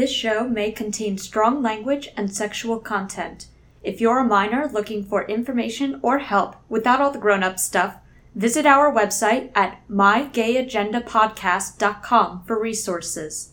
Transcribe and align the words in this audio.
This 0.00 0.10
show 0.10 0.48
may 0.48 0.72
contain 0.72 1.18
strong 1.18 1.60
language 1.60 2.08
and 2.16 2.34
sexual 2.34 2.78
content. 2.78 3.48
If 3.82 4.00
you're 4.00 4.20
a 4.20 4.24
minor 4.24 4.66
looking 4.66 5.04
for 5.04 5.26
information 5.26 6.00
or 6.00 6.20
help 6.20 6.56
without 6.70 7.02
all 7.02 7.10
the 7.10 7.18
grown 7.18 7.42
up 7.42 7.58
stuff, 7.58 7.98
visit 8.34 8.64
our 8.64 8.90
website 8.90 9.50
at 9.54 9.86
mygayagendapodcast.com 9.90 12.44
for 12.46 12.58
resources. 12.58 13.52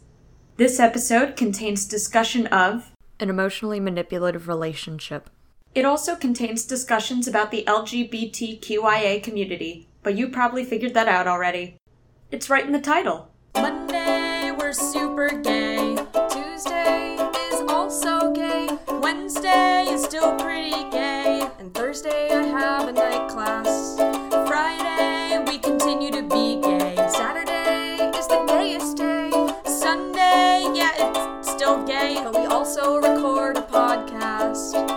This 0.56 0.80
episode 0.80 1.36
contains 1.36 1.86
discussion 1.86 2.48
of 2.48 2.94
An 3.20 3.30
emotionally 3.30 3.82
manipulative 3.82 4.48
relationship. 4.48 5.30
It 5.76 5.84
also 5.84 6.16
contains 6.16 6.64
discussions 6.64 7.28
about 7.28 7.52
the 7.52 7.66
LGBTQIA 7.68 9.22
community, 9.22 9.90
but 10.02 10.16
you 10.16 10.30
probably 10.30 10.64
figured 10.64 10.94
that 10.94 11.10
out 11.10 11.28
already. 11.28 11.76
It's 12.32 12.50
right 12.50 12.66
in 12.66 12.72
the 12.72 12.80
title. 12.80 13.34
Monday, 13.54 14.52
we're 14.58 14.72
super 14.72 15.42
gay. 15.42 15.67
Still 20.08 20.38
pretty 20.38 20.90
gay. 20.90 21.46
And 21.60 21.74
Thursday, 21.74 22.30
I 22.30 22.44
have 22.44 22.88
a 22.88 22.94
night 22.94 23.28
class. 23.30 23.98
Friday, 24.48 25.44
we 25.46 25.58
continue 25.58 26.12
to 26.12 26.22
be 26.22 26.62
gay. 26.62 26.96
Saturday 27.10 28.10
is 28.18 28.26
the 28.28 28.42
gayest 28.48 28.96
day. 28.96 29.30
Sunday, 29.66 30.64
yeah, 30.74 30.94
it's 31.40 31.52
still 31.52 31.84
gay, 31.84 32.22
but 32.24 32.40
we 32.40 32.46
also 32.46 32.96
record 33.02 33.58
a 33.58 33.62
podcast. 33.64 34.97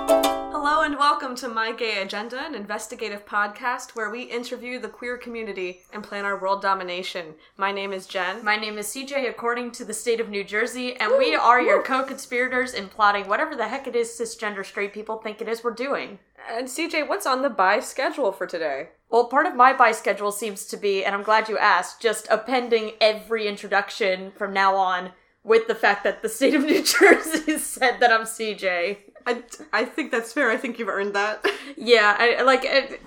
Welcome 1.01 1.35
to 1.37 1.49
My 1.49 1.73
Gay 1.73 2.03
Agenda, 2.03 2.45
an 2.45 2.55
investigative 2.55 3.25
podcast 3.25 3.97
where 3.97 4.11
we 4.11 4.25
interview 4.25 4.79
the 4.79 4.91
queer 4.91 5.17
community 5.17 5.81
and 5.95 6.05
plan 6.05 6.27
our 6.27 6.39
world 6.39 6.61
domination. 6.61 7.37
My 7.57 7.73
name 7.73 7.95
is 7.95 8.07
Jen. 8.07 8.45
My 8.45 8.57
name 8.57 8.77
is 8.77 8.89
CJ, 8.89 9.27
according 9.27 9.71
to 9.73 9.85
the 9.87 9.95
state 9.95 10.21
of 10.21 10.29
New 10.29 10.45
Jersey, 10.45 10.95
and 10.97 11.17
we 11.17 11.35
are 11.35 11.59
your 11.59 11.83
co 11.83 12.03
conspirators 12.03 12.75
in 12.75 12.89
plotting 12.89 13.29
whatever 13.29 13.57
the 13.57 13.69
heck 13.69 13.87
it 13.87 13.97
is 13.97 14.11
cisgender 14.11 14.63
straight 14.63 14.93
people 14.93 15.17
think 15.17 15.41
it 15.41 15.49
is 15.49 15.65
we're 15.65 15.71
doing. 15.71 16.19
And 16.51 16.69
CJ, 16.69 17.09
what's 17.09 17.27
on 17.27 17.41
the 17.41 17.49
buy 17.49 17.81
schedule 17.81 18.31
for 18.31 18.47
today? 18.47 18.91
Well, 19.09 19.25
part 19.25 19.47
of 19.47 19.57
my 19.57 19.73
buy 19.73 19.93
schedule 19.93 20.33
seems 20.33 20.67
to 20.67 20.77
be, 20.77 21.03
and 21.03 21.15
I'm 21.15 21.23
glad 21.23 21.49
you 21.49 21.57
asked, 21.57 22.03
just 22.03 22.27
appending 22.29 22.93
every 23.01 23.49
introduction 23.49 24.33
from 24.37 24.53
now 24.53 24.77
on 24.77 25.13
with 25.43 25.67
the 25.67 25.75
fact 25.75 26.05
that 26.05 26.21
the 26.21 26.29
state 26.29 26.55
of 26.55 26.65
New 26.65 26.83
Jersey 26.85 27.57
said 27.57 28.01
that 28.01 28.13
I'm 28.13 28.23
CJ. 28.23 28.99
I, 29.27 29.43
I 29.73 29.85
think 29.85 30.11
that's 30.11 30.33
fair. 30.33 30.51
I 30.51 30.57
think 30.57 30.79
you've 30.79 30.89
earned 30.89 31.15
that. 31.15 31.45
Yeah, 31.77 32.15
I 32.19 32.43
like 32.43 32.63
it, 32.65 33.01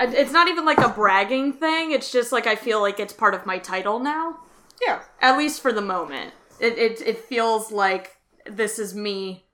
it's 0.00 0.32
not 0.32 0.48
even 0.48 0.64
like 0.64 0.78
a 0.78 0.88
bragging 0.88 1.52
thing. 1.52 1.92
It's 1.92 2.10
just 2.10 2.32
like 2.32 2.46
I 2.46 2.56
feel 2.56 2.80
like 2.80 2.98
it's 2.98 3.12
part 3.12 3.34
of 3.34 3.46
my 3.46 3.58
title 3.58 3.98
now, 3.98 4.38
yeah. 4.84 5.02
at 5.20 5.38
least 5.38 5.60
for 5.60 5.72
the 5.72 5.80
moment. 5.82 6.32
It 6.58 6.78
it 6.78 7.00
it 7.02 7.18
feels 7.18 7.70
like 7.70 8.16
this 8.44 8.78
is 8.78 8.94
me 8.94 9.44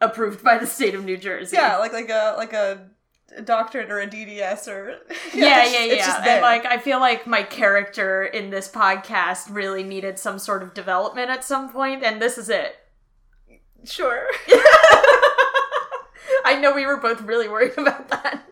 approved 0.00 0.42
by 0.42 0.58
the 0.58 0.66
state 0.66 0.94
of 0.94 1.04
New 1.04 1.16
Jersey. 1.16 1.56
Yeah, 1.56 1.76
like 1.78 1.92
like 1.92 2.08
a 2.08 2.34
like 2.36 2.52
a, 2.52 2.88
a 3.36 3.42
doctorate 3.42 3.90
or 3.90 4.00
a 4.00 4.06
DDS 4.06 4.68
or 4.68 4.90
yeah, 5.34 5.64
yeah, 5.64 5.84
it's 5.84 5.96
yeah. 5.96 6.06
just 6.06 6.26
And, 6.26 6.42
like 6.42 6.64
I 6.64 6.78
feel 6.78 7.00
like 7.00 7.26
my 7.26 7.42
character 7.42 8.24
in 8.24 8.50
this 8.50 8.68
podcast 8.70 9.46
really 9.54 9.82
needed 9.82 10.18
some 10.18 10.38
sort 10.38 10.62
of 10.62 10.74
development 10.74 11.30
at 11.30 11.44
some 11.44 11.70
point, 11.70 12.02
and 12.02 12.20
this 12.20 12.38
is 12.38 12.48
it. 12.48 12.76
sure. 13.84 14.26
I 16.44 16.58
know 16.60 16.74
we 16.74 16.86
were 16.86 16.96
both 16.96 17.20
really 17.22 17.48
worried 17.48 17.72
about 17.78 18.08
that. 18.08 18.42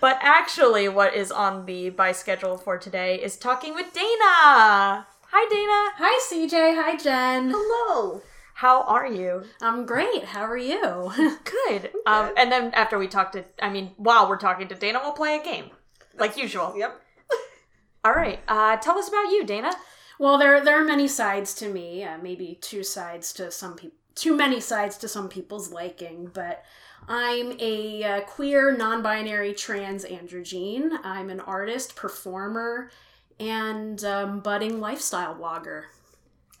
but 0.00 0.18
actually, 0.20 0.88
what 0.88 1.14
is 1.14 1.30
on 1.32 1.66
the 1.66 1.90
by 1.90 2.12
schedule 2.12 2.56
for 2.56 2.78
today 2.78 3.20
is 3.22 3.36
talking 3.36 3.74
with 3.74 3.92
Dana. 3.92 5.06
Hi, 5.30 5.48
Dana. 5.50 5.92
Hi, 5.98 6.20
CJ. 6.30 6.82
Hi, 6.82 6.96
Jen. 6.96 7.52
Hello. 7.54 8.22
How 8.54 8.82
are 8.82 9.06
you? 9.06 9.44
I'm 9.60 9.84
great. 9.84 10.24
How 10.24 10.44
are 10.44 10.56
you? 10.56 11.10
Good. 11.44 11.90
Um, 12.06 12.30
and 12.36 12.52
then 12.52 12.72
after 12.74 12.98
we 12.98 13.08
talk 13.08 13.32
to, 13.32 13.44
I 13.60 13.68
mean, 13.68 13.92
while 13.96 14.28
we're 14.28 14.36
talking 14.38 14.68
to 14.68 14.74
Dana, 14.76 15.00
we'll 15.02 15.12
play 15.12 15.36
a 15.36 15.42
game, 15.44 15.70
like 16.18 16.36
usual. 16.36 16.72
Yep. 16.76 17.00
All 18.04 18.12
right. 18.12 18.38
Uh, 18.46 18.76
tell 18.76 18.96
us 18.96 19.08
about 19.08 19.30
you, 19.32 19.44
Dana. 19.44 19.72
well, 20.20 20.38
there 20.38 20.64
there 20.64 20.80
are 20.80 20.84
many 20.84 21.08
sides 21.08 21.52
to 21.56 21.68
me. 21.68 22.04
Uh, 22.04 22.18
maybe 22.18 22.56
two 22.60 22.84
sides 22.84 23.32
to 23.34 23.50
some 23.50 23.74
people. 23.74 23.96
Too 24.14 24.36
many 24.36 24.60
sides 24.60 24.96
to 24.98 25.08
some 25.08 25.28
people's 25.28 25.72
liking, 25.72 26.30
but 26.32 26.62
I'm 27.08 27.56
a 27.60 28.04
uh, 28.04 28.20
queer, 28.22 28.76
non-binary, 28.76 29.54
trans 29.54 30.04
androgyne. 30.04 30.98
I'm 31.02 31.30
an 31.30 31.40
artist, 31.40 31.96
performer, 31.96 32.90
and 33.38 34.02
um, 34.04 34.40
budding 34.40 34.80
lifestyle 34.80 35.34
blogger. 35.34 35.84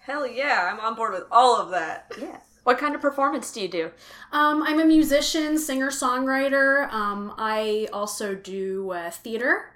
Hell 0.00 0.26
yeah, 0.26 0.70
I'm 0.72 0.80
on 0.80 0.94
board 0.94 1.14
with 1.14 1.24
all 1.30 1.60
of 1.60 1.70
that. 1.70 2.12
Yeah. 2.20 2.38
What 2.64 2.78
kind 2.78 2.94
of 2.94 3.00
performance 3.00 3.52
do 3.52 3.60
you 3.60 3.68
do? 3.68 3.90
Um, 4.32 4.62
I'm 4.62 4.80
a 4.80 4.84
musician, 4.84 5.58
singer, 5.58 5.90
songwriter. 5.90 6.90
Um, 6.92 7.34
I 7.36 7.88
also 7.92 8.34
do 8.34 8.90
uh, 8.90 9.10
theater. 9.10 9.70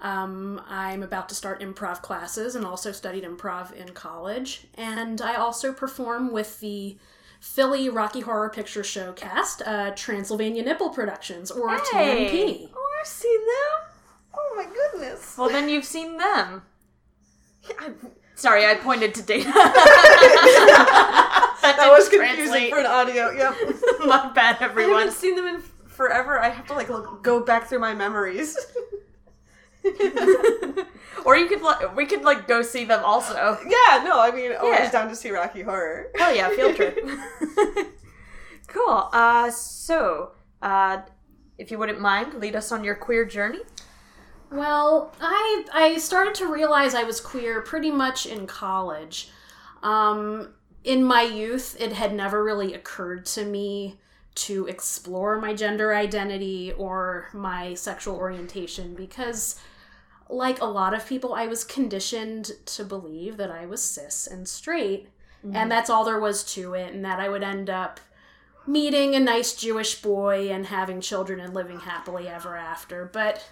Um, 0.00 0.60
I'm 0.66 1.02
about 1.02 1.28
to 1.30 1.34
start 1.34 1.60
improv 1.60 2.02
classes 2.02 2.54
and 2.54 2.64
also 2.64 2.92
studied 2.92 3.24
improv 3.24 3.72
in 3.72 3.90
college. 3.90 4.66
And 4.74 5.20
I 5.20 5.36
also 5.36 5.72
perform 5.72 6.32
with 6.32 6.60
the 6.60 6.96
Philly 7.44 7.90
Rocky 7.90 8.20
Horror 8.20 8.48
Picture 8.48 8.82
Show 8.82 9.12
cast, 9.12 9.60
uh, 9.66 9.90
Transylvania 9.94 10.62
Nipple 10.64 10.88
Productions, 10.88 11.50
or 11.50 11.68
TNP. 11.68 12.70
Oh, 12.74 12.96
I've 13.00 13.06
seen 13.06 13.38
them. 13.38 13.90
Oh 14.34 14.54
my 14.56 14.64
goodness. 14.64 15.36
Well, 15.36 15.50
then 15.50 15.68
you've 15.68 15.84
seen 15.84 16.16
them. 16.16 16.62
Sorry, 18.34 18.64
I 18.64 18.76
pointed 18.76 19.14
to 19.16 19.22
Dana. 19.22 19.44
that, 19.52 21.58
That 21.62 21.90
was 21.90 22.08
didn't 22.08 22.28
confusing 22.28 22.70
translate. 22.70 22.72
for 22.72 22.78
an 22.80 22.86
audio. 22.86 23.30
Yep. 23.30 23.54
My 24.06 24.32
bad, 24.34 24.56
everyone. 24.60 24.96
I 24.96 25.00
haven't 25.00 25.14
seen 25.14 25.36
them 25.36 25.46
in 25.46 25.60
forever. 25.86 26.40
I 26.40 26.48
have 26.48 26.66
to 26.68 26.72
like 26.72 26.88
look, 26.88 27.22
go 27.22 27.40
back 27.44 27.68
through 27.68 27.80
my 27.80 27.94
memories. 27.94 28.56
or 31.24 31.36
you 31.36 31.46
could, 31.48 31.62
like 31.62 31.94
we 31.96 32.06
could 32.06 32.22
like 32.22 32.46
go 32.48 32.62
see 32.62 32.84
them 32.84 33.02
also. 33.04 33.34
yeah, 33.64 34.02
no, 34.04 34.20
I 34.20 34.30
mean 34.34 34.52
always 34.52 34.78
Yeah. 34.80 34.90
down 34.90 35.08
to 35.08 35.16
see 35.16 35.30
Rocky 35.30 35.62
Horror. 35.62 36.08
Hell 36.16 36.34
yeah, 36.34 36.48
field 36.50 36.76
trip. 36.76 36.98
cool. 38.68 39.08
Uh, 39.12 39.50
so, 39.50 40.32
uh, 40.62 41.02
if 41.58 41.70
you 41.70 41.78
wouldn't 41.78 42.00
mind, 42.00 42.34
lead 42.34 42.56
us 42.56 42.72
on 42.72 42.84
your 42.84 42.94
queer 42.94 43.24
journey. 43.24 43.60
Well, 44.50 45.12
I 45.20 45.64
I 45.72 45.98
started 45.98 46.34
to 46.36 46.52
realize 46.52 46.94
I 46.94 47.02
was 47.04 47.20
queer 47.20 47.60
pretty 47.60 47.90
much 47.90 48.26
in 48.26 48.46
college. 48.46 49.30
Um, 49.82 50.54
in 50.84 51.02
my 51.02 51.22
youth, 51.22 51.76
it 51.80 51.92
had 51.92 52.14
never 52.14 52.42
really 52.44 52.74
occurred 52.74 53.26
to 53.26 53.44
me 53.44 53.98
to 54.36 54.66
explore 54.66 55.40
my 55.40 55.54
gender 55.54 55.94
identity 55.94 56.72
or 56.76 57.28
my 57.32 57.74
sexual 57.74 58.16
orientation 58.16 58.94
because, 58.94 59.60
like 60.28 60.60
a 60.60 60.66
lot 60.66 60.94
of 60.94 61.06
people, 61.06 61.34
I 61.34 61.46
was 61.46 61.64
conditioned 61.64 62.52
to 62.66 62.84
believe 62.84 63.36
that 63.36 63.50
I 63.50 63.66
was 63.66 63.82
cis 63.82 64.26
and 64.26 64.48
straight, 64.48 65.08
and 65.42 65.54
mm-hmm. 65.54 65.68
that's 65.68 65.90
all 65.90 66.04
there 66.04 66.20
was 66.20 66.44
to 66.54 66.74
it, 66.74 66.94
and 66.94 67.04
that 67.04 67.20
I 67.20 67.28
would 67.28 67.42
end 67.42 67.68
up 67.68 68.00
meeting 68.66 69.14
a 69.14 69.20
nice 69.20 69.54
Jewish 69.54 70.00
boy 70.00 70.50
and 70.50 70.66
having 70.66 71.00
children 71.00 71.40
and 71.40 71.54
living 71.54 71.80
happily 71.80 72.28
ever 72.28 72.56
after. 72.56 73.04
But 73.12 73.46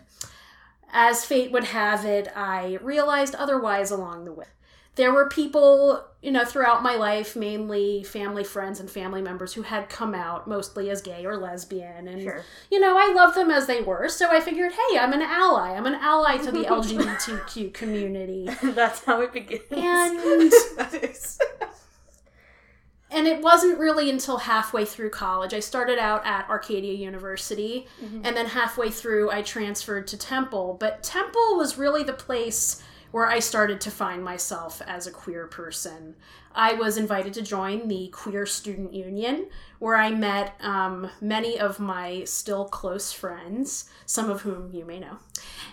as 0.92 1.24
fate 1.24 1.52
would 1.52 1.64
have 1.64 2.04
it, 2.04 2.28
I 2.34 2.78
realized 2.82 3.34
otherwise 3.34 3.90
along 3.90 4.24
the 4.24 4.32
way. 4.32 4.46
There 4.94 5.12
were 5.12 5.28
people, 5.28 6.04
you 6.20 6.30
know, 6.30 6.44
throughout 6.44 6.82
my 6.82 6.96
life, 6.96 7.34
mainly 7.34 8.04
family 8.04 8.44
friends 8.44 8.78
and 8.78 8.90
family 8.90 9.22
members 9.22 9.54
who 9.54 9.62
had 9.62 9.88
come 9.88 10.14
out 10.14 10.46
mostly 10.46 10.90
as 10.90 11.00
gay 11.00 11.24
or 11.24 11.38
lesbian. 11.38 12.08
And, 12.08 12.22
Sure. 12.22 12.44
you 12.70 12.78
know, 12.78 12.96
I 12.98 13.12
loved 13.14 13.34
them 13.36 13.50
as 13.50 13.66
they 13.66 13.80
were. 13.80 14.08
So 14.10 14.30
I 14.30 14.40
figured, 14.40 14.72
hey, 14.72 14.98
I'm 14.98 15.14
an 15.14 15.22
ally. 15.22 15.70
I'm 15.74 15.86
an 15.86 15.94
ally 15.94 16.36
to 16.38 16.52
the 16.52 16.64
LGBTQ 16.64 17.72
community. 17.72 18.48
That's 18.62 19.02
how 19.04 19.22
it 19.22 19.32
begins. 19.32 19.64
And 19.70 20.52
and 23.12 23.26
it 23.26 23.42
wasn't 23.42 23.78
really 23.78 24.10
until 24.10 24.38
halfway 24.38 24.84
through 24.84 25.10
college. 25.10 25.52
I 25.54 25.60
started 25.60 25.98
out 25.98 26.24
at 26.26 26.48
Arcadia 26.48 26.94
University, 26.94 27.86
mm-hmm. 28.02 28.22
and 28.24 28.36
then 28.36 28.46
halfway 28.46 28.90
through, 28.90 29.30
I 29.30 29.42
transferred 29.42 30.06
to 30.08 30.16
Temple. 30.16 30.76
But 30.80 31.02
Temple 31.02 31.56
was 31.56 31.78
really 31.78 32.02
the 32.02 32.14
place 32.14 32.82
where 33.12 33.28
I 33.28 33.38
started 33.38 33.80
to 33.82 33.90
find 33.90 34.24
myself 34.24 34.82
as 34.86 35.06
a 35.06 35.12
queer 35.12 35.46
person. 35.46 36.16
I 36.54 36.74
was 36.74 36.96
invited 36.96 37.32
to 37.34 37.42
join 37.42 37.88
the 37.88 38.08
Queer 38.08 38.44
Student 38.46 38.92
Union, 38.92 39.48
where 39.78 39.96
I 39.96 40.10
met 40.10 40.54
um, 40.60 41.08
many 41.20 41.58
of 41.58 41.78
my 41.78 42.24
still 42.24 42.66
close 42.66 43.12
friends, 43.12 43.88
some 44.06 44.30
of 44.30 44.42
whom 44.42 44.70
you 44.72 44.84
may 44.84 44.98
know. 44.98 45.18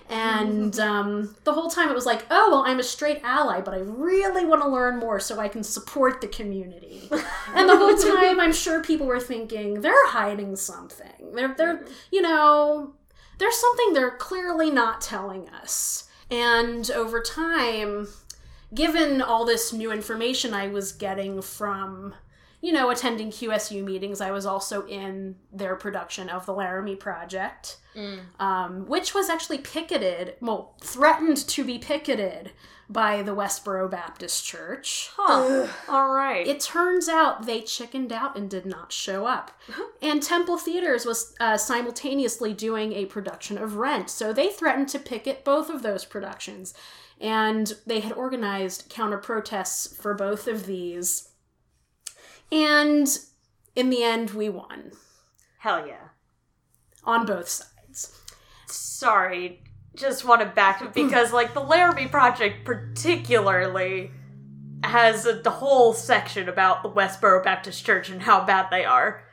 And 0.10 0.78
um, 0.80 1.36
the 1.44 1.54
whole 1.54 1.70
time 1.70 1.90
it 1.90 1.96
was 1.96 2.06
like, 2.06 2.26
oh, 2.30 2.50
well, 2.52 2.64
I'm 2.66 2.80
a 2.80 2.84
straight 2.84 3.22
ally, 3.24 3.62
but 3.62 3.74
I 3.74 3.80
really 3.80 4.46
want 4.46 4.62
to 4.62 4.70
learn 4.70 5.00
more 5.00 5.20
so 5.20 5.40
I 5.40 5.48
can 5.48 5.64
support 5.64 6.22
the 6.22 6.28
community. 6.28 7.10
and 7.54 7.70
the 7.70 7.78
whole 7.78 7.98
time, 8.16 8.40
I'm 8.40 8.54
sure 8.54 8.82
people 8.84 9.08
were 9.08 9.20
thinking, 9.20 9.82
they're 9.82 10.08
hiding 10.10 10.56
something. 10.56 11.34
They're, 11.34 11.54
they're, 11.58 11.86
you 12.12 12.22
know, 12.22 12.94
there's 13.38 13.58
something 13.58 13.94
they're 13.94 14.18
clearly 14.18 14.72
not 14.72 15.02
telling 15.02 15.50
us. 15.50 16.09
And 16.32 16.90
over 16.92 17.22
time, 17.22 18.08
given 18.74 19.22
all 19.22 19.46
this 19.46 19.74
new 19.74 19.92
information 19.92 20.54
I 20.54 20.68
was 20.68 20.92
getting 20.92 21.42
from 21.42 22.14
you 22.62 22.74
know, 22.74 22.90
attending 22.90 23.32
QSU 23.32 23.84
meetings, 23.84 24.20
I 24.20 24.32
was 24.32 24.46
also 24.46 24.86
in 24.86 25.36
their 25.52 25.76
production 25.78 26.30
of 26.30 26.46
the 26.46 26.54
Laramie 26.54 26.96
Project, 26.96 27.78
um, 28.40 28.86
which 28.86 29.14
was 29.14 29.30
actually 29.30 29.60
picketed, 29.60 30.36
well, 30.42 30.76
threatened 30.82 31.38
to 31.38 31.64
be 31.64 31.78
picketed 31.80 32.52
by 32.90 33.22
the 33.22 33.34
Westboro 33.34 33.90
Baptist 33.90 34.46
Church. 34.46 35.10
Huh. 35.16 35.68
All 35.88 36.10
right. 36.10 36.46
It 36.46 36.60
turns 36.60 37.08
out 37.08 37.46
they 37.46 37.62
chickened 37.62 38.12
out 38.12 38.36
and 38.36 38.50
did 38.50 38.66
not 38.66 38.92
show 38.92 39.26
up. 39.26 39.52
And 40.02 40.24
Temple 40.24 40.58
Theaters 40.58 41.06
was 41.06 41.36
uh, 41.40 41.58
simultaneously 41.58 42.54
doing 42.54 42.94
a 42.94 43.06
production 43.06 43.58
of 43.58 43.76
Rent, 43.76 44.10
so 44.10 44.32
they 44.32 44.50
threatened 44.50 44.88
to 44.90 45.00
picket 45.00 45.44
both 45.44 45.70
of 45.70 45.82
those 45.82 46.06
productions. 46.06 46.74
And 47.20 47.74
they 47.86 48.00
had 48.00 48.14
organized 48.14 48.90
counter 48.90 49.18
protests 49.18 49.94
for 49.94 50.14
both 50.14 50.48
of 50.48 50.66
these. 50.66 51.30
And 52.50 53.08
in 53.76 53.90
the 53.90 54.04
end, 54.04 54.32
we 54.32 54.48
won 54.48 54.94
Hell 55.60 55.86
yeah. 55.86 56.10
on 57.04 57.26
both 57.26 57.50
sides. 57.50 58.18
Sorry. 58.68 59.62
Just 59.96 60.24
want 60.24 60.40
to 60.40 60.48
back 60.48 60.82
up 60.82 60.94
because, 60.94 61.34
like, 61.34 61.54
the 61.54 61.60
Laramie 61.60 62.08
Project 62.08 62.64
particularly 62.64 64.12
has 64.86 65.26
a 65.26 65.34
the 65.34 65.50
whole 65.50 65.94
section 65.94 66.48
about 66.48 66.84
the 66.84 66.90
Westboro 66.90 67.44
Baptist 67.44 67.86
Church 67.86 68.10
and 68.10 68.22
how 68.22 68.46
bad 68.46 68.68
they 68.72 68.86
are 68.86 69.26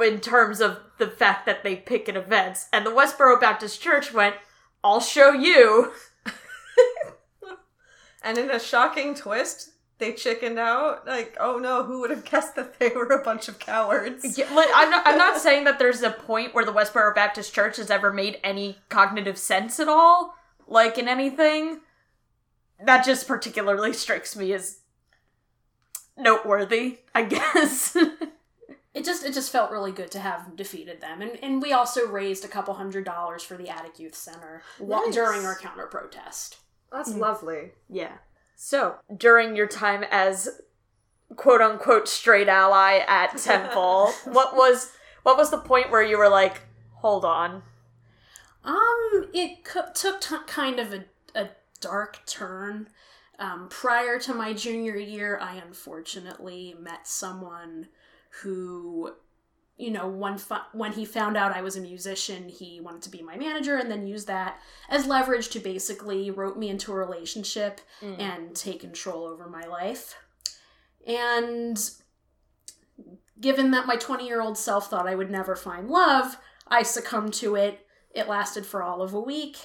in 0.00 0.20
terms 0.20 0.60
of 0.60 0.80
the 0.98 1.08
fact 1.08 1.46
that 1.46 1.62
they 1.62 1.76
picket 1.76 2.16
events. 2.16 2.68
And 2.72 2.84
the 2.84 2.90
Westboro 2.90 3.40
Baptist 3.40 3.80
Church 3.80 4.12
went, 4.12 4.36
I'll 4.82 5.00
show 5.00 5.32
you. 5.32 5.92
And 8.26 8.38
in 8.38 8.50
a 8.50 8.58
shocking 8.58 9.14
twist, 9.14 9.70
they 9.98 10.12
chickened 10.12 10.58
out. 10.58 11.06
Like, 11.06 11.36
oh 11.38 11.58
no, 11.58 11.84
who 11.84 12.00
would 12.00 12.10
have 12.10 12.24
guessed 12.24 12.56
that 12.56 12.76
they 12.80 12.88
were 12.88 13.04
a 13.04 13.22
bunch 13.22 13.46
of 13.46 13.60
cowards? 13.60 14.36
Yeah, 14.36 14.48
I'm, 14.50 14.90
not, 14.90 15.06
I'm 15.06 15.16
not 15.16 15.38
saying 15.38 15.62
that 15.62 15.78
there's 15.78 16.02
a 16.02 16.10
point 16.10 16.52
where 16.52 16.64
the 16.64 16.72
Westboro 16.72 17.14
Baptist 17.14 17.54
Church 17.54 17.76
has 17.76 17.88
ever 17.88 18.12
made 18.12 18.40
any 18.42 18.78
cognitive 18.88 19.38
sense 19.38 19.78
at 19.78 19.88
all, 19.88 20.34
like 20.66 20.98
in 20.98 21.06
anything. 21.06 21.82
That 22.84 23.04
just 23.04 23.28
particularly 23.28 23.92
strikes 23.92 24.34
me 24.34 24.52
as 24.52 24.80
noteworthy, 26.18 26.98
I 27.14 27.22
guess. 27.22 27.96
It 28.96 29.04
just 29.04 29.24
it 29.24 29.34
just 29.34 29.52
felt 29.52 29.70
really 29.70 29.92
good 29.92 30.10
to 30.12 30.18
have 30.20 30.56
defeated 30.56 31.02
them, 31.02 31.20
and 31.20 31.32
and 31.42 31.60
we 31.60 31.72
also 31.72 32.06
raised 32.08 32.44
a 32.46 32.48
couple 32.48 32.72
hundred 32.74 33.04
dollars 33.04 33.42
for 33.42 33.56
the 33.58 33.68
Attic 33.68 33.98
Youth 33.98 34.14
Center 34.14 34.62
Nice. 34.80 35.14
during 35.14 35.44
our 35.44 35.54
counter 35.58 35.86
protest. 35.86 36.56
That's 36.90 37.12
lovely. 37.14 37.72
yeah. 37.90 38.12
So, 38.56 38.94
during 39.14 39.54
your 39.54 39.66
time 39.66 40.02
as 40.10 40.62
quote 41.36 41.60
unquote 41.60 42.08
straight 42.08 42.48
ally 42.48 43.00
at 43.06 43.36
Temple, 43.50 44.12
what 44.24 44.56
was 44.56 44.92
what 45.24 45.36
was 45.36 45.50
the 45.50 45.58
point 45.58 45.90
where 45.90 46.02
you 46.02 46.16
were 46.16 46.30
like, 46.30 46.62
hold 46.94 47.24
on? 47.26 47.62
Um, 48.64 49.26
it 49.34 49.62
co- 49.64 49.92
took 49.94 50.20
t- 50.22 50.36
kind 50.46 50.80
of 50.80 50.92
a, 50.94 51.04
a 51.34 51.48
dark 51.82 52.24
turn. 52.26 52.88
Um, 53.38 53.68
prior 53.68 54.18
to 54.20 54.32
my 54.32 54.54
junior 54.54 54.96
year, 54.96 55.38
I 55.40 55.56
unfortunately 55.56 56.74
met 56.80 57.06
someone 57.06 57.88
who, 58.42 59.12
you 59.76 59.90
know, 59.90 60.06
when, 60.08 60.38
fu- 60.38 60.54
when 60.72 60.92
he 60.92 61.04
found 61.04 61.36
out 61.36 61.54
I 61.54 61.62
was 61.62 61.76
a 61.76 61.80
musician, 61.80 62.48
he 62.48 62.80
wanted 62.80 63.02
to 63.02 63.10
be 63.10 63.22
my 63.22 63.36
manager 63.36 63.76
and 63.76 63.90
then 63.90 64.06
use 64.06 64.24
that 64.26 64.58
as 64.88 65.06
leverage 65.06 65.48
to 65.50 65.58
basically 65.58 66.30
rope 66.30 66.56
me 66.56 66.68
into 66.68 66.92
a 66.92 66.96
relationship 66.96 67.80
mm. 68.00 68.18
and 68.20 68.54
take 68.54 68.80
control 68.80 69.24
over 69.24 69.48
my 69.48 69.64
life. 69.64 70.16
And 71.06 71.78
given 73.40 73.70
that 73.72 73.86
my 73.86 73.96
20 73.96 74.26
year 74.26 74.40
old 74.40 74.58
self 74.58 74.90
thought 74.90 75.08
I 75.08 75.14
would 75.14 75.30
never 75.30 75.56
find 75.56 75.88
love, 75.88 76.36
I 76.66 76.82
succumbed 76.82 77.34
to 77.34 77.54
it. 77.54 77.86
It 78.14 78.28
lasted 78.28 78.66
for 78.66 78.82
all 78.82 79.02
of 79.02 79.14
a 79.14 79.20
week. 79.20 79.56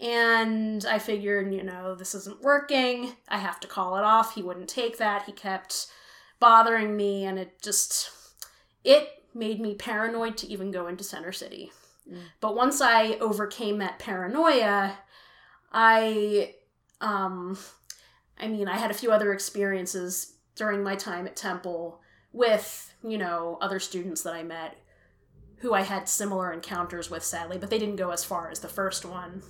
And 0.00 0.86
I 0.86 0.98
figured, 0.98 1.52
you 1.52 1.62
know, 1.62 1.94
this 1.94 2.14
isn't 2.14 2.40
working. 2.40 3.12
I 3.28 3.38
have 3.38 3.60
to 3.60 3.68
call 3.68 3.98
it 3.98 4.04
off. 4.04 4.34
He 4.34 4.42
wouldn't 4.42 4.68
take 4.68 4.96
that. 4.98 5.24
He 5.24 5.32
kept 5.32 5.88
bothering 6.40 6.96
me, 6.96 7.24
and 7.24 7.38
it 7.38 7.62
just, 7.62 8.10
it 8.82 9.08
made 9.34 9.60
me 9.60 9.74
paranoid 9.74 10.36
to 10.38 10.46
even 10.48 10.70
go 10.70 10.88
into 10.88 11.04
Center 11.04 11.32
City. 11.32 11.70
But 12.40 12.56
once 12.56 12.80
I 12.80 13.12
overcame 13.20 13.78
that 13.78 14.00
paranoia, 14.00 14.98
I, 15.72 16.54
um, 17.00 17.56
I 18.36 18.48
mean, 18.48 18.66
I 18.66 18.78
had 18.78 18.90
a 18.90 18.94
few 18.94 19.12
other 19.12 19.32
experiences 19.32 20.34
during 20.56 20.82
my 20.82 20.96
time 20.96 21.26
at 21.26 21.36
Temple 21.36 22.00
with, 22.32 22.92
you 23.04 23.18
know, 23.18 23.58
other 23.60 23.78
students 23.78 24.22
that 24.22 24.34
I 24.34 24.42
met 24.42 24.76
who 25.58 25.74
I 25.74 25.82
had 25.82 26.08
similar 26.08 26.52
encounters 26.52 27.10
with, 27.10 27.22
sadly, 27.22 27.58
but 27.58 27.70
they 27.70 27.78
didn't 27.78 27.96
go 27.96 28.10
as 28.10 28.24
far 28.24 28.50
as 28.50 28.60
the 28.60 28.68
first 28.68 29.04
one. 29.04 29.42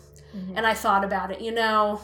And 0.57 0.67
I 0.67 0.75
thought 0.75 1.05
about 1.05 1.31
it, 1.31 1.41
you 1.41 1.53
know, 1.53 2.01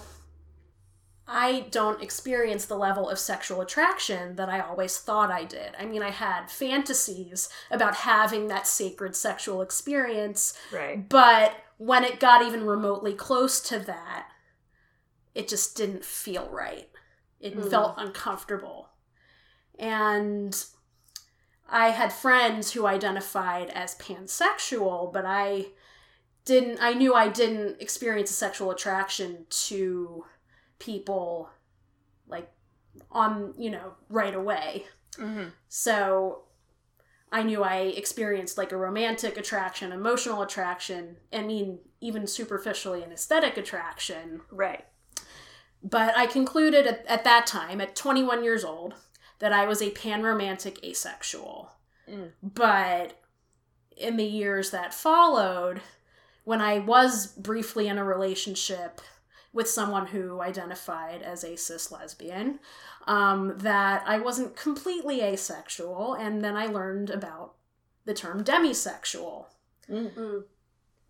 I 1.28 1.66
don't 1.70 2.02
experience 2.02 2.66
the 2.66 2.76
level 2.76 3.08
of 3.10 3.18
sexual 3.18 3.60
attraction 3.60 4.36
that 4.36 4.48
I 4.48 4.60
always 4.60 4.96
thought 4.98 5.30
I 5.30 5.44
did. 5.44 5.74
I 5.78 5.84
mean, 5.84 6.02
I 6.02 6.10
had 6.10 6.50
fantasies 6.50 7.48
about 7.70 7.96
having 7.96 8.46
that 8.48 8.66
sacred 8.66 9.16
sexual 9.16 9.60
experience, 9.60 10.56
Right. 10.72 11.08
but 11.08 11.56
when 11.78 12.04
it 12.04 12.20
got 12.20 12.46
even 12.46 12.64
remotely 12.64 13.12
close 13.12 13.60
to 13.62 13.78
that, 13.80 14.28
it 15.34 15.48
just 15.48 15.76
didn't 15.76 16.04
feel 16.04 16.48
right. 16.48 16.88
It 17.40 17.54
hmm. 17.54 17.68
felt 17.68 17.94
uncomfortable. 17.98 18.90
And 19.78 20.56
I 21.68 21.88
had 21.90 22.12
friends 22.12 22.72
who 22.72 22.86
identified 22.86 23.70
as 23.70 23.96
pansexual, 23.96 25.12
but 25.12 25.24
I 25.26 25.66
didn't 26.44 26.78
I 26.80 26.94
knew 26.94 27.12
I 27.12 27.28
didn't 27.28 27.82
experience 27.82 28.30
a 28.30 28.34
sexual 28.34 28.70
attraction 28.70 29.46
to 29.50 30.24
people 30.78 31.50
like 32.28 32.50
on, 33.10 33.54
you 33.58 33.70
know, 33.70 33.94
right 34.08 34.34
away. 34.34 34.84
Mm-hmm. 35.18 35.48
So 35.68 36.42
I 37.32 37.42
knew 37.42 37.62
I 37.62 37.78
experienced 37.78 38.56
like 38.56 38.72
a 38.72 38.76
romantic 38.76 39.36
attraction, 39.36 39.92
emotional 39.92 40.42
attraction, 40.42 41.16
I 41.32 41.42
mean, 41.42 41.78
even 42.00 42.26
superficially 42.26 43.02
an 43.02 43.12
aesthetic 43.12 43.56
attraction. 43.56 44.42
Right. 44.50 44.84
But 45.82 46.16
I 46.16 46.26
concluded 46.26 46.86
at, 46.86 47.04
at 47.06 47.24
that 47.24 47.46
time, 47.46 47.80
at 47.80 47.96
21 47.96 48.42
years 48.44 48.64
old, 48.64 48.94
that 49.38 49.52
I 49.52 49.66
was 49.66 49.82
a 49.82 49.90
panromantic 49.90 50.82
asexual. 50.82 51.70
Mm. 52.08 52.30
But 52.42 53.20
in 53.96 54.16
the 54.16 54.24
years 54.24 54.70
that 54.70 54.94
followed, 54.94 55.80
when 56.44 56.60
I 56.60 56.78
was 56.78 57.26
briefly 57.26 57.88
in 57.88 57.98
a 57.98 58.04
relationship 58.04 59.00
with 59.56 59.68
someone 59.68 60.06
who 60.08 60.40
identified 60.40 61.22
as 61.22 61.42
a 61.42 61.56
cis 61.56 61.90
lesbian, 61.90 62.60
um, 63.06 63.54
that 63.58 64.04
I 64.06 64.18
wasn't 64.18 64.54
completely 64.56 65.22
asexual, 65.22 66.14
and 66.14 66.44
then 66.44 66.54
I 66.56 66.66
learned 66.66 67.10
about 67.10 67.54
the 68.04 68.14
term 68.14 68.44
demisexual. 68.44 69.46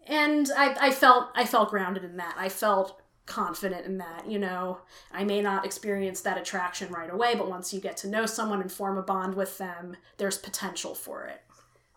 And 0.06 0.48
I, 0.56 0.76
I 0.80 0.90
felt 0.92 1.30
I 1.34 1.44
felt 1.44 1.70
grounded 1.70 2.04
in 2.04 2.16
that. 2.18 2.36
I 2.38 2.48
felt 2.48 3.02
confident 3.26 3.84
in 3.84 3.98
that. 3.98 4.30
You 4.30 4.38
know, 4.38 4.78
I 5.12 5.24
may 5.24 5.42
not 5.42 5.64
experience 5.66 6.20
that 6.20 6.38
attraction 6.38 6.92
right 6.92 7.12
away, 7.12 7.34
but 7.34 7.50
once 7.50 7.74
you 7.74 7.80
get 7.80 7.96
to 7.98 8.08
know 8.08 8.24
someone 8.24 8.60
and 8.60 8.70
form 8.70 8.96
a 8.96 9.02
bond 9.02 9.34
with 9.34 9.58
them, 9.58 9.96
there's 10.16 10.38
potential 10.38 10.94
for 10.94 11.26
it. 11.26 11.42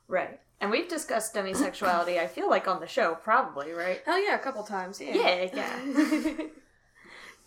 Right. 0.08 0.39
And 0.62 0.70
we've 0.72 0.88
discussed 0.89 1.34
demisexuality, 1.34 2.20
I 2.20 2.28
feel 2.28 2.50
like, 2.50 2.68
on 2.68 2.82
the 2.82 2.88
show, 2.88 3.16
probably, 3.16 3.72
right? 3.72 4.01
Hell 4.06 4.22
yeah, 4.22 4.36
a 4.36 4.39
couple 4.39 4.63
times. 4.63 5.00
Yeah. 5.00 5.16
Yeah, 5.16 5.48
yeah. 5.54 6.34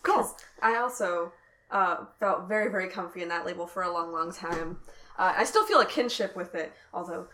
Cool. 0.03 0.29
I 0.61 0.75
also 0.75 1.31
uh, 1.71 2.05
felt 2.19 2.49
very, 2.49 2.69
very 2.69 2.89
comfy 2.89 3.21
in 3.21 3.29
that 3.29 3.45
label 3.45 3.65
for 3.65 3.83
a 3.83 3.91
long, 3.91 4.11
long 4.11 4.33
time. 4.33 4.77
Uh, 5.17 5.33
I 5.37 5.45
still 5.45 5.65
feel 5.65 5.79
a 5.79 5.85
kinship 5.85 6.35
with 6.35 6.55
it, 6.55 6.73
although, 6.93 7.27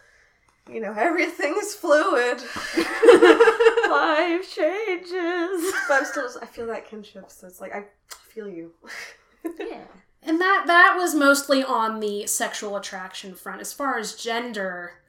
you 0.72 0.80
know, 0.80 0.94
everything 0.96 1.56
is 1.60 1.74
fluid. 1.74 2.38
Life 3.90 4.54
changes. 4.54 5.74
but 5.88 5.96
I'm 5.96 6.06
still, 6.06 6.30
I 6.42 6.46
feel 6.46 6.68
that 6.68 6.88
kinship, 6.88 7.32
so 7.32 7.48
it's 7.48 7.60
like, 7.60 7.74
I 7.74 7.86
feel 8.10 8.48
you. 8.48 8.72
Yeah. 9.58 9.86
And 10.22 10.42
that 10.42 10.66
that 10.68 10.96
was 10.98 11.16
mostly 11.16 11.64
on 11.64 12.02
the 12.02 12.28
sexual 12.28 12.76
attraction 12.76 13.36
front. 13.36 13.62
As 13.62 13.72
far 13.72 13.98
as 13.98 14.16
gender, 14.16 15.00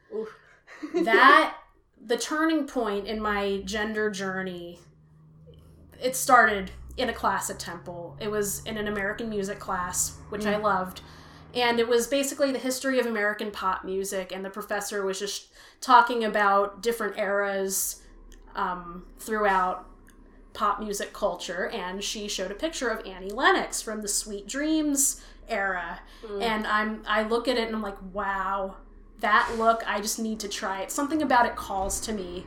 that 1.05 1.57
the 2.03 2.17
turning 2.17 2.67
point 2.67 3.07
in 3.07 3.21
my 3.21 3.63
gender 3.65 4.11
journey 4.11 4.79
it 6.03 6.17
started 6.17 6.71
in 6.97 7.09
a 7.09 7.13
class 7.13 7.51
at 7.51 7.59
Temple. 7.59 8.17
It 8.21 8.31
was 8.31 8.65
in 8.65 8.77
an 8.77 8.89
American 8.89 9.29
music 9.29 9.59
class, 9.59 10.17
which 10.29 10.47
I 10.47 10.57
loved. 10.57 11.03
And 11.55 11.81
it 11.81 11.89
was 11.89 12.07
basically 12.07 12.53
the 12.53 12.59
history 12.59 12.99
of 13.01 13.07
American 13.07 13.51
pop 13.51 13.85
music, 13.85 14.33
and 14.33 14.45
the 14.45 14.51
professor 14.51 15.05
was 15.05 15.19
just 15.19 15.49
talking 15.81 16.25
about 16.25 16.83
different 16.83 17.19
eras 17.19 18.03
um, 18.55 19.07
throughout 19.19 19.87
pop 20.53 20.81
music 20.81 21.13
culture. 21.13 21.69
And 21.69 22.03
she 22.03 22.29
showed 22.29 22.51
a 22.51 22.55
picture 22.55 22.89
of 22.89 23.07
Annie 23.07 23.31
Lennox 23.31 23.83
from 23.83 24.03
the 24.03 24.09
Sweet 24.09 24.47
Dreams 24.47 25.23
era. 25.49 26.01
And 26.41 26.67
I'm 26.67 27.03
I 27.07 27.23
look 27.23 27.49
at 27.49 27.57
it 27.57 27.67
and 27.67 27.75
I'm 27.75 27.83
like, 27.83 27.99
wow, 28.13 28.77
that 29.21 29.53
look, 29.59 29.83
I 29.87 30.01
just 30.01 30.19
need 30.19 30.41
to 30.41 30.49
try 30.49 30.83
it. 30.83 30.91
Something 30.91 31.23
about 31.23 31.47
it 31.47 31.57
calls 31.57 32.01
to 32.03 32.13
me. 32.13 32.47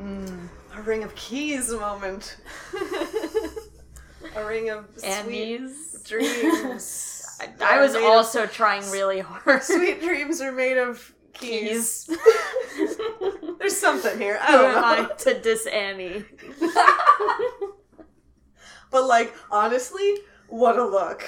Mm, 0.00 0.48
a 0.74 0.82
ring 0.82 1.02
of 1.02 1.14
keys 1.14 1.70
moment. 1.72 2.36
a 4.36 4.44
ring 4.44 4.70
of 4.70 4.86
sweet 4.96 5.04
Annie's. 5.10 6.02
dreams. 6.06 7.16
I 7.62 7.80
was 7.80 7.94
Made 7.94 8.00
of- 8.04 8.10
also 8.10 8.46
trying 8.46 8.88
really 8.90 9.20
hard. 9.20 9.62
Sweet 9.62 10.00
dreams 10.00 10.40
are 10.40 10.52
made 10.52 10.76
of 10.78 11.12
keys. 11.32 12.06
Keys. 12.06 12.98
There's 13.58 13.76
something 13.76 14.18
here. 14.18 14.38
I 14.42 14.52
Who 14.52 14.58
don't 14.58 14.74
am 14.76 14.80
know. 15.04 15.10
I 15.10 15.14
to 15.16 15.40
diss 15.40 15.66
Annie? 15.66 16.24
But 18.90 19.06
like, 19.06 19.34
honestly, 19.50 20.16
what 20.48 20.76
a 20.78 20.84
look. 20.84 21.22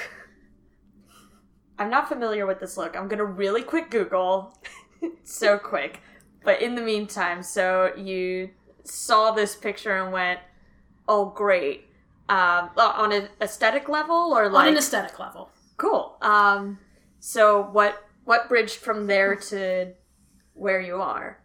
I'm 1.78 1.90
not 1.90 2.08
familiar 2.08 2.46
with 2.46 2.60
this 2.60 2.76
look. 2.76 2.96
I'm 2.96 3.08
gonna 3.08 3.24
really 3.24 3.62
quick 3.62 3.90
Google. 3.90 4.56
so 5.24 5.58
quick. 5.58 6.00
But 6.44 6.60
in 6.62 6.74
the 6.74 6.82
meantime, 6.82 7.42
so 7.42 7.92
you 7.96 8.50
saw 8.84 9.30
this 9.32 9.54
picture 9.56 9.96
and 9.96 10.12
went, 10.12 10.40
"Oh, 11.08 11.26
great!" 11.26 11.86
Um, 12.28 12.70
uh, 12.76 12.92
on 12.96 13.12
an 13.12 13.28
aesthetic 13.40 13.88
level, 13.88 14.32
or 14.34 14.44
On 14.46 14.68
an 14.68 14.76
aesthetic 14.76 15.18
level. 15.18 15.50
cool. 15.76 16.16
Um, 16.22 16.78
so 17.20 17.62
what 17.72 18.04
what 18.24 18.48
bridged 18.48 18.76
from 18.76 19.06
there 19.06 19.34
to 19.36 19.92
where 20.54 20.80
you 20.80 20.96
are? 20.96 21.40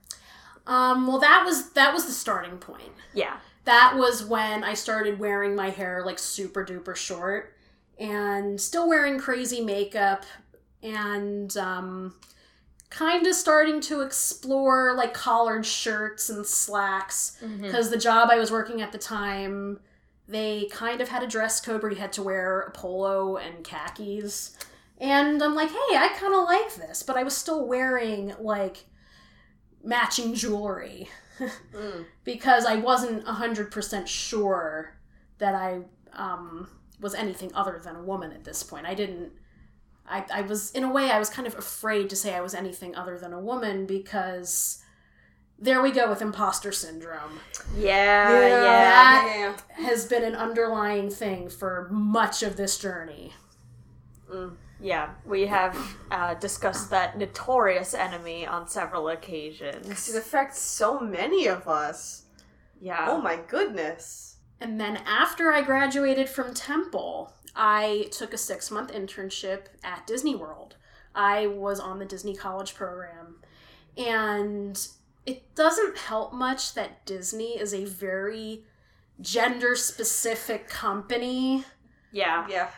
Um, 0.67 1.07
well 1.07 1.19
that 1.19 1.43
was 1.45 1.71
that 1.71 1.93
was 1.93 2.05
the 2.05 2.11
starting 2.11 2.57
point. 2.57 2.91
Yeah. 3.13 3.37
that 3.65 3.95
was 3.97 4.23
when 4.23 4.63
I 4.63 4.73
started 4.75 5.17
wearing 5.19 5.55
my 5.55 5.69
hair 5.71 6.03
like 6.05 6.19
super 6.19 6.63
duper 6.65 6.95
short 6.95 7.53
and 7.99 8.59
still 8.59 8.87
wearing 8.87 9.17
crazy 9.19 9.61
makeup 9.61 10.25
and 10.83 11.55
um, 11.57 12.15
kind 12.89 13.25
of 13.25 13.35
starting 13.35 13.81
to 13.81 14.01
explore 14.01 14.93
like 14.95 15.13
collared 15.13 15.65
shirts 15.65 16.29
and 16.29 16.45
slacks. 16.45 17.37
Because 17.61 17.89
the 17.89 17.97
job 17.97 18.29
I 18.31 18.37
was 18.37 18.51
working 18.51 18.81
at 18.81 18.91
the 18.91 18.97
time 18.97 19.79
they 20.29 20.67
kind 20.73 20.99
of 20.99 21.07
had 21.07 21.23
a 21.23 21.27
dress 21.27 21.61
code 21.61 21.81
where 21.81 21.91
you 21.91 21.97
had 21.97 22.11
to 22.13 22.21
wear 22.21 22.61
a 22.61 22.71
polo 22.71 23.37
and 23.37 23.63
khakis. 23.63 24.57
And 24.99 25.41
I'm 25.41 25.55
like 25.55 25.69
hey 25.69 25.95
I 25.97 26.09
kind 26.19 26.33
of 26.33 26.43
like 26.45 26.75
this 26.75 27.03
but 27.03 27.17
I 27.17 27.23
was 27.23 27.35
still 27.35 27.65
wearing 27.65 28.33
like 28.39 28.85
matching 29.83 30.33
jewelry. 30.33 31.09
Because 32.23 32.65
I 32.65 32.77
wasn't 32.77 33.23
100% 33.25 34.07
sure 34.07 34.97
that 35.37 35.53
I 35.53 35.81
um, 36.13 36.67
was 36.99 37.13
anything 37.15 37.51
other 37.53 37.79
than 37.83 37.95
a 37.95 38.01
woman 38.03 38.31
at 38.31 38.43
this 38.43 38.63
point. 38.63 38.85
I 38.85 38.93
didn't. 38.93 39.31
I, 40.09 40.25
I 40.33 40.41
was, 40.41 40.71
in 40.71 40.83
a 40.83 40.91
way, 40.91 41.11
I 41.11 41.19
was 41.19 41.29
kind 41.29 41.45
of 41.47 41.55
afraid 41.57 42.09
to 42.11 42.15
say 42.15 42.33
I 42.33 42.39
was 42.41 42.53
anything 42.53 42.95
other 42.95 43.17
than 43.19 43.33
a 43.33 43.39
woman 43.41 43.85
because 43.85 44.81
there 45.59 45.81
we 45.81 45.91
go 45.91 46.07
with 46.09 46.21
imposter 46.21 46.71
syndrome. 46.71 47.39
Yeah. 47.75 48.29
Yeah. 48.31 48.39
Yeah. 48.39 48.59
That 48.61 49.55
Yeah. 49.79 49.85
has 49.85 50.05
been 50.05 50.23
an 50.23 50.35
underlying 50.35 51.09
thing 51.09 51.49
for 51.49 51.89
much 51.91 52.41
of 52.41 52.55
this 52.55 52.77
journey. 52.77 53.33
Yeah. 54.79 55.09
We 55.25 55.47
have 55.47 55.77
uh, 56.11 56.35
discussed 56.35 56.89
that 56.91 57.17
notorious 57.17 57.93
enemy 57.93 58.45
on 58.45 58.67
several 58.67 59.09
occasions. 59.09 60.09
It 60.09 60.15
affects 60.17 60.59
so 60.59 60.99
many 60.99 61.47
of 61.47 61.67
us. 61.67 62.23
Yeah. 62.79 63.07
Oh 63.09 63.19
my 63.21 63.37
goodness. 63.47 64.26
And 64.59 64.79
then 64.79 64.97
after 65.05 65.51
I 65.51 65.61
graduated 65.61 66.29
from 66.29 66.53
Temple, 66.53 67.33
I 67.55 68.07
took 68.11 68.33
a 68.33 68.37
six 68.37 68.71
month 68.71 68.91
internship 68.91 69.65
at 69.83 70.07
Disney 70.07 70.35
World. 70.35 70.75
I 71.13 71.47
was 71.47 71.79
on 71.79 71.99
the 71.99 72.05
Disney 72.05 72.35
College 72.35 72.75
program. 72.75 73.37
And 73.97 74.87
it 75.25 75.55
doesn't 75.55 75.97
help 75.97 76.33
much 76.33 76.73
that 76.75 77.05
Disney 77.05 77.59
is 77.59 77.73
a 77.73 77.85
very 77.85 78.63
gender 79.19 79.75
specific 79.75 80.69
company 80.69 81.65
Yeah. 82.11 82.47
Yeah. 82.47 82.69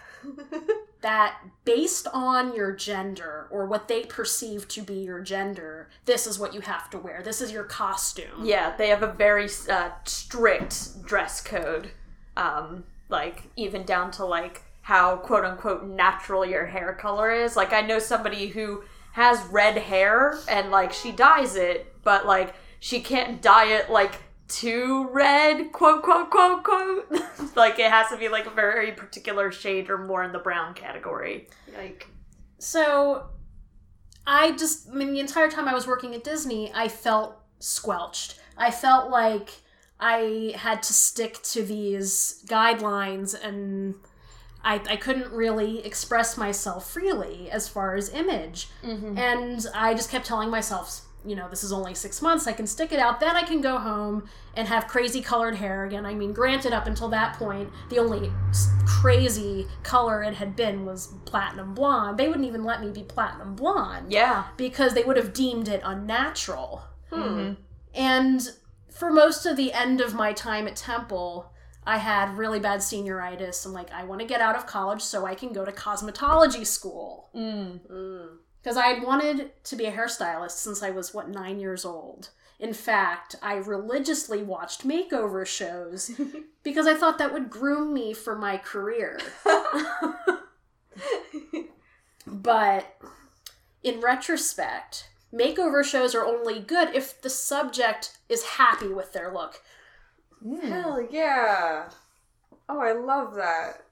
That 1.02 1.40
based 1.66 2.08
on 2.14 2.56
your 2.56 2.72
gender 2.74 3.48
or 3.52 3.66
what 3.66 3.88
they 3.88 4.04
perceive 4.04 4.68
to 4.70 4.82
be 4.82 4.96
your 4.96 5.22
gender, 5.22 5.90
this 6.06 6.28
is 6.28 6.38
what 6.38 6.54
you 6.54 6.62
have 6.62 6.90
to 6.90 6.98
wear. 6.98 7.22
This 7.24 7.42
is 7.42 7.52
your 7.52 7.64
costume. 7.64 8.44
Yeah, 8.44 8.76
they 8.76 8.90
have 8.90 9.04
a 9.04 9.12
very 9.12 9.48
uh, 9.70 9.92
strict 10.06 11.06
dress 11.06 11.42
code. 11.42 11.92
Um, 12.36 12.84
like 13.10 13.44
even 13.56 13.84
down 13.84 14.12
to 14.12 14.26
like 14.26 14.64
how 14.82 15.18
quote 15.18 15.46
unquote 15.46 15.84
natural 15.86 16.46
your 16.46 16.66
hair 16.66 16.94
color 16.94 17.32
is. 17.32 17.56
Like 17.56 17.74
I 17.74 17.82
know 17.82 18.00
somebody 18.00 18.48
who 18.48 18.84
has 19.14 19.44
red 19.48 19.78
hair 19.78 20.38
and 20.48 20.72
like 20.72 20.94
she 20.94 21.12
dyes 21.12 21.56
it, 21.56 21.94
but 22.04 22.26
like 22.26 22.54
she 22.80 23.02
can't 23.02 23.42
dye 23.42 23.68
it 23.74 23.90
like 23.90 24.22
too 24.50 25.08
red, 25.12 25.72
quote 25.72 26.04
quote 26.04 26.30
quote 26.30 26.64
quote. 26.64 27.12
like 27.56 27.80
it 27.80 27.90
has 27.90 28.10
to 28.10 28.18
be 28.18 28.28
like 28.28 28.46
a 28.46 28.52
very 28.52 28.92
particular 28.92 29.52
shade 29.52 29.90
or 29.90 29.98
more 29.98 30.24
in 30.24 30.32
the 30.32 30.40
brown 30.40 30.74
category. 30.74 31.48
Like, 31.78 32.08
So 32.58 33.28
I 34.28 34.52
just, 34.52 34.90
I 34.90 34.94
mean, 34.94 35.14
the 35.14 35.20
entire 35.20 35.50
time 35.50 35.68
I 35.68 35.74
was 35.74 35.88
working 35.88 36.14
at 36.16 36.24
Disney, 36.24 36.72
I 36.74 36.88
felt 36.88 37.36
squelched. 37.60 38.40
I 38.58 38.72
felt 38.72 39.10
like 39.10 39.50
I 40.00 40.54
had 40.56 40.84
to 40.84 40.94
stick 40.94 41.42
to 41.44 41.64
these 41.64 42.44
guidelines 42.48 43.36
and 43.42 43.96
I, 44.64 44.82
I 44.90 44.96
couldn't 44.98 45.32
really 45.32 45.86
express 45.86 46.38
myself 46.38 46.92
freely 46.92 47.50
as 47.50 47.68
far 47.68 47.96
as 47.96 48.10
image. 48.10 48.68
Mm-hmm. 48.84 49.18
And 49.18 49.66
I 49.74 49.94
just 49.94 50.12
kept 50.12 50.26
telling 50.26 50.50
myself, 50.50 51.02
you 51.26 51.36
know, 51.36 51.50
this 51.50 51.64
is 51.64 51.72
only 51.72 51.94
six 51.94 52.22
months. 52.22 52.48
I 52.48 52.54
can 52.54 52.66
stick 52.66 52.92
it 52.92 53.00
out. 53.00 53.20
Then 53.20 53.36
I 53.36 53.44
can 53.44 53.60
go 53.62 53.78
home 53.78 54.30
and 54.56 54.68
have 54.68 54.88
crazy 54.88 55.22
colored 55.22 55.56
hair 55.56 55.84
again. 55.86 56.06
I 56.06 56.14
mean, 56.14 56.32
granted, 56.34 56.72
up 56.74 56.88
until 56.88 57.10
that 57.10 57.38
point, 57.38 57.70
the 57.90 58.00
only 58.00 58.32
crazy 58.86 59.68
color 59.84 60.24
it 60.24 60.36
had 60.36 60.56
been 60.56 60.86
was 60.86 61.08
platinum 61.26 61.74
blonde. 61.74 62.18
They 62.18 62.28
wouldn't 62.28 62.48
even 62.48 62.64
let 62.64 62.82
me 62.82 62.90
be 62.92 63.04
platinum 63.04 63.56
blonde 63.56 64.12
Yeah. 64.12 64.46
because 64.58 64.94
they 64.94 65.04
would 65.04 65.18
have 65.18 65.34
deemed 65.34 65.68
it 65.68 65.82
unnatural. 65.84 66.84
hmm. 67.12 67.54
And 67.94 68.42
for 68.92 69.12
most 69.12 69.46
of 69.46 69.58
the 69.58 69.74
end 69.74 70.02
of 70.02 70.14
my 70.14 70.32
time 70.34 70.68
at 70.68 70.76
Temple, 70.76 71.52
I 71.86 71.98
had 71.98 72.38
really 72.38 72.60
bad 72.60 72.80
senioritis. 72.82 73.66
and 73.66 73.74
like, 73.74 73.92
I 73.92 74.04
want 74.04 74.22
to 74.22 74.28
get 74.28 74.42
out 74.42 74.56
of 74.56 74.68
college 74.68 75.02
so 75.02 75.26
I 75.26 75.36
can 75.36 75.54
go 75.54 75.66
to 75.66 75.72
cosmetology 75.72 76.66
school. 76.66 77.30
Mm. 77.36 77.80
Because 78.62 78.78
I 78.78 78.88
had 78.88 79.04
wanted 79.04 79.52
to 79.64 79.76
be 79.76 79.86
a 79.86 79.92
hairstylist 79.92 80.52
since 80.52 80.84
I 80.84 80.90
was, 80.90 81.14
what, 81.14 81.30
nine 81.30 81.60
years 81.60 81.86
old. 81.86 82.30
In 82.60 82.74
fact, 82.74 83.36
I 83.42 83.56
religiously 83.56 84.44
watched 84.44 84.86
makeover 84.86 85.46
shows 85.46 86.12
because 86.64 86.88
I 86.88 86.94
thought 86.94 87.18
that 87.18 87.32
would 87.32 87.50
groom 87.50 87.94
me 87.94 88.14
for 88.14 88.36
my 88.36 88.58
career. 88.58 89.20
But 92.30 92.96
in 93.84 94.02
retrospect, 94.02 95.10
makeover 95.34 95.84
shows 95.84 96.14
are 96.14 96.26
only 96.26 96.60
good 96.60 96.94
if 96.96 97.22
the 97.22 97.30
subject 97.30 98.18
is 98.30 98.44
happy 98.44 98.88
with 98.88 99.14
their 99.14 99.34
look. 99.34 99.62
Hell 100.62 101.08
yeah. 101.10 101.90
Oh, 102.68 102.80
I 102.80 102.94
love 102.94 103.36
that. 103.36 103.84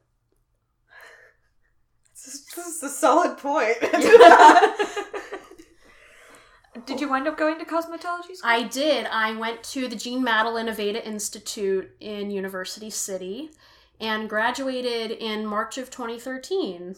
This 2.27 2.57
is, 2.57 2.83
a 2.83 2.89
solid 2.89 3.37
point. 3.37 3.77
Did 6.85 6.99
you 6.99 7.09
wind 7.09 7.25
up 7.25 7.37
going 7.37 7.57
to 7.57 7.63
cosmetology 7.63 8.35
school? 8.35 8.41
I 8.43 8.63
did. 8.63 9.05
I 9.05 9.33
went 9.35 9.63
to 9.63 9.87
the 9.87 9.95
Jean 9.95 10.23
Madeline 10.23 10.67
Aveda 10.67 11.05
Institute 11.05 11.89
in 12.01 12.29
University 12.29 12.89
City 12.89 13.51
and 14.01 14.29
graduated 14.29 15.11
in 15.11 15.45
March 15.45 15.77
of 15.77 15.89
2013 15.89 16.97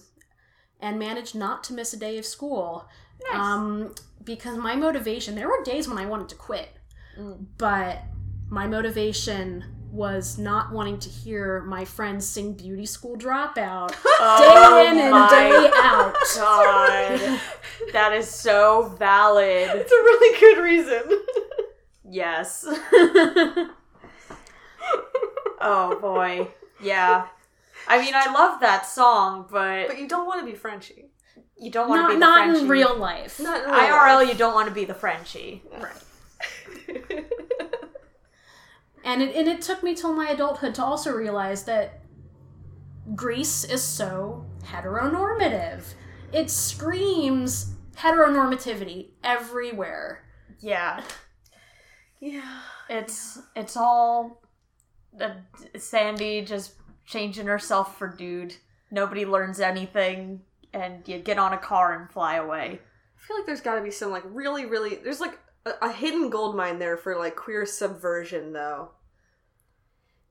and 0.80 1.00
managed 1.00 1.36
not 1.36 1.64
to 1.66 1.74
miss 1.74 1.94
a 1.94 1.98
day 1.98 2.18
of 2.18 2.26
school. 2.26 2.88
Nice. 3.32 3.40
Um, 3.40 3.94
because 4.24 4.58
my 4.58 4.76
motivation, 4.76 5.36
there 5.36 5.48
were 5.48 5.64
days 5.64 5.88
when 5.88 6.00
I 6.00 6.08
wanted 6.08 6.30
to 6.30 6.36
quit, 6.36 6.70
but 7.58 8.00
my 8.50 8.66
motivation 8.66 9.64
was 9.92 10.38
not 10.38 10.72
wanting 10.72 11.00
to 11.00 11.10
hear 11.10 11.62
my 11.62 11.84
friends 11.84 12.28
sing 12.28 12.54
Beauty 12.54 12.86
School 12.86 13.18
Dropout 13.18 13.96
Oh 14.06 14.84
day 14.84 14.92
in 14.92 14.98
and 15.00 15.30
day 15.30 15.72
out. 15.78 16.16
God, 16.36 17.40
that 17.94 18.14
is 18.14 18.30
so 18.30 18.96
valid. 19.00 19.70
It's 19.74 19.92
a 19.92 19.96
really 19.96 20.40
good 20.40 20.62
reason. 20.64 21.04
Yes. 22.08 22.66
oh 25.62 25.98
boy. 26.00 26.48
Yeah. 26.82 27.28
I 27.88 28.00
mean, 28.02 28.14
I 28.16 28.32
love 28.32 28.60
that 28.62 28.86
song, 28.86 29.48
but, 29.50 29.88
But 29.88 30.00
you 30.00 30.08
don't 30.08 30.28
want 30.28 30.42
to 30.42 30.46
be 30.46 30.56
Frenchy. 30.56 31.10
you 31.58 31.72
don't 31.72 31.90
want 31.90 32.04
to 32.04 32.08
be 32.10 32.14
the 32.16 32.20
not 32.20 32.46
Frenchy. 32.46 32.62
in 32.62 32.68
real 32.70 32.96
life. 32.96 33.40
Not 33.40 33.64
in 33.64 33.70
real 33.72 33.80
IRL. 33.80 34.16
life. 34.16 34.28
You 34.28 34.36
don't 34.36 34.54
want 34.54 34.68
to 34.70 34.74
be 34.74 34.86
the 34.86 34.94
Frenchy. 34.94 35.64
Right. 35.80 37.26
And 39.04 39.22
it, 39.22 39.36
and 39.36 39.48
it 39.48 39.62
took 39.62 39.82
me 39.84 39.96
till 39.96 40.14
my 40.14 40.30
adulthood 40.30 40.76
to 40.76 40.84
also 40.84 41.12
realize 41.12 41.64
that 41.64 42.02
Grease 43.16 43.64
is 43.64 43.82
so 43.82 44.46
heteronormative. 44.64 45.84
It 46.32 46.50
screams 46.50 47.74
heteronormativity 47.96 49.10
everywhere. 49.24 50.24
Yeah, 50.60 51.02
Yeah. 52.20 52.60
it's 52.90 53.40
it's 53.56 53.78
all 53.78 54.42
uh, 55.20 55.30
Sandy 55.78 56.42
just 56.42 56.74
changing 57.06 57.48
herself 57.48 57.98
for 57.98 58.08
dude. 58.08 58.56
Nobody 58.92 59.26
learns 59.26 59.60
anything, 59.60 60.42
and 60.74 61.08
you 61.08 61.20
get 61.20 61.40
on 61.40 61.54
a 61.54 61.58
car 61.58 61.94
and 62.00 62.12
fly 62.12 62.36
away. 62.36 62.80
I 62.82 63.28
feel 63.28 63.38
like 63.38 63.46
there's 63.46 63.62
got 63.62 63.76
to 63.76 63.82
be 63.82 63.92
some 63.92 64.12
like 64.12 64.24
really, 64.26 64.66
really. 64.66 64.96
There's 64.96 65.22
like 65.22 65.40
a, 65.66 65.72
a 65.82 65.92
hidden 65.92 66.30
gold 66.30 66.56
mine 66.56 66.80
there 66.80 66.98
for 66.98 67.18
like 67.18 67.36
queer 67.36 67.66
subversion, 67.66 68.54
though. 68.54 68.90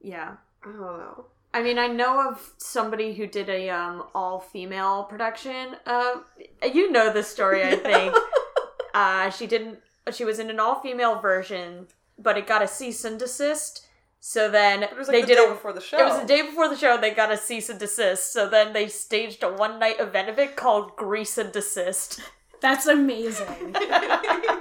Yeah. 0.01 0.37
I 0.63 0.67
don't 0.67 0.81
know. 0.81 1.27
I 1.55 1.63
mean, 1.63 1.79
I 1.79 1.87
know 1.87 2.29
of 2.29 2.53
somebody 2.59 3.15
who 3.15 3.27
did 3.27 3.49
a 3.49 3.71
um, 3.71 4.05
all 4.15 4.39
female 4.41 5.05
production. 5.05 5.77
Uh, 5.87 6.17
you 6.63 6.91
know 6.93 7.13
the 7.13 7.23
story, 7.23 7.65
I 7.65 7.77
think. 7.77 8.15
uh, 8.95 9.31
she 9.31 9.47
didn't. 9.47 9.79
She 10.13 10.25
was 10.25 10.39
in 10.39 10.51
an 10.51 10.61
all 10.61 10.81
female 10.81 11.21
version, 11.21 11.87
but 12.19 12.37
it 12.37 12.47
got 12.47 12.63
a 12.63 12.69
cease 12.69 13.05
and 13.05 13.19
desist. 13.19 13.87
So 14.21 14.51
then 14.51 14.83
It 14.83 14.97
was 14.97 15.09
like 15.09 15.15
they 15.17 15.21
the 15.23 15.27
did 15.29 15.37
day 15.37 15.47
a. 15.47 15.51
before 15.51 15.73
the 15.73 15.81
show. 15.81 15.99
It 15.99 16.05
was 16.05 16.21
the 16.21 16.27
day 16.27 16.43
before 16.43 16.69
the 16.69 16.77
show. 16.77 16.99
They 16.99 17.13
got 17.15 17.33
a 17.33 17.37
cease 17.37 17.69
and 17.69 17.79
desist. 17.79 18.33
So 18.33 18.49
then 18.49 18.73
they 18.73 18.89
staged 18.89 19.43
a 19.43 19.49
one 19.53 19.79
night 19.79 20.01
event 20.01 20.29
of 20.29 20.39
it 20.39 20.57
called 20.57 20.97
Grease 20.97 21.39
and 21.39 21.53
Desist. 21.53 22.21
That's 22.61 22.87
amazing. 22.87 23.77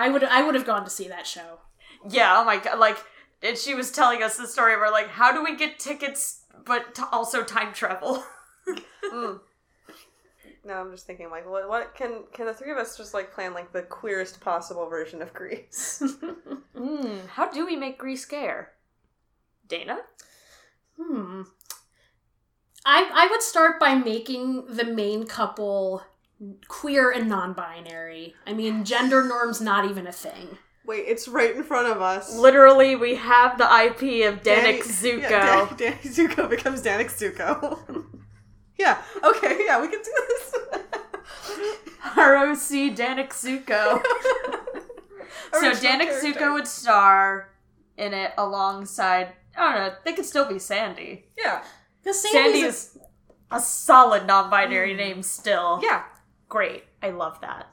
I 0.00 0.08
would 0.08 0.24
I 0.24 0.42
would 0.42 0.54
have 0.54 0.66
gone 0.66 0.84
to 0.84 0.90
see 0.90 1.08
that 1.08 1.26
show. 1.26 1.58
Yeah. 2.08 2.38
Oh 2.38 2.44
my 2.44 2.56
god. 2.56 2.78
Like, 2.78 2.96
and 3.42 3.56
she 3.56 3.74
was 3.74 3.90
telling 3.92 4.22
us 4.22 4.36
the 4.36 4.46
story 4.46 4.72
of 4.72 4.80
her 4.80 4.90
like, 4.90 5.08
how 5.08 5.32
do 5.32 5.44
we 5.44 5.56
get 5.56 5.78
tickets, 5.78 6.44
but 6.64 6.94
to 6.94 7.06
also 7.10 7.42
time 7.42 7.72
travel? 7.72 8.24
Mm. 9.12 9.40
No, 10.64 10.74
I'm 10.74 10.92
just 10.92 11.06
thinking 11.06 11.30
like, 11.30 11.48
what? 11.48 11.68
What 11.68 11.94
can 11.96 12.24
can 12.32 12.46
the 12.46 12.54
three 12.54 12.70
of 12.70 12.78
us 12.78 12.96
just 12.96 13.14
like 13.14 13.32
plan 13.32 13.54
like 13.54 13.72
the 13.72 13.82
queerest 13.82 14.40
possible 14.40 14.88
version 14.88 15.22
of 15.22 15.34
Grease? 15.34 16.02
Hmm, 16.76 17.26
how 17.28 17.50
do 17.50 17.66
we 17.66 17.76
make 17.76 17.98
Grease 17.98 18.22
scare? 18.22 18.72
Dana? 19.66 19.98
Hmm. 20.96 21.42
I 22.86 23.10
I 23.12 23.26
would 23.30 23.42
start 23.42 23.80
by 23.80 23.94
making 23.96 24.66
the 24.66 24.84
main 24.84 25.26
couple 25.26 26.02
queer 26.68 27.10
and 27.10 27.28
non-binary. 27.28 28.34
I 28.46 28.52
mean, 28.52 28.84
gender 28.84 29.22
norms 29.24 29.60
not 29.60 29.88
even 29.88 30.06
a 30.06 30.12
thing. 30.12 30.58
Wait, 30.86 31.04
it's 31.06 31.28
right 31.28 31.54
in 31.54 31.62
front 31.62 31.88
of 31.88 32.00
us. 32.00 32.34
Literally, 32.34 32.96
we 32.96 33.14
have 33.16 33.58
the 33.58 33.64
IP 33.64 34.26
of 34.26 34.42
Danny- 34.42 34.78
Danik 34.78 34.82
Zuko. 34.82 35.20
Yeah, 35.20 35.66
Dan- 35.68 35.76
Danny 35.76 35.96
Zuko 36.02 36.48
becomes 36.48 36.82
Danik 36.82 37.10
Zuko. 37.10 38.04
yeah. 38.78 39.00
Okay. 39.22 39.64
Yeah, 39.66 39.80
we 39.80 39.88
can 39.88 40.00
do 40.02 40.12
this. 40.28 40.54
ROC 42.16 42.96
Danik 42.96 43.30
Zuko. 43.30 44.02
so 45.52 45.68
Original 45.68 45.92
Danik 45.92 46.08
character. 46.08 46.32
Zuko 46.32 46.54
would 46.54 46.66
star 46.66 47.50
in 47.98 48.14
it 48.14 48.32
alongside, 48.38 49.34
I 49.56 49.72
don't 49.72 49.86
know, 49.86 49.94
they 50.04 50.14
could 50.14 50.24
still 50.24 50.48
be 50.48 50.58
Sandy. 50.58 51.26
Yeah. 51.38 51.62
Because 52.02 52.22
Sandy 52.22 52.60
is 52.60 52.98
a 53.50 53.60
solid 53.60 54.26
non 54.26 54.48
binary 54.50 54.92
hmm. 54.92 54.98
name 54.98 55.22
still. 55.22 55.80
Yeah. 55.82 56.04
Great. 56.50 56.84
I 57.00 57.10
love 57.10 57.40
that. 57.40 57.68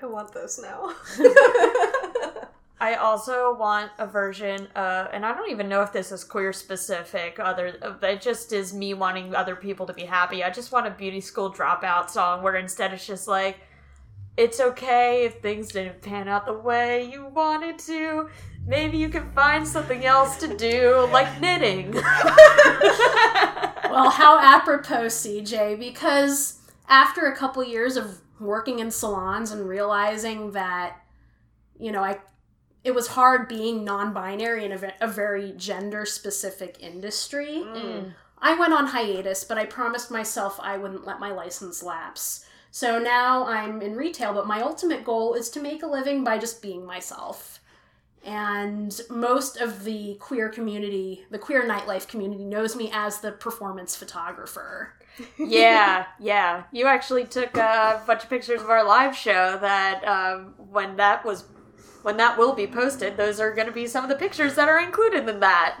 I 0.00 0.06
want 0.06 0.32
those 0.32 0.58
now. 0.58 0.94
I 2.80 2.94
also 2.94 3.56
want 3.56 3.90
a 3.98 4.06
version 4.06 4.68
of, 4.76 5.08
and 5.12 5.26
I 5.26 5.34
don't 5.34 5.50
even 5.50 5.68
know 5.68 5.82
if 5.82 5.92
this 5.92 6.12
is 6.12 6.22
queer 6.22 6.52
specific. 6.52 7.40
Other, 7.40 7.98
it 8.00 8.20
just 8.20 8.52
is 8.52 8.72
me 8.72 8.94
wanting 8.94 9.34
other 9.34 9.56
people 9.56 9.84
to 9.86 9.92
be 9.92 10.04
happy. 10.04 10.44
I 10.44 10.50
just 10.50 10.70
want 10.70 10.86
a 10.86 10.90
beauty 10.90 11.20
school 11.20 11.52
dropout 11.52 12.08
song 12.08 12.44
where 12.44 12.54
instead 12.54 12.92
it's 12.92 13.04
just 13.04 13.26
like, 13.26 13.58
it's 14.36 14.60
okay 14.60 15.24
if 15.24 15.42
things 15.42 15.72
didn't 15.72 16.00
pan 16.00 16.28
out 16.28 16.46
the 16.46 16.52
way 16.52 17.10
you 17.10 17.26
wanted 17.26 17.80
to. 17.80 18.28
Maybe 18.64 18.96
you 18.96 19.08
can 19.08 19.28
find 19.32 19.66
something 19.66 20.04
else 20.04 20.36
to 20.36 20.56
do, 20.56 21.08
like 21.10 21.40
knitting. 21.40 21.90
well, 23.90 24.10
how 24.10 24.38
apropos, 24.38 25.06
CJ, 25.06 25.80
because 25.80 26.57
after 26.88 27.26
a 27.26 27.36
couple 27.36 27.62
years 27.62 27.96
of 27.96 28.20
working 28.40 28.78
in 28.78 28.90
salons 28.90 29.50
and 29.50 29.68
realizing 29.68 30.52
that, 30.52 30.96
you 31.78 31.92
know, 31.92 32.02
I 32.02 32.18
it 32.84 32.94
was 32.94 33.08
hard 33.08 33.48
being 33.48 33.84
non-binary 33.84 34.64
in 34.64 34.72
a, 34.72 34.94
a 35.00 35.08
very 35.08 35.52
gender-specific 35.56 36.76
industry. 36.80 37.62
Mm. 37.66 38.14
I 38.38 38.54
went 38.54 38.72
on 38.72 38.86
hiatus, 38.86 39.44
but 39.44 39.58
I 39.58 39.66
promised 39.66 40.10
myself 40.10 40.60
I 40.62 40.78
wouldn't 40.78 41.04
let 41.04 41.18
my 41.18 41.32
license 41.32 41.82
lapse. 41.82 42.46
So 42.70 42.98
now 42.98 43.44
I'm 43.46 43.82
in 43.82 43.96
retail, 43.96 44.32
but 44.32 44.46
my 44.46 44.60
ultimate 44.60 45.04
goal 45.04 45.34
is 45.34 45.50
to 45.50 45.60
make 45.60 45.82
a 45.82 45.88
living 45.88 46.22
by 46.22 46.38
just 46.38 46.62
being 46.62 46.86
myself. 46.86 47.60
And 48.24 48.98
most 49.10 49.56
of 49.56 49.84
the 49.84 50.14
queer 50.20 50.48
community, 50.48 51.24
the 51.30 51.38
queer 51.38 51.68
nightlife 51.68 52.06
community, 52.06 52.44
knows 52.44 52.76
me 52.76 52.90
as 52.92 53.20
the 53.20 53.32
performance 53.32 53.96
photographer. 53.96 54.94
Yeah, 55.38 56.06
yeah. 56.20 56.64
You 56.72 56.86
actually 56.86 57.24
took 57.24 57.56
a 57.56 58.02
bunch 58.06 58.24
of 58.24 58.30
pictures 58.30 58.60
of 58.62 58.70
our 58.70 58.84
live 58.84 59.16
show. 59.16 59.58
That 59.60 60.04
um, 60.06 60.54
when 60.56 60.96
that 60.96 61.24
was, 61.24 61.44
when 62.02 62.16
that 62.18 62.38
will 62.38 62.54
be 62.54 62.66
posted, 62.66 63.16
those 63.16 63.40
are 63.40 63.54
going 63.54 63.66
to 63.66 63.72
be 63.72 63.86
some 63.86 64.04
of 64.04 64.10
the 64.10 64.16
pictures 64.16 64.54
that 64.54 64.68
are 64.68 64.80
included 64.80 65.28
in 65.28 65.40
that. 65.40 65.78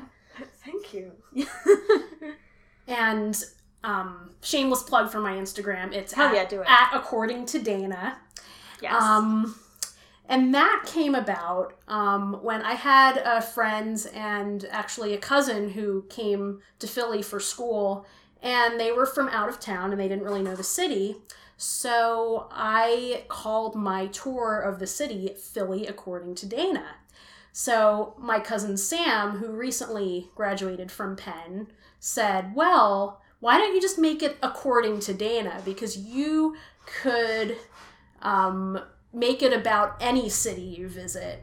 Thank 0.64 0.94
you. 0.94 1.12
And 2.88 3.44
um, 3.84 4.30
shameless 4.42 4.82
plug 4.82 5.10
for 5.10 5.20
my 5.20 5.34
Instagram. 5.34 5.92
It's 5.92 6.14
Hell 6.14 6.28
at, 6.28 6.34
yeah, 6.34 6.44
do 6.46 6.60
it. 6.62 6.66
at 6.68 6.90
according 6.94 7.46
to 7.46 7.58
Dana. 7.58 8.18
Yes. 8.82 9.00
Um, 9.00 9.54
and 10.28 10.54
that 10.54 10.84
came 10.86 11.14
about 11.14 11.74
um, 11.86 12.38
when 12.42 12.62
I 12.62 12.74
had 12.74 13.18
uh, 13.18 13.40
friends 13.40 14.06
and 14.06 14.64
actually 14.70 15.12
a 15.14 15.18
cousin 15.18 15.70
who 15.70 16.02
came 16.08 16.60
to 16.78 16.86
Philly 16.86 17.22
for 17.22 17.40
school, 17.40 18.06
and 18.42 18.78
they 18.78 18.92
were 18.92 19.06
from 19.06 19.28
out 19.28 19.48
of 19.48 19.60
town 19.60 19.90
and 19.92 20.00
they 20.00 20.08
didn't 20.08 20.24
really 20.24 20.42
know 20.42 20.56
the 20.56 20.62
city. 20.64 21.16
So 21.56 22.48
I 22.52 23.24
called 23.28 23.74
my 23.74 24.06
tour 24.06 24.60
of 24.60 24.78
the 24.78 24.86
city 24.86 25.34
Philly 25.36 25.86
According 25.86 26.36
to 26.36 26.46
Dana. 26.46 26.96
So 27.52 28.14
my 28.18 28.38
cousin 28.38 28.76
Sam, 28.76 29.38
who 29.38 29.48
recently 29.50 30.30
graduated 30.36 30.92
from 30.92 31.16
Penn, 31.16 31.66
said, 31.98 32.54
Well, 32.54 33.20
why 33.40 33.58
don't 33.58 33.74
you 33.74 33.80
just 33.80 33.98
make 33.98 34.22
it 34.22 34.36
according 34.42 35.00
to 35.00 35.14
Dana? 35.14 35.60
Because 35.64 35.96
you 35.96 36.56
could 36.86 37.56
um, 38.22 38.80
make 39.12 39.42
it 39.42 39.52
about 39.52 39.96
any 40.00 40.28
city 40.28 40.62
you 40.62 40.88
visit. 40.88 41.42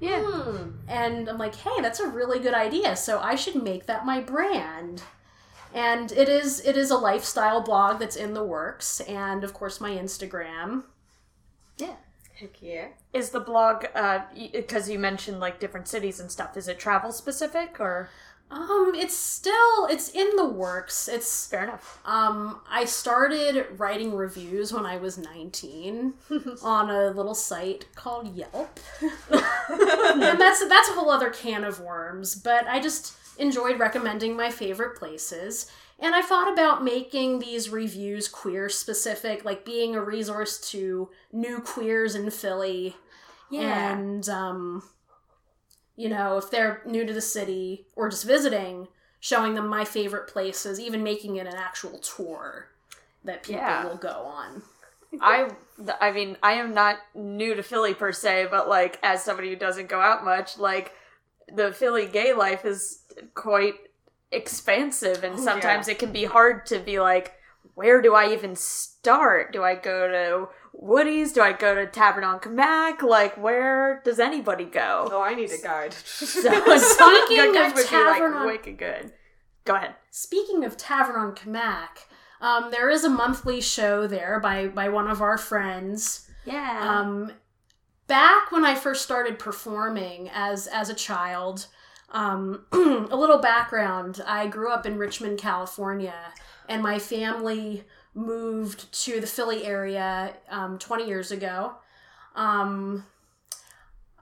yeah. 0.00 0.22
Hmm. 0.22 0.70
And 0.88 1.28
I'm 1.28 1.38
like, 1.38 1.54
hey, 1.54 1.80
that's 1.80 2.00
a 2.00 2.08
really 2.08 2.38
good 2.38 2.54
idea. 2.54 2.96
So 2.96 3.18
I 3.18 3.34
should 3.34 3.62
make 3.62 3.86
that 3.86 4.06
my 4.06 4.20
brand. 4.20 5.02
And 5.74 6.10
it 6.12 6.28
is 6.28 6.60
it 6.64 6.76
is 6.76 6.90
a 6.90 6.96
lifestyle 6.96 7.60
blog 7.60 7.98
that's 7.98 8.16
in 8.16 8.34
the 8.34 8.44
works, 8.44 9.00
and 9.00 9.44
of 9.44 9.52
course 9.54 9.80
my 9.80 9.90
Instagram. 9.90 10.84
yeah 11.78 11.96
Heck 12.34 12.60
yeah. 12.62 12.88
Is 13.14 13.30
the 13.30 13.40
blog 13.40 13.86
because 14.52 14.90
you 14.90 14.98
mentioned 14.98 15.40
like 15.40 15.58
different 15.58 15.88
cities 15.88 16.20
and 16.20 16.30
stuff? 16.30 16.56
Is 16.56 16.68
it 16.68 16.78
travel 16.78 17.10
specific 17.12 17.80
or 17.80 18.10
Um, 18.50 18.92
it's 18.94 19.16
still 19.16 19.86
it's 19.86 20.10
in 20.10 20.36
the 20.36 20.44
works. 20.44 21.08
It's 21.08 21.46
fair 21.46 21.64
enough? 21.64 21.98
um 22.04 22.60
I 22.70 22.84
started 22.84 23.66
writing 23.78 24.14
reviews 24.14 24.72
when 24.72 24.86
I 24.86 24.98
was 24.98 25.18
19 25.18 26.14
on 26.62 26.90
a 26.90 27.10
little 27.10 27.34
site 27.34 27.86
called 27.96 28.34
Yelp. 28.36 28.78
and 29.30 30.40
that's 30.40 30.66
that's 30.68 30.88
a 30.90 30.92
whole 30.92 31.10
other 31.10 31.30
can 31.30 31.64
of 31.64 31.80
worms, 31.80 32.34
but 32.36 32.66
I 32.68 32.80
just 32.80 33.14
enjoyed 33.38 33.78
recommending 33.78 34.36
my 34.36 34.50
favorite 34.50 34.96
places. 34.98 35.70
And 35.98 36.14
I 36.14 36.22
thought 36.22 36.52
about 36.52 36.84
making 36.84 37.38
these 37.38 37.70
reviews 37.70 38.28
queer 38.28 38.68
specific, 38.68 39.44
like 39.44 39.64
being 39.64 39.94
a 39.94 40.02
resource 40.02 40.58
to 40.70 41.08
new 41.32 41.60
queers 41.60 42.14
in 42.14 42.30
Philly. 42.30 42.96
And 43.56 44.28
um 44.28 44.82
you 45.96 46.08
know, 46.08 46.36
if 46.36 46.50
they're 46.50 46.82
new 46.84 47.06
to 47.06 47.12
the 47.12 47.22
city 47.22 47.86
or 47.96 48.10
just 48.10 48.26
visiting, 48.26 48.88
showing 49.18 49.54
them 49.54 49.66
my 49.66 49.84
favorite 49.84 50.26
places, 50.28 50.78
even 50.78 51.02
making 51.02 51.36
it 51.36 51.46
an 51.46 51.54
actual 51.56 51.98
tour 51.98 52.68
that 53.24 53.42
people 53.42 53.56
Yeah. 53.58 53.84
will 53.84 53.96
go 53.96 54.10
on. 54.26 54.62
I 55.20 55.50
I 56.00 56.12
mean 56.12 56.36
I 56.42 56.52
am 56.54 56.74
not 56.74 56.98
new 57.14 57.54
to 57.54 57.62
Philly 57.62 57.94
per 57.94 58.12
se, 58.12 58.48
but 58.50 58.68
like 58.68 58.98
as 59.02 59.24
somebody 59.24 59.48
who 59.48 59.56
doesn't 59.56 59.88
go 59.88 60.00
out 60.00 60.24
much, 60.24 60.58
like 60.58 60.92
the 61.52 61.72
Philly 61.72 62.06
gay 62.06 62.32
life 62.32 62.64
is 62.64 63.02
quite 63.34 63.74
expansive, 64.32 65.24
and 65.24 65.38
sometimes 65.38 65.88
it 65.88 65.98
can 65.98 66.12
be 66.12 66.24
hard 66.24 66.66
to 66.66 66.78
be 66.78 67.00
like, 67.00 67.34
where 67.74 68.00
do 68.02 68.14
I 68.14 68.32
even 68.32 68.56
start? 68.56 69.52
Do 69.52 69.62
I 69.62 69.74
go 69.74 70.08
to 70.08 70.48
Woody's? 70.72 71.32
Do 71.32 71.42
I 71.42 71.52
go 71.52 71.74
to 71.74 71.86
Tavern 71.86 72.24
on 72.24 72.40
Camac? 72.40 73.02
Like, 73.02 73.36
where 73.36 74.00
does 74.04 74.18
anybody 74.18 74.64
go? 74.64 75.08
Oh, 75.10 75.22
I 75.22 75.34
need 75.34 75.50
a 75.50 75.58
guide. 75.62 75.94
So, 76.04 76.40
Speaking 76.78 77.36
you 77.36 77.54
guys 77.54 77.72
of 77.72 77.76
would 77.76 77.88
be 77.90 77.96
like 77.96 78.14
Tavern 78.14 78.32
on- 78.34 78.46
wicked 78.46 78.78
good. 78.78 79.12
Go 79.64 79.74
ahead. 79.74 79.94
Speaking 80.10 80.64
of 80.64 80.76
Tavern 80.76 81.16
on 81.16 81.34
Camac, 81.34 82.06
Um, 82.40 82.70
there 82.70 82.88
is 82.90 83.02
a 83.04 83.08
monthly 83.10 83.60
show 83.60 84.06
there 84.06 84.38
by 84.40 84.68
by 84.68 84.88
one 84.88 85.08
of 85.08 85.20
our 85.22 85.38
friends. 85.38 86.28
Yeah. 86.44 86.78
Um, 87.00 87.32
back 88.06 88.50
when 88.52 88.64
I 88.64 88.74
first 88.74 89.02
started 89.02 89.38
performing 89.38 90.30
as 90.32 90.66
as 90.66 90.88
a 90.90 90.94
child, 90.94 91.66
um, 92.10 92.64
a 92.72 93.16
little 93.16 93.38
background: 93.38 94.22
I 94.26 94.46
grew 94.46 94.70
up 94.72 94.86
in 94.86 94.98
Richmond, 94.98 95.38
California, 95.38 96.14
and 96.68 96.82
my 96.82 96.98
family 96.98 97.84
moved 98.14 98.90
to 99.04 99.20
the 99.20 99.26
Philly 99.26 99.64
area 99.66 100.32
um, 100.48 100.78
20 100.78 101.06
years 101.06 101.30
ago. 101.30 101.74
Um, 102.34 103.04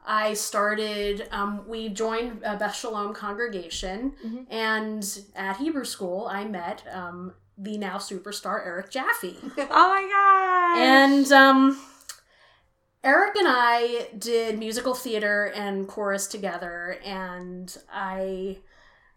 I 0.06 0.34
started, 0.34 1.28
um, 1.30 1.66
we 1.66 1.88
joined 1.88 2.42
a 2.44 2.56
Beth 2.56 2.74
Shalom 2.74 3.14
congregation, 3.14 4.14
Mhm. 4.24 4.46
and 4.50 5.20
at 5.34 5.56
Hebrew 5.58 5.84
school, 5.84 6.26
I 6.30 6.44
met 6.44 6.82
um, 6.92 7.34
the 7.56 7.78
now 7.78 7.96
superstar 7.96 8.66
Eric 8.66 8.90
Jaffe. 8.90 9.36
oh 9.42 9.88
my 9.88 10.08
god. 10.10 10.82
And 10.82 11.32
um, 11.32 11.78
Eric 13.04 13.36
and 13.36 13.46
I 13.46 14.08
did 14.18 14.58
musical 14.58 14.94
theater 14.94 15.52
and 15.54 15.86
chorus 15.86 16.26
together, 16.26 16.98
and 17.04 17.76
I 17.92 18.60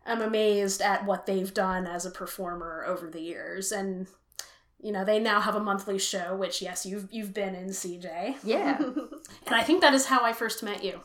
am 0.06 0.22
amazed 0.22 0.82
at 0.82 1.06
what 1.06 1.26
they've 1.26 1.54
done 1.54 1.88
as 1.88 2.06
a 2.06 2.12
performer 2.12 2.84
over 2.86 3.10
the 3.10 3.22
years. 3.22 3.72
And 3.72 4.08
you 4.82 4.92
know, 4.92 5.06
they 5.06 5.20
now 5.20 5.40
have 5.40 5.56
a 5.56 5.62
monthly 5.62 5.98
show, 5.98 6.36
which 6.36 6.62
yes, 6.62 6.86
you've 6.86 7.08
you've 7.12 7.34
been 7.34 7.56
in 7.56 7.70
CJ, 7.70 8.36
yeah. 8.44 8.78
and 9.46 9.56
I 9.56 9.64
think 9.64 9.82
that 9.82 9.94
is 9.94 10.08
how 10.08 10.22
I 10.22 10.34
first 10.34 10.62
met 10.62 10.84
you. 10.84 11.02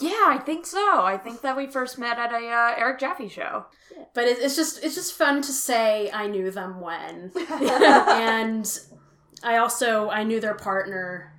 Yeah, 0.00 0.26
I 0.26 0.38
think 0.44 0.66
so. 0.66 1.04
I 1.04 1.16
think 1.16 1.42
that 1.42 1.56
we 1.56 1.68
first 1.68 1.98
met 1.98 2.18
at 2.18 2.32
a 2.32 2.48
uh, 2.48 2.74
Eric 2.76 2.98
Jaffe 2.98 3.28
show. 3.28 3.66
But 4.12 4.24
it, 4.24 4.38
it's 4.40 4.56
just 4.56 4.82
it's 4.82 4.96
just 4.96 5.14
fun 5.14 5.42
to 5.42 5.52
say 5.52 6.10
I 6.12 6.26
knew 6.26 6.50
them 6.50 6.80
when, 6.80 7.30
and 7.48 8.80
I 9.44 9.58
also 9.58 10.10
I 10.10 10.24
knew 10.24 10.40
their 10.40 10.56
partner 10.56 11.33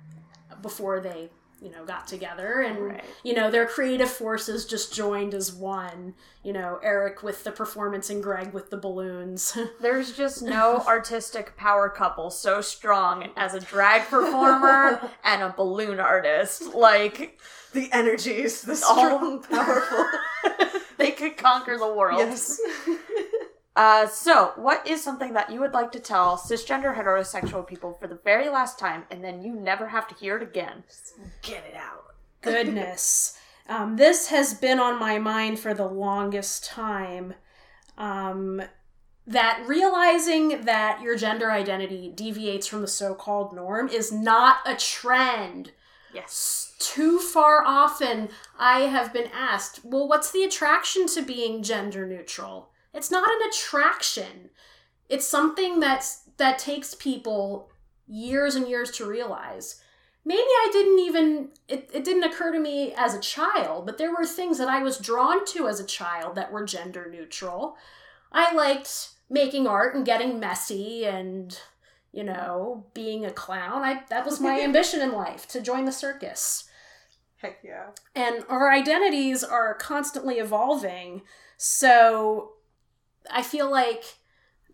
before 0.62 1.00
they 1.00 1.30
you 1.62 1.70
know 1.70 1.86
got 1.86 2.06
together 2.06 2.60
and 2.60 2.78
Right. 2.78 3.04
you 3.24 3.32
know 3.32 3.50
their 3.50 3.66
creative 3.66 4.10
forces 4.10 4.66
just 4.66 4.92
joined 4.92 5.32
as 5.32 5.50
one 5.54 6.12
you 6.42 6.52
know 6.52 6.78
eric 6.82 7.22
with 7.22 7.44
the 7.44 7.50
performance 7.50 8.10
and 8.10 8.22
greg 8.22 8.52
with 8.52 8.68
the 8.68 8.76
balloons 8.76 9.56
There's 9.80 10.12
just 10.14 10.42
no 10.42 10.84
artistic 10.86 11.56
power 11.56 11.88
couple 11.88 12.28
so 12.30 12.60
strong 12.60 13.30
as 13.38 13.54
a 13.54 13.60
drag 13.60 14.02
performer 14.02 15.00
and 15.24 15.42
a 15.42 15.48
balloon 15.56 15.98
artist. 15.98 16.74
Like 16.74 17.40
the 17.72 17.90
energies, 17.90 18.60
the 18.62 18.78
All- 18.86 19.38
powerful. 19.38 20.04
they 20.98 21.12
could 21.12 21.36
conquer 21.38 21.78
the 21.78 21.92
world. 21.92 22.18
yes. 22.18 22.60
Uh, 23.76 24.06
so, 24.08 24.52
what 24.56 24.86
is 24.88 25.04
something 25.04 25.34
that 25.34 25.52
you 25.52 25.60
would 25.60 25.72
like 25.72 25.92
to 25.92 26.00
tell 26.00 26.36
cisgender 26.36 26.96
heterosexual 26.96 27.66
people 27.66 27.92
for 28.00 28.06
the 28.06 28.18
very 28.24 28.48
last 28.48 28.78
time, 28.78 29.04
and 29.10 29.22
then 29.22 29.42
you 29.42 29.52
never 29.52 29.88
have 29.88 30.08
to 30.08 30.14
hear 30.14 30.36
it 30.38 30.42
again? 30.42 30.82
Get 31.42 31.64
it 31.68 31.76
out. 31.76 32.02
goodness 32.42 33.38
um, 33.68 33.96
this 33.96 34.28
has 34.28 34.54
been 34.54 34.78
on 34.78 34.98
my 34.98 35.18
mind 35.18 35.58
for 35.58 35.74
the 35.74 35.86
longest 35.86 36.64
time 36.64 37.34
um, 37.98 38.62
that 39.26 39.64
realizing 39.66 40.64
that 40.64 41.02
your 41.02 41.16
gender 41.16 41.50
identity 41.50 42.12
deviates 42.14 42.66
from 42.66 42.80
the 42.80 42.86
so-called 42.86 43.54
norm 43.54 43.88
is 43.88 44.12
not 44.12 44.58
a 44.64 44.76
trend 44.76 45.72
Yes. 46.14 46.74
too 46.78 47.18
far 47.18 47.64
often 47.66 48.28
I 48.58 48.82
have 48.82 49.12
been 49.12 49.28
asked, 49.34 49.84
well, 49.84 50.08
what's 50.08 50.30
the 50.30 50.44
attraction 50.44 51.06
to 51.08 51.22
being 51.22 51.62
gender 51.62 52.06
neutral? 52.06 52.70
It's 52.96 53.10
not 53.10 53.28
an 53.28 53.48
attraction. 53.48 54.50
It's 55.08 55.26
something 55.26 55.80
that's 55.80 56.22
that 56.38 56.58
takes 56.58 56.94
people 56.94 57.70
years 58.06 58.54
and 58.54 58.68
years 58.68 58.90
to 58.92 59.06
realize. 59.06 59.80
Maybe 60.24 60.40
I 60.40 60.68
didn't 60.72 60.98
even 61.00 61.50
it, 61.68 61.90
it 61.92 62.04
didn't 62.04 62.24
occur 62.24 62.52
to 62.52 62.58
me 62.58 62.92
as 62.96 63.14
a 63.14 63.20
child, 63.20 63.86
but 63.86 63.98
there 63.98 64.10
were 64.10 64.26
things 64.26 64.58
that 64.58 64.68
I 64.68 64.82
was 64.82 64.98
drawn 64.98 65.44
to 65.46 65.68
as 65.68 65.78
a 65.78 65.86
child 65.86 66.34
that 66.34 66.50
were 66.50 66.64
gender 66.64 67.08
neutral. 67.10 67.76
I 68.32 68.52
liked 68.54 69.10
making 69.30 69.66
art 69.66 69.94
and 69.94 70.04
getting 70.04 70.40
messy 70.40 71.04
and 71.04 71.58
you 72.16 72.24
know, 72.24 72.86
being 72.94 73.26
a 73.26 73.30
clown. 73.30 73.82
I 73.82 74.02
that 74.08 74.24
was 74.24 74.40
my 74.40 74.60
ambition 74.62 75.02
in 75.02 75.12
life 75.12 75.46
to 75.48 75.60
join 75.60 75.84
the 75.84 75.92
circus. 75.92 76.64
Heck 77.36 77.58
yeah. 77.62 77.88
And 78.14 78.42
our 78.48 78.72
identities 78.72 79.44
are 79.44 79.74
constantly 79.74 80.36
evolving. 80.36 81.22
So 81.58 82.52
I 83.30 83.42
feel 83.42 83.70
like 83.70 84.04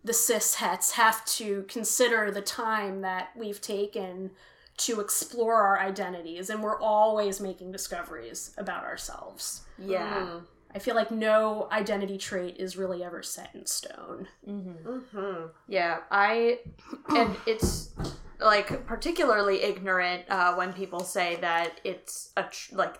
the 0.03 0.13
cis 0.13 0.55
hets 0.55 0.91
have 0.91 1.23
to 1.25 1.63
consider 1.67 2.29
the 2.31 2.41
time 2.41 3.01
that 3.01 3.29
we've 3.35 3.61
taken 3.61 4.31
to 4.75 4.99
explore 4.99 5.61
our 5.61 5.79
identities 5.79 6.49
and 6.49 6.61
we're 6.61 6.79
always 6.79 7.39
making 7.39 7.71
discoveries 7.71 8.53
about 8.57 8.83
ourselves. 8.83 9.61
Yeah. 9.77 10.25
Mm. 10.27 10.41
I 10.75 10.79
feel 10.79 10.95
like 10.95 11.11
no 11.11 11.67
identity 11.71 12.17
trait 12.17 12.57
is 12.57 12.75
really 12.75 13.03
ever 13.03 13.21
set 13.21 13.51
in 13.53 13.65
stone. 13.67 14.27
Mm-hmm. 14.47 15.17
Mhm. 15.17 15.49
Yeah, 15.67 15.99
I, 16.09 16.59
and 17.09 17.35
it's 17.45 17.91
like 18.39 18.85
particularly 18.87 19.61
ignorant 19.61 20.23
uh, 20.29 20.55
when 20.55 20.73
people 20.73 21.01
say 21.01 21.37
that 21.41 21.79
it's 21.83 22.31
a 22.35 22.43
tr- 22.43 22.75
like 22.75 22.95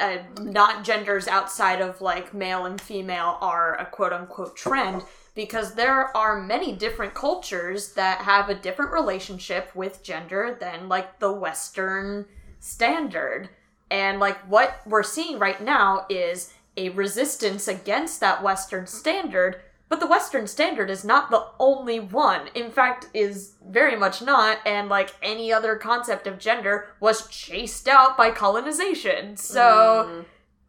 uh, 0.00 0.18
not 0.40 0.84
genders 0.84 1.28
outside 1.28 1.80
of 1.80 2.00
like 2.00 2.34
male 2.34 2.66
and 2.66 2.80
female 2.80 3.38
are 3.40 3.78
a 3.78 3.86
quote 3.86 4.12
unquote 4.12 4.56
trend 4.56 5.02
because 5.34 5.74
there 5.74 6.16
are 6.16 6.40
many 6.40 6.72
different 6.72 7.14
cultures 7.14 7.92
that 7.92 8.18
have 8.18 8.48
a 8.48 8.54
different 8.54 8.92
relationship 8.92 9.74
with 9.74 10.02
gender 10.02 10.56
than 10.60 10.88
like 10.88 11.18
the 11.18 11.32
Western 11.32 12.26
standard. 12.60 13.48
And 13.90 14.20
like 14.20 14.38
what 14.48 14.80
we're 14.86 15.02
seeing 15.02 15.38
right 15.38 15.62
now 15.62 16.06
is 16.08 16.52
a 16.76 16.88
resistance 16.90 17.68
against 17.68 18.20
that 18.20 18.42
Western 18.42 18.86
standard, 18.86 19.60
but 19.94 20.00
the 20.00 20.08
Western 20.08 20.48
standard 20.48 20.90
is 20.90 21.04
not 21.04 21.30
the 21.30 21.46
only 21.60 22.00
one. 22.00 22.48
In 22.52 22.72
fact, 22.72 23.06
is 23.14 23.54
very 23.64 23.94
much 23.94 24.20
not, 24.20 24.58
and 24.66 24.88
like 24.88 25.10
any 25.22 25.52
other 25.52 25.76
concept 25.76 26.26
of 26.26 26.36
gender 26.36 26.88
was 26.98 27.28
chased 27.28 27.86
out 27.86 28.16
by 28.16 28.32
colonization. 28.32 29.36
So 29.36 30.24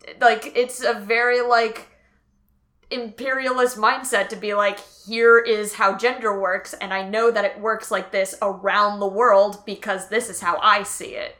mm. 0.06 0.22
like 0.22 0.56
it's 0.56 0.84
a 0.84 0.94
very 0.94 1.42
like 1.42 1.88
imperialist 2.92 3.78
mindset 3.78 4.30
to 4.30 4.36
be 4.36 4.54
like 4.54 4.78
here 5.08 5.40
is 5.40 5.74
how 5.74 5.98
gender 5.98 6.40
works 6.40 6.76
and 6.76 6.94
i 6.94 7.02
know 7.02 7.32
that 7.32 7.44
it 7.44 7.60
works 7.60 7.90
like 7.90 8.12
this 8.12 8.36
around 8.44 9.00
the 9.00 9.08
world 9.08 9.66
because 9.66 10.08
this 10.10 10.30
is 10.30 10.40
how 10.40 10.60
i 10.62 10.84
see 10.84 11.16
it 11.16 11.36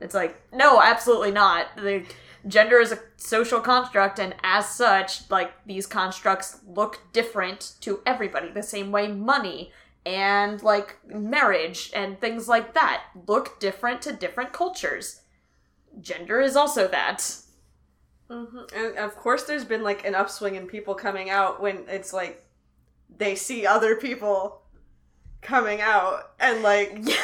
it's 0.00 0.16
like 0.16 0.36
no 0.52 0.82
absolutely 0.82 1.30
not 1.30 1.66
the 1.76 2.04
gender 2.46 2.78
is 2.78 2.92
a 2.92 2.98
social 3.16 3.60
construct 3.60 4.18
and 4.18 4.34
as 4.42 4.68
such 4.68 5.30
like 5.30 5.52
these 5.66 5.86
constructs 5.86 6.60
look 6.66 7.00
different 7.12 7.74
to 7.80 8.00
everybody. 8.06 8.50
The 8.50 8.62
same 8.62 8.90
way 8.92 9.08
money 9.08 9.72
and 10.06 10.62
like 10.62 10.98
marriage 11.06 11.90
and 11.94 12.20
things 12.20 12.48
like 12.48 12.74
that 12.74 13.04
look 13.26 13.60
different 13.60 14.02
to 14.02 14.12
different 14.12 14.52
cultures. 14.52 15.22
Gender 16.00 16.40
is 16.40 16.56
also 16.56 16.88
that. 16.88 17.18
Mhm. 18.30 18.72
And 18.72 18.98
of 18.98 19.16
course, 19.16 19.44
there's 19.44 19.64
been 19.64 19.82
like 19.82 20.06
an 20.06 20.14
upswing 20.14 20.54
in 20.54 20.66
people 20.66 20.94
coming 20.94 21.30
out 21.30 21.60
when 21.60 21.84
it's 21.88 22.12
like 22.12 22.46
they 23.14 23.34
see 23.34 23.66
other 23.66 23.96
people 23.96 24.59
coming 25.42 25.80
out 25.80 26.32
and 26.38 26.62
like 26.62 26.92
like, 27.04 27.16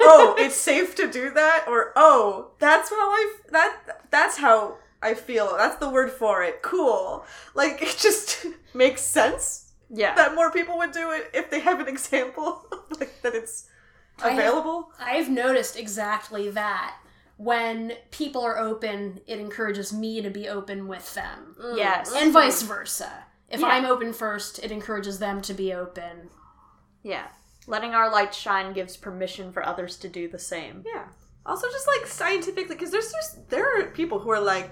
oh, 0.00 0.34
it's 0.38 0.54
safe 0.56 0.94
to 0.96 1.10
do 1.10 1.30
that, 1.30 1.64
or 1.68 1.92
oh, 1.96 2.50
that's 2.58 2.90
how 2.90 2.96
I 3.10 3.34
that 3.50 3.76
that's 4.10 4.38
how 4.38 4.76
I 5.02 5.14
feel. 5.14 5.54
That's 5.56 5.76
the 5.76 5.90
word 5.90 6.10
for 6.10 6.42
it. 6.42 6.62
Cool. 6.62 7.24
Like 7.54 7.78
it 7.82 7.96
just 7.98 8.46
makes 8.74 9.02
sense 9.02 9.62
yeah 9.88 10.16
that 10.16 10.34
more 10.34 10.50
people 10.50 10.76
would 10.78 10.90
do 10.90 11.12
it 11.12 11.30
if 11.32 11.48
they 11.48 11.60
have 11.60 11.78
an 11.78 11.86
example 11.86 12.66
like 12.98 13.22
that 13.22 13.34
it's 13.36 13.68
I 14.20 14.30
have- 14.30 14.38
available. 14.38 14.90
I've 14.98 15.30
noticed 15.30 15.78
exactly 15.78 16.50
that. 16.50 16.96
When 17.38 17.92
people 18.10 18.40
are 18.42 18.58
open, 18.58 19.20
it 19.26 19.38
encourages 19.38 19.92
me 19.92 20.22
to 20.22 20.30
be 20.30 20.48
open 20.48 20.88
with 20.88 21.12
them. 21.14 21.54
Mm. 21.62 21.76
yes 21.76 22.12
mm. 22.12 22.22
And 22.22 22.32
vice 22.32 22.62
versa. 22.62 23.24
If 23.50 23.60
Yeah. 23.60 23.66
I'm 23.66 23.84
open 23.84 24.12
first, 24.14 24.58
it 24.58 24.72
encourages 24.72 25.18
them 25.18 25.40
to 25.42 25.54
be 25.54 25.72
open. 25.72 26.30
Yeah. 27.02 27.26
Letting 27.66 27.94
our 27.94 28.10
light 28.10 28.34
shine 28.34 28.72
gives 28.72 28.96
permission 28.96 29.52
for 29.52 29.64
others 29.66 29.96
to 29.98 30.08
do 30.08 30.28
the 30.28 30.38
same. 30.38 30.84
Yeah. 30.86 31.06
Also, 31.44 31.68
just 31.70 31.86
like 31.86 32.06
scientifically, 32.06 32.74
because 32.74 32.90
there's 32.90 33.12
just 33.12 33.48
there 33.50 33.78
are 33.80 33.84
people 33.90 34.18
who 34.20 34.30
are 34.30 34.40
like, 34.40 34.70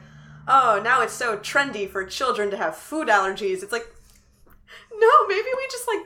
oh, 0.49 0.81
now 0.83 1.03
it's 1.03 1.13
so 1.13 1.37
trendy 1.39 1.89
for 1.89 2.05
children 2.05 2.51
to 2.51 2.57
have 2.57 2.77
food 2.77 3.09
allergies. 3.09 3.63
It's 3.63 3.73
like, 3.73 3.87
no, 4.93 5.27
maybe 5.29 5.49
we 5.57 5.67
just 5.71 5.89
like 5.89 6.03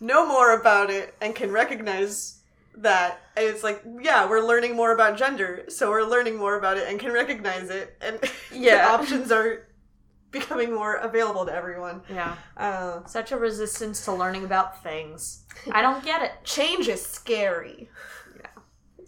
know 0.00 0.26
more 0.26 0.58
about 0.58 0.90
it 0.90 1.14
and 1.20 1.34
can 1.34 1.50
recognize 1.52 2.40
that. 2.76 3.20
And 3.36 3.46
it's 3.46 3.62
like, 3.62 3.82
yeah, 4.00 4.28
we're 4.28 4.40
learning 4.46 4.74
more 4.76 4.92
about 4.92 5.16
gender, 5.16 5.64
so 5.68 5.90
we're 5.90 6.02
learning 6.04 6.36
more 6.36 6.56
about 6.58 6.76
it 6.76 6.88
and 6.88 6.98
can 7.00 7.12
recognize 7.12 7.70
it, 7.70 7.96
and 8.00 8.18
Yeah. 8.52 8.76
the 8.86 8.92
options 8.92 9.32
are 9.32 9.66
becoming 10.32 10.74
more 10.74 10.96
available 10.96 11.46
to 11.46 11.52
everyone. 11.54 12.02
Yeah. 12.10 12.34
Uh, 12.56 13.04
Such 13.06 13.30
a 13.32 13.36
resistance 13.36 14.04
to 14.06 14.12
learning 14.12 14.44
about 14.44 14.82
things. 14.82 15.44
I 15.70 15.82
don't 15.82 16.04
get 16.04 16.22
it. 16.22 16.32
change 16.42 16.88
is 16.88 17.04
scary. 17.04 17.88
Yeah. 18.36 18.46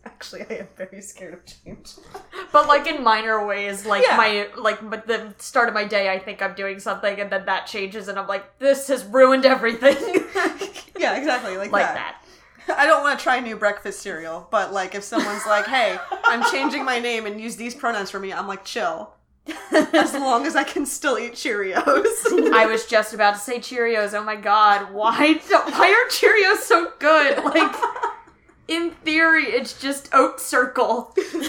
Actually, 0.05 0.43
I 0.51 0.55
am 0.55 0.69
very 0.77 1.01
scared 1.03 1.35
of 1.35 1.41
change. 1.47 1.95
But 2.53 2.69
like 2.69 2.87
in 2.87 3.03
minor 3.03 3.45
ways, 3.45 3.85
like 3.85 4.05
Yeah. 4.07 4.17
my 4.17 4.49
like 4.57 4.79
but 4.89 5.07
the 5.09 5.35
start 5.39 5.69
of 5.69 5.75
my 5.75 5.85
day 5.85 6.09
I 6.13 6.19
think 6.21 6.41
I'm 6.41 6.55
doing 6.55 6.79
something 6.79 7.19
and 7.21 7.29
then 7.33 7.47
that 7.47 7.67
changes 7.67 8.07
and 8.09 8.17
I'm 8.19 8.29
like, 8.29 8.59
this 8.61 8.87
has 8.89 9.05
ruined 9.05 9.45
everything. 9.45 9.97
yeah, 10.97 11.17
exactly. 11.17 11.57
Like, 11.57 11.73
like 11.73 11.87
that. 11.87 11.95
that. 12.69 12.79
I 12.79 12.87
don't 12.87 13.03
want 13.03 13.19
to 13.19 13.23
try 13.23 13.41
new 13.41 13.57
breakfast 13.57 14.01
cereal, 14.01 14.47
but 14.51 14.73
like 14.73 14.95
if 14.95 15.03
someone's 15.05 15.45
like, 15.47 15.67
"Hey, 15.67 15.99
I'm 16.25 16.43
changing 16.51 16.83
my 16.85 16.99
name 16.99 17.27
and 17.27 17.39
use 17.41 17.57
these 17.57 17.75
pronouns 17.75 18.11
for 18.11 18.19
me," 18.21 18.33
I'm 18.33 18.47
like, 18.47 18.65
"Chill." 18.65 19.13
As 19.93 20.15
long 20.15 20.47
as 20.47 20.57
I 20.57 20.65
can 20.65 20.87
still 20.87 21.19
eat 21.19 21.35
Cheerios. 21.35 21.85
I 22.55 22.65
was 22.67 22.87
just 22.87 23.13
about 23.13 23.35
to 23.35 23.41
say 23.41 23.59
Cheerios. 23.59 24.15
Oh 24.15 24.25
my 24.25 24.37
god, 24.37 24.91
why 24.93 25.35
don't, 25.49 25.71
why 25.73 25.91
are 25.91 26.09
Cheerios 26.11 26.61
so 26.63 26.93
good? 26.99 27.45
Like 27.45 27.75
in 28.69 28.93
theory, 28.93 29.45
it's 29.45 29.79
just 29.79 30.09
oat 30.15 30.41
circle. 30.41 31.13
it's 31.17 31.43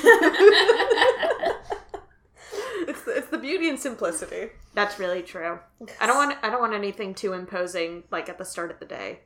the, 3.03 3.17
it's 3.17 3.27
the 3.29 3.37
beauty 3.37 3.69
and 3.69 3.79
simplicity. 3.79 4.49
That's 4.73 4.99
really 4.99 5.21
true. 5.21 5.59
I 6.01 6.07
don't 6.07 6.17
want 6.17 6.37
I 6.43 6.49
don't 6.49 6.61
want 6.61 6.73
anything 6.73 7.13
too 7.13 7.33
imposing 7.33 8.03
like 8.11 8.29
at 8.29 8.37
the 8.37 8.45
start 8.45 8.71
of 8.71 8.79
the 8.79 8.85
day. 8.85 9.19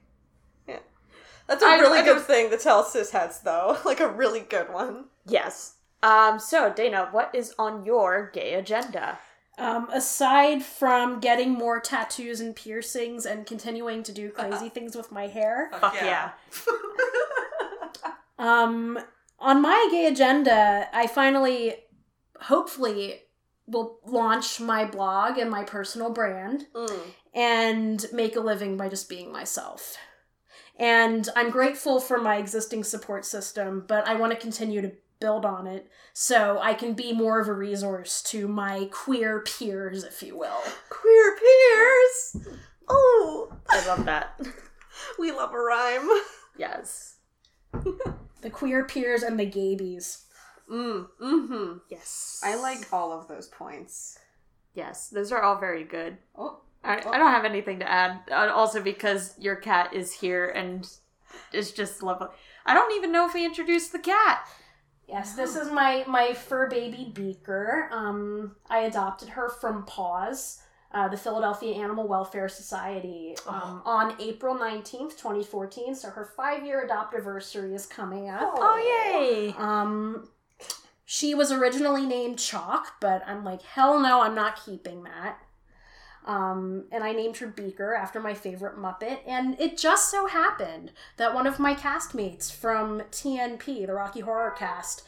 Yeah, 0.67 0.79
that's 1.47 1.63
a 1.63 1.67
I- 1.67 1.79
really 1.79 1.99
I 1.99 2.03
good 2.05 2.15
don't- 2.15 2.25
thing 2.25 2.49
to 2.51 2.57
tell 2.57 2.83
cisheads, 2.83 3.41
though. 3.43 3.77
Like 3.85 3.99
a 3.99 4.07
really 4.09 4.41
good 4.41 4.71
one. 4.71 5.05
Yes. 5.25 5.75
Um. 6.03 6.39
So 6.39 6.71
Dana, 6.73 7.09
what 7.11 7.33
is 7.33 7.53
on 7.59 7.85
your 7.85 8.29
gay 8.33 8.53
agenda? 8.55 9.19
Um, 9.57 9.89
aside 9.91 10.63
from 10.63 11.19
getting 11.19 11.51
more 11.51 11.81
tattoos 11.81 12.39
and 12.39 12.55
piercings 12.55 13.25
and 13.25 13.45
continuing 13.45 14.03
to 14.03 14.13
do 14.13 14.29
crazy 14.29 14.69
things 14.69 14.95
with 14.95 15.11
my 15.11 15.27
hair, 15.27 15.69
Fuck 15.81 15.95
yeah. 15.95 16.31
um, 18.39 18.97
on 19.39 19.61
my 19.61 19.87
gay 19.91 20.05
agenda, 20.07 20.87
I 20.93 21.07
finally, 21.07 21.75
hopefully, 22.41 23.21
will 23.67 23.99
launch 24.05 24.59
my 24.59 24.85
blog 24.85 25.37
and 25.37 25.51
my 25.51 25.63
personal 25.63 26.09
brand 26.09 26.67
Mm. 26.73 27.01
and 27.33 28.05
make 28.13 28.35
a 28.35 28.39
living 28.41 28.77
by 28.77 28.87
just 28.89 29.09
being 29.09 29.31
myself. 29.31 29.97
And 30.77 31.27
I'm 31.35 31.49
grateful 31.49 31.99
for 31.99 32.17
my 32.19 32.37
existing 32.37 32.85
support 32.85 33.25
system, 33.25 33.83
but 33.87 34.07
I 34.07 34.15
want 34.15 34.31
to 34.31 34.39
continue 34.39 34.81
to 34.81 34.91
build 35.19 35.45
on 35.45 35.67
it 35.67 35.89
so 36.13 36.59
I 36.61 36.73
can 36.73 36.93
be 36.93 37.11
more 37.13 37.39
of 37.39 37.47
a 37.47 37.53
resource 37.53 38.21
to 38.23 38.47
my 38.47 38.89
queer 38.91 39.41
peers, 39.41 40.03
if 40.03 40.23
you 40.23 40.37
will. 40.37 40.61
Queer 40.89 41.37
peers. 41.37 42.47
Oh, 42.87 43.53
I 43.69 43.85
love 43.87 44.05
that. 44.05 44.39
we 45.19 45.31
love 45.31 45.53
a 45.53 45.59
rhyme. 45.59 46.09
Yes. 46.57 47.15
The 48.41 48.49
queer 48.49 48.85
peers 48.85 49.21
and 49.21 49.37
the 49.37 49.45
gabies. 49.45 50.23
Mm. 50.71 51.07
Mm-hmm. 51.21 51.79
Yes. 51.89 52.39
I 52.41 52.55
like 52.55 52.87
all 52.93 53.11
of 53.11 53.27
those 53.27 53.47
points. 53.47 54.17
Yes, 54.73 55.09
those 55.09 55.33
are 55.33 55.41
all 55.41 55.57
very 55.59 55.83
good. 55.83 56.15
Oh. 56.37 56.61
I, 56.81 56.99
I 56.99 57.17
don't 57.17 57.33
have 57.33 57.43
anything 57.43 57.79
to 57.79 57.91
add. 57.91 58.21
Uh, 58.31 58.49
Also, 58.55 58.81
because 58.81 59.35
your 59.37 59.57
cat 59.57 59.93
is 59.93 60.13
here 60.13 60.47
and 60.47 60.89
is 61.51 61.73
just 61.73 62.01
lovely. 62.01 62.27
I 62.65 62.73
don't 62.73 62.95
even 62.95 63.11
know 63.11 63.27
if 63.27 63.33
we 63.33 63.43
introduced 63.43 63.91
the 63.91 63.99
cat. 63.99 64.47
Yes, 65.09 65.33
this 65.33 65.55
is 65.55 65.71
my 65.71 66.03
my 66.07 66.33
fur 66.33 66.69
baby 66.69 67.11
Beaker. 67.13 67.89
Um, 67.91 68.55
I 68.69 68.81
adopted 68.81 69.29
her 69.29 69.49
from 69.49 69.83
Paws, 69.85 70.61
uh, 70.91 71.07
the 71.07 71.17
Philadelphia 71.17 71.73
Animal 71.75 72.07
Welfare 72.07 72.47
Society, 72.47 73.35
um, 73.47 73.81
on 73.85 74.15
April 74.19 74.53
nineteenth, 74.57 75.17
twenty 75.17 75.43
fourteen. 75.43 75.95
So 75.95 76.11
her 76.11 76.29
five 76.37 76.63
year 76.63 76.87
adoptiversary 76.87 77.73
is 77.73 77.87
coming 77.87 78.29
up. 78.29 78.53
Oh 78.55 78.77
yay! 78.77 79.55
Um, 79.57 80.29
she 81.05 81.33
was 81.33 81.51
originally 81.51 82.05
named 82.05 82.37
Chalk, 82.37 82.93
but 83.01 83.23
I'm 83.25 83.43
like, 83.43 83.63
hell 83.63 83.99
no, 83.99 84.21
I'm 84.21 84.35
not 84.35 84.63
keeping 84.63 85.03
that. 85.03 85.39
Um, 86.25 86.85
and 86.91 87.03
I 87.03 87.11
named 87.11 87.37
her 87.37 87.47
Beaker 87.47 87.95
after 87.95 88.19
my 88.19 88.33
favorite 88.33 88.77
Muppet. 88.77 89.19
And 89.25 89.59
it 89.59 89.77
just 89.77 90.11
so 90.11 90.27
happened 90.27 90.91
that 91.17 91.33
one 91.33 91.47
of 91.47 91.59
my 91.59 91.73
castmates 91.73 92.51
from 92.53 93.01
TNP, 93.11 93.87
the 93.87 93.93
Rocky 93.93 94.19
Horror 94.19 94.51
Cast, 94.51 95.03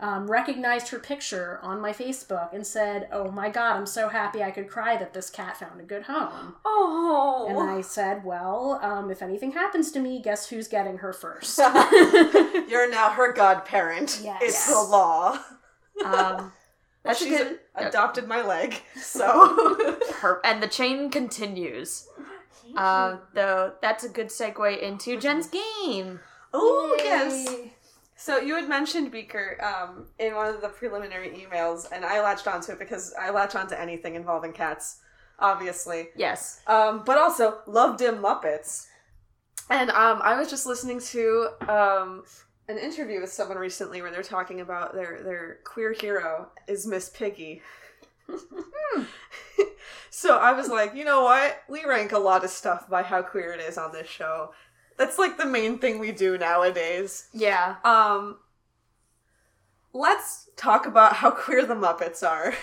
um, 0.00 0.28
recognized 0.28 0.88
her 0.88 0.98
picture 0.98 1.60
on 1.62 1.80
my 1.80 1.92
Facebook 1.92 2.52
and 2.52 2.66
said, 2.66 3.08
Oh 3.12 3.30
my 3.30 3.48
god, 3.48 3.76
I'm 3.76 3.86
so 3.86 4.08
happy 4.08 4.42
I 4.42 4.50
could 4.50 4.68
cry 4.68 4.96
that 4.96 5.14
this 5.14 5.30
cat 5.30 5.56
found 5.56 5.80
a 5.80 5.84
good 5.84 6.02
home. 6.02 6.56
Oh. 6.64 7.46
And 7.48 7.58
I 7.58 7.80
said, 7.80 8.24
Well, 8.24 8.80
um, 8.82 9.10
if 9.10 9.22
anything 9.22 9.52
happens 9.52 9.92
to 9.92 10.00
me, 10.00 10.20
guess 10.20 10.48
who's 10.48 10.66
getting 10.66 10.98
her 10.98 11.12
first? 11.12 11.58
You're 12.68 12.90
now 12.90 13.10
her 13.10 13.32
godparent. 13.32 14.20
Yes. 14.24 14.42
It's 14.42 14.66
the 14.66 14.80
law. 14.80 15.38
Um, 16.04 16.52
that's 17.04 17.20
a 17.20 17.24
She's 17.24 17.38
good. 17.38 17.58
adopted 17.74 18.26
my 18.26 18.42
leg, 18.42 18.76
so. 19.00 19.98
Her, 20.20 20.40
and 20.44 20.62
the 20.62 20.68
chain 20.68 21.10
continues. 21.10 22.08
Uh, 22.76 23.18
though 23.34 23.72
that's 23.82 24.02
a 24.04 24.08
good 24.08 24.28
segue 24.28 24.80
into 24.82 25.20
Jen's 25.20 25.46
game. 25.48 26.18
oh 26.52 26.94
yes. 26.98 27.46
So 28.16 28.38
you 28.38 28.54
had 28.54 28.68
mentioned 28.68 29.10
Beaker 29.10 29.58
um, 29.62 30.06
in 30.18 30.34
one 30.34 30.46
of 30.54 30.60
the 30.62 30.68
preliminary 30.68 31.30
emails, 31.30 31.86
and 31.92 32.04
I 32.04 32.22
latched 32.22 32.46
onto 32.48 32.72
it 32.72 32.78
because 32.78 33.12
I 33.20 33.30
latch 33.30 33.54
onto 33.54 33.74
anything 33.74 34.14
involving 34.14 34.52
cats, 34.52 35.00
obviously. 35.38 36.08
Yes. 36.16 36.60
Um, 36.66 37.02
but 37.04 37.18
also 37.18 37.58
love 37.66 37.98
dim 37.98 38.16
Muppets. 38.18 38.86
And 39.68 39.90
um, 39.90 40.20
I 40.22 40.38
was 40.38 40.48
just 40.48 40.64
listening 40.66 41.00
to 41.00 41.48
um, 41.68 42.22
an 42.68 42.78
interview 42.78 43.20
with 43.20 43.32
someone 43.32 43.58
recently 43.58 44.00
where 44.00 44.10
they're 44.10 44.22
talking 44.22 44.60
about 44.60 44.94
their 44.94 45.22
their 45.22 45.58
queer 45.64 45.92
hero 45.92 46.48
is 46.66 46.86
Miss 46.86 47.08
Piggy. 47.08 47.62
so 50.10 50.38
I 50.38 50.52
was 50.52 50.68
like, 50.68 50.94
you 50.94 51.04
know 51.04 51.22
what? 51.24 51.62
We 51.68 51.84
rank 51.84 52.12
a 52.12 52.18
lot 52.18 52.44
of 52.44 52.50
stuff 52.50 52.88
by 52.88 53.02
how 53.02 53.22
queer 53.22 53.52
it 53.52 53.60
is 53.60 53.76
on 53.76 53.92
this 53.92 54.08
show. 54.08 54.52
That's 54.96 55.18
like 55.18 55.36
the 55.36 55.46
main 55.46 55.78
thing 55.78 55.98
we 55.98 56.12
do 56.12 56.38
nowadays. 56.38 57.28
Yeah. 57.32 57.76
Um, 57.84 58.38
let's 59.92 60.48
talk 60.56 60.86
about 60.86 61.14
how 61.14 61.30
queer 61.30 61.66
the 61.66 61.74
Muppets 61.74 62.26
are. 62.26 62.54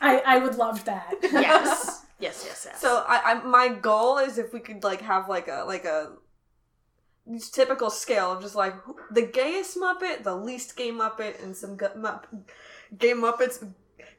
I, 0.00 0.18
I 0.26 0.38
would 0.38 0.56
love 0.56 0.84
that. 0.84 1.14
Yes. 1.22 2.04
yes. 2.18 2.44
Yes. 2.46 2.66
Yes. 2.66 2.80
So 2.80 3.04
I, 3.06 3.32
I 3.32 3.34
my 3.42 3.68
goal 3.68 4.18
is 4.18 4.38
if 4.38 4.52
we 4.52 4.60
could 4.60 4.84
like 4.84 5.00
have 5.02 5.28
like 5.28 5.48
a 5.48 5.64
like 5.66 5.84
a 5.84 6.12
typical 7.52 7.90
scale 7.90 8.32
of 8.32 8.42
just 8.42 8.54
like 8.54 8.74
the 9.10 9.22
gayest 9.22 9.76
Muppet, 9.76 10.22
the 10.22 10.34
least 10.34 10.76
gay 10.76 10.90
Muppet, 10.90 11.42
and 11.42 11.56
some 11.56 11.76
gu- 11.76 11.88
gay 12.98 13.12
Muppets, 13.12 13.66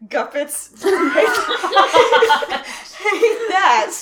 Guppets. 0.08 0.84
hate 2.98 3.48
that, 3.50 3.94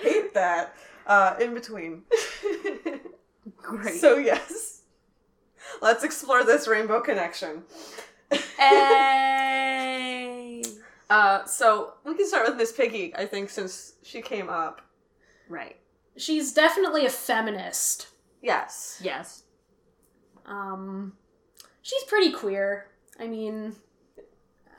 hate 0.00 0.34
that. 0.34 0.74
Uh, 1.06 1.36
in 1.40 1.54
between. 1.54 2.02
Great. 3.62 4.00
So 4.00 4.18
yes, 4.18 4.82
let's 5.80 6.04
explore 6.04 6.44
this 6.44 6.68
rainbow 6.68 7.00
connection. 7.00 7.62
Hey. 8.58 10.62
Uh, 11.10 11.42
so 11.46 11.94
we 12.04 12.14
can 12.14 12.26
start 12.26 12.46
with 12.46 12.58
Miss 12.58 12.70
Piggy. 12.70 13.14
I 13.16 13.24
think 13.24 13.48
since 13.48 13.94
she 14.02 14.20
came 14.20 14.50
up. 14.50 14.82
Right. 15.48 15.76
She's 16.18 16.52
definitely 16.52 17.06
a 17.06 17.10
feminist. 17.10 18.08
Yes. 18.42 19.00
Yes. 19.02 19.44
Um, 20.46 21.14
she's 21.82 22.04
pretty 22.04 22.32
queer. 22.32 22.86
I 23.20 23.26
mean, 23.26 23.74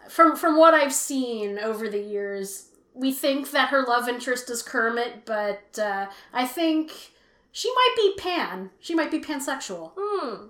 from 0.10 0.36
from 0.36 0.58
what 0.58 0.74
I've 0.74 0.94
seen 0.94 1.60
over 1.60 1.90
the 1.90 2.02
years, 2.02 2.70
we 2.94 3.12
think 3.14 3.52
that 3.52 3.70
her 3.70 3.84
love 3.84 4.08
interest 4.10 4.50
is 4.50 4.64
Kermit, 4.64 5.26
but 5.26 5.78
uh, 5.78 6.08
I 6.34 6.46
think 6.48 6.92
she 7.52 7.72
might 7.74 7.94
be 7.96 8.14
pan. 8.18 8.72
She 8.80 8.96
might 8.96 9.12
be 9.12 9.20
pansexual. 9.20 9.92
Hmm. 9.98 10.46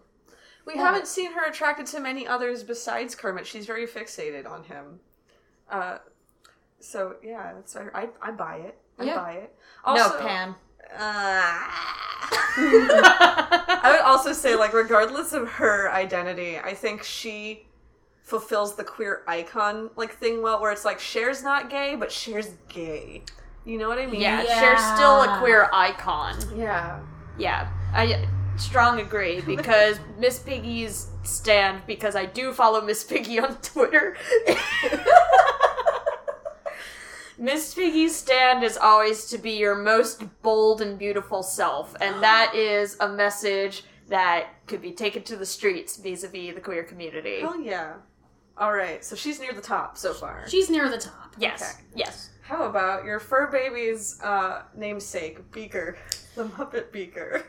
We 0.65 0.75
Yeah. 0.75 0.81
haven't 0.83 1.07
seen 1.07 1.33
her 1.33 1.45
attracted 1.45 1.87
to 1.87 1.99
many 1.99 2.27
others 2.27 2.63
besides 2.63 3.15
Kermit. 3.15 3.47
She's 3.47 3.65
very 3.65 3.87
fixated 3.87 4.47
on 4.49 4.63
him. 4.65 4.99
Uh, 5.69 5.97
so 6.79 7.15
yeah, 7.23 7.53
that's 7.55 7.75
I 7.75 8.09
I 8.21 8.31
buy 8.31 8.57
it. 8.57 8.77
I 8.99 9.03
Yeah. 9.03 9.15
buy 9.15 9.31
it. 9.33 9.55
no 9.87 10.11
pan. 10.19 10.55
Uh, 10.93 11.67
I 12.61 13.91
would 13.91 14.01
also 14.01 14.33
say, 14.33 14.55
like, 14.55 14.73
regardless 14.73 15.33
of 15.33 15.47
her 15.49 15.91
identity, 15.91 16.57
I 16.57 16.73
think 16.73 17.03
she 17.03 17.65
fulfills 18.23 18.75
the 18.75 18.83
queer 18.83 19.23
icon 19.27 19.89
like 19.95 20.13
thing 20.13 20.43
well, 20.43 20.61
where 20.61 20.71
it's 20.71 20.85
like 20.85 20.99
Cher's 20.99 21.41
not 21.43 21.69
gay, 21.69 21.95
but 21.95 22.11
Cher's 22.11 22.51
gay. 22.67 23.23
You 23.65 23.77
know 23.77 23.89
what 23.89 23.97
I 23.97 24.05
mean? 24.05 24.21
Yeah, 24.21 24.43
Yeah. 24.43 24.59
Cher's 24.61 24.83
still 24.95 25.21
a 25.23 25.37
queer 25.39 25.69
icon. 25.73 26.35
Yeah. 26.55 26.99
Yeah, 27.37 27.69
I 27.93 28.27
strong 28.57 28.99
agree 28.99 29.41
because 29.41 29.99
Miss 30.19 30.39
Piggy's 30.39 31.07
stand 31.23 31.81
because 31.87 32.15
I 32.15 32.25
do 32.25 32.51
follow 32.53 32.81
Miss 32.81 33.03
Piggy 33.03 33.39
on 33.39 33.55
Twitter. 33.61 34.17
Miss 37.39 37.73
Piggy's 37.73 38.15
stand 38.15 38.63
is 38.63 38.77
always 38.77 39.25
to 39.27 39.37
be 39.37 39.51
your 39.51 39.75
most 39.75 40.23
bold 40.41 40.81
and 40.81 40.99
beautiful 40.99 41.41
self, 41.41 41.95
and 42.01 42.21
that 42.23 42.53
is 42.53 42.97
a 42.99 43.07
message 43.09 43.83
that 44.09 44.47
could 44.67 44.81
be 44.81 44.91
taken 44.91 45.23
to 45.23 45.35
the 45.37 45.45
streets 45.45 45.97
vis-a-vis 45.97 46.53
the 46.55 46.61
queer 46.61 46.83
community. 46.83 47.39
Hell 47.41 47.59
yeah. 47.61 47.93
All 48.57 48.73
right, 48.73 49.05
so 49.05 49.15
she's 49.15 49.39
near 49.39 49.53
the 49.53 49.61
top 49.61 49.97
so 49.97 50.13
far. 50.13 50.43
She's 50.49 50.69
near 50.69 50.89
the 50.89 50.97
top. 50.97 51.33
Yes, 51.37 51.61
Okay. 51.75 51.83
yes. 51.95 52.31
How 52.41 52.63
about 52.63 53.05
your 53.05 53.19
fur 53.19 53.47
baby's 53.47 54.19
uh, 54.21 54.63
namesake, 54.75 55.49
Beaker, 55.51 55.97
the 56.35 56.43
Muppet 56.45 56.91
Beaker? 56.91 57.45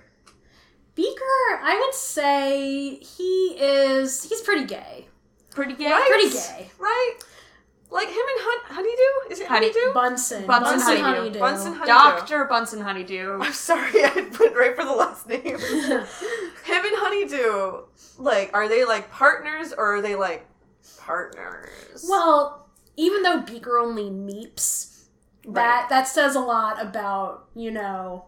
Beaker, 0.95 1.59
I 1.63 1.81
would 1.85 1.95
say 1.95 2.97
he 2.97 3.57
is. 3.59 4.23
He's 4.29 4.43
pretty 4.43 4.67
gay. 4.67 5.09
Pretty 5.51 5.75
gay. 5.75 5.91
Right? 5.91 6.07
Pretty 6.09 6.31
gay. 6.31 6.71
Right? 6.79 7.17
Like 7.91 8.09
him 8.09 8.15
and 8.17 8.39
Hun- 8.41 8.75
Honeydew? 8.77 9.33
Is 9.33 9.41
it 9.41 9.49
Honey- 9.49 9.73
Honeydew? 9.73 9.93
Bunsen. 9.95 10.47
Bunsen 10.47 11.01
Honeydew. 11.01 11.41
Bunsen 11.41 11.73
Honeydew. 11.73 11.87
Doctor 11.87 12.45
Bunsen 12.45 12.81
Honeydew. 12.81 13.39
I'm 13.43 13.53
sorry, 13.53 14.05
I 14.05 14.15
went 14.15 14.57
right 14.57 14.77
for 14.77 14.85
the 14.85 14.93
last 14.93 15.29
name. 15.29 15.43
him 15.45 15.57
and 15.59 16.97
Honeydew, 16.97 17.83
like, 18.19 18.51
are 18.55 18.69
they 18.69 18.85
like 18.85 19.11
partners 19.11 19.73
or 19.77 19.97
are 19.97 20.03
they 20.03 20.15
like 20.15 20.47
partners? 20.99 22.07
Well, 22.09 22.69
even 22.97 23.23
though 23.23 23.41
Beaker 23.41 23.79
only 23.79 24.05
meeps, 24.05 25.05
that 25.49 25.89
that 25.89 26.07
says 26.07 26.37
a 26.37 26.41
lot 26.41 26.81
about 26.81 27.49
you 27.55 27.71
know 27.71 28.27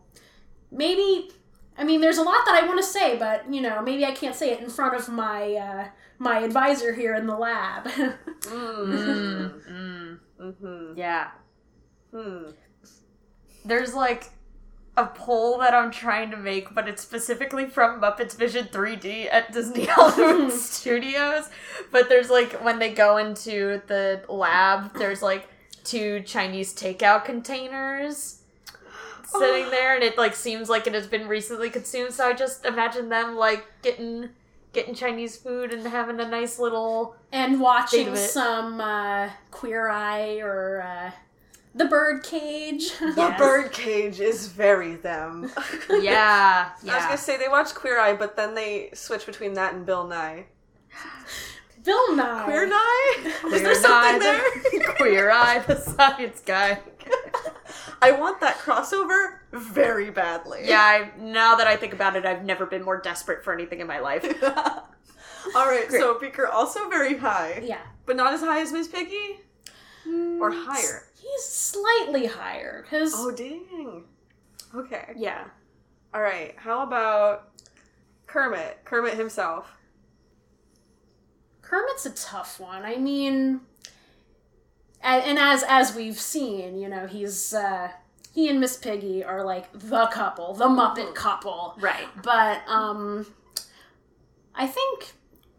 maybe. 0.71 1.31
I 1.77 1.85
mean, 1.85 2.03
there's 2.03 2.19
a 2.19 2.23
lot 2.23 2.45
that 2.45 2.61
I 2.63 2.67
want 2.67 2.79
to 2.81 2.87
say, 2.87 3.17
but 3.17 3.51
you 3.53 3.61
know, 3.63 3.81
maybe 3.81 4.05
I 4.05 4.11
can't 4.13 4.35
say 4.35 4.51
it 4.51 4.61
in 4.61 4.69
front 4.69 4.95
of 4.95 5.09
my 5.09 5.55
uh, 5.55 5.89
my 6.19 6.41
advisor 6.41 6.93
here 6.95 7.15
in 7.15 7.27
the 7.27 7.37
lab. 7.37 7.87
Mm. 7.87 8.19
Mm, 8.43 9.71
mm, 9.71 10.19
Mm-hmm. 10.41 10.99
yeah. 10.99 11.31
Hmm. 12.13 12.51
There's 13.65 13.95
like 13.95 14.31
a 14.97 15.07
poll 15.07 15.59
that 15.59 15.73
I'm 15.73 15.91
trying 15.91 16.31
to 16.33 16.37
make, 16.37 16.75
but 16.75 16.89
it's 16.89 17.01
specifically 17.01 17.67
from 17.67 18.01
Muppets 18.01 18.37
Vision 18.37 18.67
3D 18.67 19.29
at 19.33 19.53
Disney 19.53 19.85
Hollywood 19.91 20.53
Studios. 20.53 21.49
But 21.91 22.09
there's 22.09 22.29
like 22.29 22.63
when 22.65 22.79
they 22.79 22.93
go 22.93 23.17
into 23.17 23.81
the 23.87 24.23
lab, 24.29 24.99
there's 24.99 25.23
like 25.23 25.49
two 25.85 26.21
Chinese 26.21 26.75
takeout 26.75 27.25
containers 27.25 28.39
sitting 29.25 29.71
there, 29.71 29.95
and 29.95 30.05
it 30.05 30.19
like 30.19 30.35
seems 30.35 30.69
like 30.69 30.87
it 30.87 30.93
has 30.93 31.07
been 31.07 31.27
recently 31.27 31.71
consumed. 31.71 32.13
So 32.13 32.29
I 32.29 32.33
just 32.35 32.67
imagine 32.67 33.09
them 33.09 33.37
like 33.37 33.65
getting 33.83 34.29
getting 34.73 34.95
Chinese 34.95 35.37
food 35.37 35.73
and 35.73 35.87
having 35.87 36.19
a 36.21 36.29
nice 36.29 36.59
little 36.59 37.15
and 37.31 37.53
Think 37.53 37.63
watching 37.63 38.09
of 38.09 38.15
it. 38.15 38.19
some 38.19 38.81
uh, 38.81 39.31
Queer 39.51 39.89
Eye 39.89 40.39
or 40.41 40.83
uh, 40.83 41.11
The 41.75 41.85
Birdcage. 41.87 42.97
The 42.99 43.13
Yes. 43.17 43.39
birdcage 43.39 44.21
is 44.21 44.47
very 44.49 44.97
them. 44.97 45.51
yeah 45.91 46.71
I 46.83 46.85
was 46.97 47.05
gonna 47.05 47.17
say 47.19 47.37
they 47.39 47.49
watch 47.49 47.75
Queer 47.75 47.99
Eye, 48.01 48.15
but 48.15 48.37
then 48.37 48.55
they 48.55 48.91
switch 48.95 49.27
between 49.27 49.55
that 49.55 49.75
and 49.75 49.85
Bill 49.87 50.07
Nye. 50.07 50.47
Bill 51.85 52.17
Nye. 52.17 52.45
Queer 52.45 52.67
Nye? 52.67 53.33
Is 53.55 53.63
there 53.63 53.75
something 53.75 53.91
Eye, 54.15 54.19
there? 54.19 54.81
the- 54.81 54.95
Queer 54.97 55.31
Eye, 55.31 55.59
the 55.67 55.77
science 55.77 56.41
guy. 56.45 56.79
I 58.03 58.13
want 58.13 58.41
that 58.41 58.59
crossover 58.59 59.39
very 59.53 60.11
badly. 60.11 60.61
Yeah, 60.65 60.81
I, 60.81 61.11
now 61.21 61.57
that 61.57 61.67
I 61.67 61.77
think 61.77 61.93
about 61.93 62.17
it, 62.17 62.25
I've 62.27 62.45
never 62.45 62.67
been 62.67 62.83
more 62.85 63.01
desperate 63.01 63.45
for 63.45 63.53
anything 63.53 63.81
in 63.81 63.87
my 63.87 64.01
life. 64.01 64.25
All 65.55 65.67
right, 65.67 65.87
so 65.91 66.19
Beaker 66.19 66.47
also 66.47 66.89
very 66.89 67.17
high, 67.17 67.61
Yeah. 67.65 67.81
but 68.07 68.17
not 68.17 68.33
as 68.33 68.41
high 68.41 68.61
as 68.61 68.73
Miss 68.73 68.89
Piggy, 68.89 69.41
or 70.07 70.51
mm, 70.53 70.65
higher. 70.67 71.05
He's 71.21 71.45
slightly 71.45 72.27
higher 72.27 72.83
because 72.83 73.13
Oh 73.17 73.31
dang. 73.31 74.05
Okay. 74.75 75.13
Yeah. 75.17 75.45
All 76.15 76.21
right. 76.23 76.55
How 76.57 76.83
about 76.83 77.51
Kermit? 78.27 78.79
Kermit 78.85 79.15
himself. 79.15 79.73
Kermit's 81.73 82.05
a 82.05 82.11
tough 82.11 82.61
one. 82.61 82.85
I 82.85 82.97
mean, 82.97 83.61
and, 85.03 85.25
and 85.25 85.39
as 85.39 85.65
as 85.67 85.95
we've 85.95 86.21
seen, 86.21 86.77
you 86.79 86.87
know, 86.87 87.07
he's 87.07 87.55
uh, 87.55 87.89
he 88.35 88.51
and 88.51 88.61
Miss 88.61 88.77
Piggy 88.77 89.25
are 89.25 89.43
like 89.43 89.73
the 89.73 90.07
couple, 90.09 90.53
the 90.53 90.67
Muppet 90.67 91.15
couple. 91.15 91.75
Right. 91.81 92.09
But 92.23 92.61
um, 92.69 93.25
I 94.55 94.67
think 94.67 95.13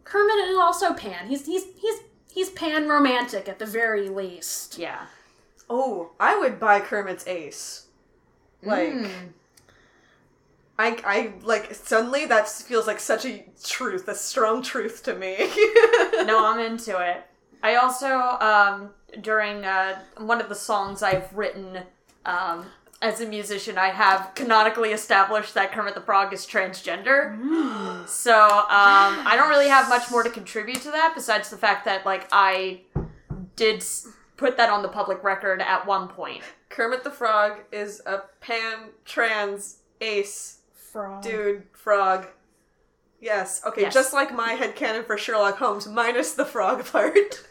Kermit 0.04 0.36
is 0.50 0.56
also 0.56 0.94
Pan. 0.94 1.26
He's 1.26 1.46
he's 1.46 1.64
he's 1.80 1.98
he's 2.32 2.50
Pan 2.50 2.88
romantic 2.88 3.48
at 3.48 3.58
the 3.58 3.66
very 3.66 4.08
least. 4.08 4.78
Yeah. 4.78 5.06
Oh, 5.68 6.12
I 6.20 6.38
would 6.38 6.60
buy 6.60 6.78
Kermit's 6.78 7.26
ace. 7.26 7.86
Like, 8.62 8.92
Mm. 8.92 9.10
I, 10.78 10.98
I 11.04 11.32
like 11.42 11.72
suddenly 11.74 12.26
that 12.26 12.48
feels 12.48 12.86
like 12.86 12.98
such 13.00 13.24
a 13.24 13.44
truth, 13.62 14.08
a 14.08 14.14
strong 14.14 14.62
truth 14.62 15.02
to 15.04 15.14
me. 15.14 15.36
no, 16.24 16.44
I'm 16.46 16.58
into 16.60 16.98
it. 16.98 17.22
I 17.62 17.76
also, 17.76 18.08
um, 18.08 18.90
during 19.20 19.64
uh, 19.64 19.98
one 20.18 20.40
of 20.40 20.48
the 20.48 20.54
songs 20.54 21.02
I've 21.02 21.32
written 21.32 21.78
um, 22.26 22.66
as 23.00 23.20
a 23.20 23.26
musician, 23.26 23.78
I 23.78 23.88
have 23.88 24.32
canonically 24.34 24.90
established 24.90 25.54
that 25.54 25.72
Kermit 25.72 25.94
the 25.94 26.00
Frog 26.00 26.32
is 26.32 26.46
transgender. 26.46 27.38
So 28.06 28.34
um, 28.34 29.26
I 29.26 29.34
don't 29.34 29.48
really 29.48 29.68
have 29.68 29.88
much 29.88 30.10
more 30.10 30.22
to 30.22 30.28
contribute 30.28 30.82
to 30.82 30.90
that 30.90 31.12
besides 31.14 31.48
the 31.48 31.56
fact 31.56 31.86
that, 31.86 32.04
like, 32.04 32.28
I 32.32 32.82
did 33.56 33.76
s- 33.76 34.08
put 34.36 34.58
that 34.58 34.68
on 34.68 34.82
the 34.82 34.88
public 34.88 35.24
record 35.24 35.62
at 35.62 35.86
one 35.86 36.08
point. 36.08 36.42
Kermit 36.68 37.02
the 37.02 37.10
Frog 37.10 37.60
is 37.72 38.02
a 38.04 38.24
pan 38.40 38.90
trans 39.06 39.78
ace 40.02 40.58
Frog. 40.94 41.22
dude 41.24 41.64
frog. 41.72 42.28
Yes. 43.20 43.60
Okay. 43.66 43.80
Yes. 43.82 43.92
Just 43.92 44.12
like 44.12 44.32
my 44.32 44.54
headcanon 44.54 45.04
for 45.04 45.18
Sherlock 45.18 45.58
Holmes, 45.58 45.88
minus 45.88 46.34
the 46.34 46.44
frog 46.44 46.86
part. 46.92 47.44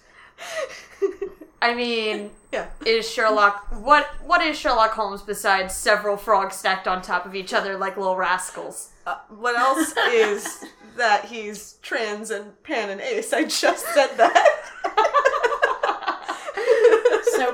I 1.62 1.76
mean, 1.76 2.32
yeah. 2.54 2.68
is 2.86 3.10
Sherlock 3.10 3.68
what 3.82 4.06
what 4.24 4.42
is 4.42 4.58
Sherlock 4.58 4.92
Holmes 4.92 5.22
besides 5.22 5.76
several 5.76 6.16
frogs 6.16 6.56
stacked 6.56 6.88
on 6.88 7.02
top 7.02 7.26
of 7.26 7.36
each 7.36 7.54
other 7.54 7.78
like 7.78 7.98
little 7.98 8.16
rascals? 8.16 8.92
Uh, 9.06 9.18
what 9.28 9.58
else 9.58 9.94
is 10.10 10.64
that 10.96 11.26
he's 11.26 11.74
trans 11.82 12.32
and 12.32 12.64
pan 12.64 12.90
and 12.90 13.02
ace? 13.02 13.34
I 13.34 13.44
just 13.44 13.86
said 13.88 14.16
that. 14.16 14.62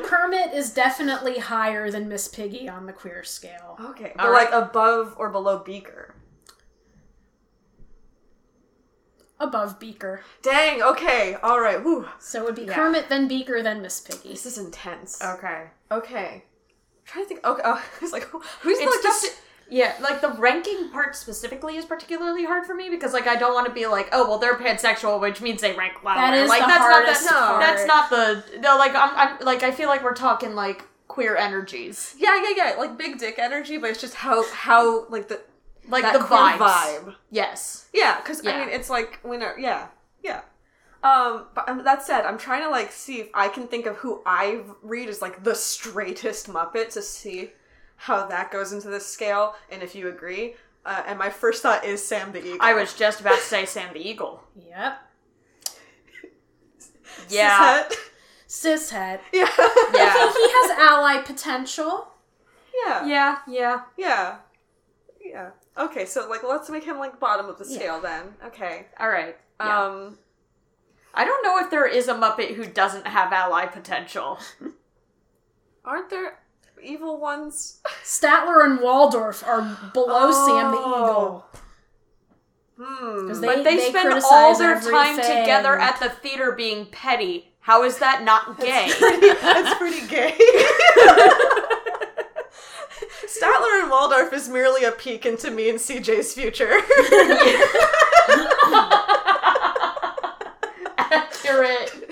So 0.09 0.15
Kermit 0.15 0.53
is 0.53 0.71
definitely 0.71 1.37
higher 1.39 1.91
than 1.91 2.07
Miss 2.09 2.27
Piggy 2.27 2.67
on 2.67 2.85
the 2.85 2.93
queer 2.93 3.23
scale. 3.23 3.77
okay. 3.79 4.13
All 4.17 4.25
But 4.27 4.31
right. 4.31 4.51
like 4.51 4.63
above 4.69 5.15
or 5.17 5.29
below 5.29 5.59
Beaker. 5.59 6.15
Above 9.39 9.79
Beaker. 9.79 10.21
Dang. 10.41 10.81
Okay. 10.81 11.35
All 11.41 11.61
right. 11.61 11.81
Whew. 11.81 12.07
So 12.19 12.41
it 12.41 12.45
would 12.45 12.55
be 12.55 12.63
Yeah. 12.63 12.73
Kermit, 12.73 13.07
then 13.07 13.27
Beaker, 13.27 13.63
then 13.63 13.81
Miss 13.81 14.01
Piggy. 14.01 14.29
This 14.29 14.45
is 14.45 14.57
intense. 14.57 15.21
Okay. 15.23 15.67
Okay. 15.91 16.43
I'm 16.43 17.05
trying 17.05 17.23
to 17.25 17.29
think. 17.29 17.45
Okay. 17.45 17.61
Oh, 17.63 17.81
I 18.01 18.01
was 18.01 18.11
like, 18.11 18.23
who's 18.23 18.77
It's 18.79 18.91
like 18.95 19.01
just 19.03 19.21
this? 19.21 19.39
Yeah, 19.69 19.93
like 20.01 20.21
the 20.21 20.29
ranking 20.29 20.89
part 20.89 21.15
specifically 21.15 21.77
is 21.77 21.85
particularly 21.85 22.45
hard 22.45 22.65
for 22.65 22.73
me 22.73 22.89
because 22.89 23.13
like 23.13 23.27
I 23.27 23.35
don't 23.35 23.53
want 23.53 23.67
to 23.67 23.73
be 23.73 23.85
like, 23.87 24.09
oh 24.11 24.27
well, 24.27 24.39
they're 24.39 24.55
pansexual, 24.55 25.21
which 25.21 25.41
means 25.41 25.61
they 25.61 25.75
rank 25.75 26.03
lower. 26.03 26.15
That 26.15 26.33
is 26.33 26.49
like 26.49 26.61
the 26.61 26.67
that's 26.67 26.79
hardest 26.79 27.25
not 27.25 27.33
part. 27.33 27.61
the, 27.61 27.65
That's 27.65 27.87
not 27.87 28.09
the 28.09 28.59
no. 28.59 28.77
Like 28.77 28.95
I'm, 28.95 29.15
I'm 29.15 29.45
like 29.45 29.63
I 29.63 29.71
feel 29.71 29.87
like 29.89 30.03
we're 30.03 30.13
talking 30.13 30.55
like 30.55 30.85
queer 31.07 31.35
energies, 31.35 32.15
Yeah, 32.17 32.41
yeah, 32.43 32.53
yeah. 32.55 32.75
Like 32.77 32.97
big 32.97 33.19
dick 33.19 33.37
energy, 33.39 33.77
but 33.77 33.89
it's 33.89 34.01
just 34.01 34.15
how 34.15 34.43
how 34.51 35.07
like 35.09 35.27
the 35.27 35.41
like 35.87 36.03
that 36.03 36.13
the 36.13 36.19
queer 36.19 36.39
vibes. 36.39 36.57
vibe. 36.57 37.15
Yes. 37.31 37.87
Yeah, 37.93 38.17
because 38.17 38.43
Yeah. 38.43 38.51
I 38.51 38.59
mean, 38.59 38.69
it's 38.73 38.89
like 38.89 39.19
when 39.23 39.41
I, 39.43 39.53
yeah, 39.57 39.87
yeah. 40.23 40.41
Um, 41.01 41.45
but 41.55 41.67
um, 41.69 41.83
that 41.83 42.03
said, 42.03 42.25
I'm 42.25 42.37
trying 42.37 42.63
to 42.63 42.69
like 42.69 42.91
see 42.91 43.21
if 43.21 43.29
I 43.33 43.47
can 43.47 43.67
think 43.67 43.85
of 43.85 43.95
who 43.97 44.21
I 44.25 44.61
read 44.81 45.09
as 45.09 45.21
like 45.21 45.43
the 45.43 45.55
straightest 45.55 46.47
Muppet 46.47 46.89
to 46.93 47.01
see 47.01 47.51
how 47.99 48.25
that 48.27 48.49
goes 48.51 48.71
into 48.73 48.87
this 48.89 49.05
scale, 49.05 49.55
and 49.69 49.83
if 49.83 49.93
you 49.93 50.07
agree. 50.07 50.55
Uh, 50.85 51.03
and 51.05 51.19
my 51.19 51.29
first 51.29 51.61
thought 51.61 51.83
is 51.83 52.05
Sam 52.05 52.31
the 52.31 52.39
Eagle. 52.43 52.57
I 52.61 52.73
was 52.73 52.93
just 52.93 53.19
about 53.19 53.35
to 53.37 53.43
say 53.43 53.65
Sam 53.65 53.93
the 53.93 53.99
Eagle. 53.99 54.41
Yep. 54.55 54.97
Yeah. 57.27 57.83
Cishet. 57.83 57.95
Cishead. 58.47 59.19
yeah, 59.33 59.45
I 59.57 59.89
Yeah. 59.93 60.13
think 60.13 60.35
he 60.35 60.51
has 60.51 60.89
ally 60.91 61.21
potential. 61.21 62.07
yeah, 62.85 63.05
Yeah. 63.05 63.37
Yeah. 63.47 63.81
yeah, 63.97 64.37
yeah. 65.23 65.49
Okay, 65.77 66.05
so 66.05 66.27
like 66.29 66.43
let's 66.43 66.69
make 66.69 66.83
him 66.85 66.97
like 66.97 67.19
bottom 67.19 67.47
of 67.47 67.57
the 67.57 67.65
scale 67.65 67.99
then. 67.99 68.35
Okay. 68.45 68.87
All 68.99 69.09
right. 69.09 69.35
Yeah. 69.59 69.85
Um, 69.85 70.17
I 71.13 71.25
don't 71.25 71.43
know 71.43 71.59
if 71.59 71.69
there 71.69 71.85
is 71.87 72.07
a 72.07 72.13
Muppet 72.13 72.55
who 72.55 72.65
doesn't 72.65 73.05
have 73.07 73.33
ally 73.33 73.65
potential. 73.65 74.39
aren't 75.83 76.09
there 76.09 76.39
evil 76.83 77.19
ones? 77.19 77.79
Statler 78.03 78.63
and 78.65 78.79
Waldorf 78.81 79.43
are 79.45 79.61
below 79.93 80.31
Sam 80.31 80.71
the 80.71 80.77
Oh. 80.79 81.03
Eagle. 81.03 81.45
Hmm. 82.81 83.27
'Cause 83.27 83.41
but 83.41 83.63
they, 83.63 83.75
they 83.75 83.89
spend 83.89 84.21
all 84.23 84.57
their 84.57 84.79
time 84.79 85.17
together 85.17 85.77
at 85.77 85.99
the 85.99 86.09
theater 86.09 86.53
being 86.53 86.85
petty. 86.85 87.51
How 87.59 87.83
is 87.83 87.97
that 87.99 88.23
not 88.23 88.57
gay? 88.59 88.89
That's 89.41 89.77
pretty 89.77 90.07
gay. 90.07 90.35
Statler 93.27 93.81
and 93.83 93.91
Waldorf 93.91 94.33
is 94.33 94.49
merely 94.49 94.85
a 94.85 94.91
peek 94.91 95.25
into 95.25 95.51
me 95.51 95.69
and 95.69 95.77
CJ's 95.77 96.33
future. 96.33 96.71
Accurate. 100.97 102.08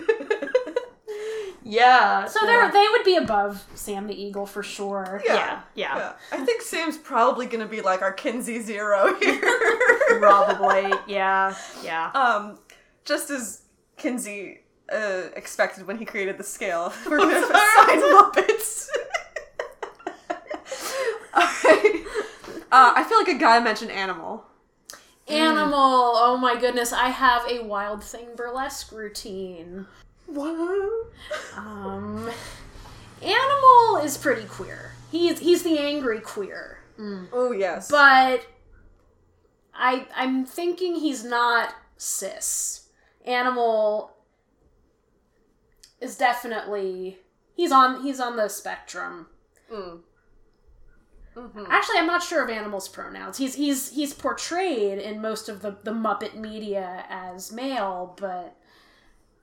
Yeah. 1.70 2.26
So 2.26 2.45
they're 2.45 2.72
they 2.72 2.86
would 2.91 3.03
be 3.03 3.18
above 3.18 3.65
Sam 3.76 4.07
the 4.07 4.13
Eagle 4.20 4.45
for 4.45 4.63
sure. 4.63 5.22
yeah, 5.26 5.61
yeah, 5.76 5.97
Yeah. 5.97 6.13
I 6.32 6.45
think 6.45 6.61
Sam's 6.61 6.97
probably 6.97 7.45
gonna 7.45 7.68
be 7.68 7.82
like 7.82 8.01
our 8.01 8.13
Kinsey 8.13 8.61
Zero 8.61 9.15
here. 9.20 10.20
probably. 10.20 10.91
Yeah, 11.07 11.53
yeah. 11.84 12.11
um, 12.11 12.59
just 13.05 13.30
as 13.30 13.61
Kinsey 13.97 14.61
uh, 14.91 15.24
expected 15.36 15.86
when 15.88 15.97
he 15.97 16.05
created 16.05 16.38
the 16.38 16.43
scale, 16.43 16.93
we're 17.09 17.18
gonna 17.18 17.36
assign 17.36 18.01
Muppets. 18.01 18.88
Alright. 21.36 22.03
Uh, 22.72 22.91
I 22.95 23.03
feel 23.07 23.18
like 23.20 23.28
a 23.30 23.36
guy 23.39 23.59
mentioned 23.59 23.91
animal. 23.91 24.43
Animal. 25.28 26.13
Oh 26.15 26.38
my 26.38 26.55
goodness, 26.59 26.93
I 26.93 27.09
have 27.09 27.43
a 27.49 27.63
Wild 27.63 28.03
Thing 28.03 28.28
burlesque 28.36 28.91
routine. 28.91 29.86
What? 30.28 31.07
Um, 31.55 32.30
Animal 33.21 33.97
is 34.03 34.17
pretty 34.17 34.45
queer. 34.47 34.91
He's 35.11 35.39
he's 35.39 35.63
the 35.63 35.80
angry 35.80 36.19
queer, 36.19 36.80
Oh 37.34 37.51
yes. 37.51 37.89
but 37.89 38.45
I 39.73 40.05
I'm 40.15 40.45
thinking 40.45 40.95
he's 40.95 41.23
not 41.23 41.73
cis. 41.97 42.89
Animal 43.25 44.11
is 46.01 46.17
definitely 46.17 47.17
he's 47.55 47.71
on 47.71 48.03
he's 48.03 48.19
on 48.19 48.36
the 48.36 48.49
spectrum. 48.49 49.28
Mm. 49.73 50.01
Mhm. 51.36 51.67
Actually, 51.69 51.99
I'm 51.99 52.07
not 52.07 52.21
sure 52.23 52.43
of 52.43 52.49
Animal's 52.49 52.89
pronouns. 52.89 53.38
He's 53.38 53.55
he's 53.55 53.91
he's 53.91 54.13
portrayed 54.13 54.99
in 54.99 55.21
most 55.21 55.47
of 55.49 55.61
the 55.61 55.78
the 55.84 55.91
Muppet 55.91 56.36
media 56.36 57.05
as 57.09 57.51
male, 57.51 58.13
but 58.19 58.57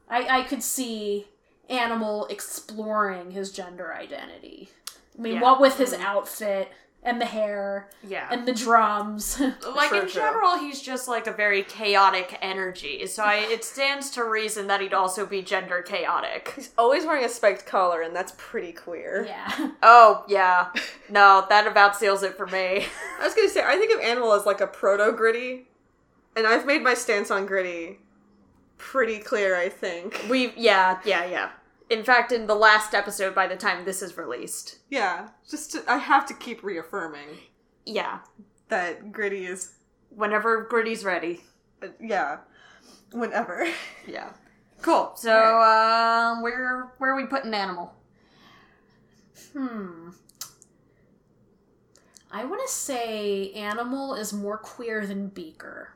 I 0.09 0.41
I 0.41 0.43
could 0.43 0.63
see 0.63 1.27
Animal 1.71 2.27
exploring 2.27 3.31
his 3.31 3.51
gender 3.51 3.95
identity. 3.95 4.69
I 5.19 5.23
mean, 5.23 5.35
Yeah. 5.35 5.41
what 5.41 5.61
with 5.61 5.79
his 5.79 5.93
mm-hmm. 5.95 6.03
outfit 6.05 6.71
and 7.03 7.21
the 7.21 7.27
hair 7.27 7.89
Yeah. 8.03 8.29
and 8.31 8.47
the 8.47 8.53
drums. 8.53 9.39
like 9.75 9.89
True, 9.91 10.01
in 10.01 10.05
true. 10.09 10.21
general, 10.21 10.59
he's 10.59 10.81
just 10.83 11.07
like 11.09 11.27
a 11.27 11.33
very 11.33 11.63
chaotic 11.63 12.39
energy. 12.43 13.07
So 13.07 13.23
I, 13.23 13.37
it 13.37 13.65
stands 13.65 14.11
to 14.13 14.25
reason 14.25 14.67
that 14.67 14.81
he'd 14.83 14.93
also 14.95 15.25
be 15.27 15.41
gender 15.43 15.81
chaotic. 15.83 16.53
He's 16.57 16.71
always 16.77 17.05
wearing 17.07 17.25
a 17.25 17.29
spiked 17.29 17.65
collar, 17.67 18.03
and 18.03 18.15
that's 18.15 18.35
pretty 18.37 18.73
queer. 18.73 19.25
yeah. 19.27 19.71
Oh 19.83 20.25
yeah, 20.29 20.69
no, 21.09 21.47
that 21.49 21.67
about 21.67 21.97
seals 21.97 22.23
it 22.23 22.37
for 22.37 22.47
me. 22.47 22.85
I 23.21 23.25
was 23.25 23.35
gonna 23.35 23.49
say, 23.49 23.63
I 23.65 23.77
think 23.77 23.93
of 23.95 24.01
Animal 24.01 24.33
as 24.35 24.45
like 24.47 24.61
a 24.61 24.67
proto 24.67 25.13
gritty, 25.13 25.67
and 26.37 26.47
I've 26.47 26.67
made 26.67 26.83
my 26.83 26.95
stance 26.95 27.31
on 27.31 27.47
gritty 27.47 28.01
pretty 28.85 29.18
clear. 29.18 29.57
I 29.57 29.68
think. 29.68 30.24
We 30.28 30.53
yeah 30.57 31.01
yeah 31.05 31.24
yeah. 31.24 31.51
In 31.91 32.03
fact, 32.03 32.32
in 32.32 32.47
the 32.47 32.55
last 32.55 32.95
episode, 32.95 33.35
by 33.35 33.47
the 33.47 33.57
time 33.57 33.85
this 33.85 34.01
is 34.03 34.16
released, 34.16 34.78
Yeah, 34.89 35.28
just 35.49 35.72
to, 35.72 35.85
I 35.87 35.99
have 35.99 36.24
to 36.26 36.35
keep 36.35 36.62
reaffirming 36.62 37.28
yeah, 37.87 38.20
that 38.68 39.12
gritty 39.12 39.45
is, 39.47 39.74
whenever 40.09 40.64
Gritty's 40.64 41.05
ready, 41.05 41.43
uh, 41.82 41.89
yeah, 42.01 42.39
whenever. 43.12 43.66
yeah. 44.07 44.30
Cool. 44.80 45.12
So 45.16 45.61
um, 45.61 46.43
where 46.43 46.93
where 46.99 47.12
are 47.12 47.16
we 47.16 47.26
putting 47.26 47.55
animal? 47.55 47.95
Hmm. 49.53 50.11
I 52.30 52.45
want 52.45 52.61
to 52.66 52.72
say 52.72 53.53
Animal 53.53 54.14
is 54.14 54.32
more 54.32 54.59
queer 54.59 55.07
than 55.07 55.28
Beaker. 55.28 55.94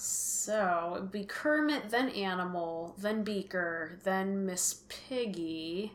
So 0.00 0.92
it'd 0.96 1.10
be 1.10 1.24
Kermit, 1.24 1.90
then 1.90 2.08
Animal, 2.10 2.94
then 2.98 3.24
Beaker, 3.24 3.98
then 4.04 4.46
Miss 4.46 4.82
Piggy, 4.88 5.92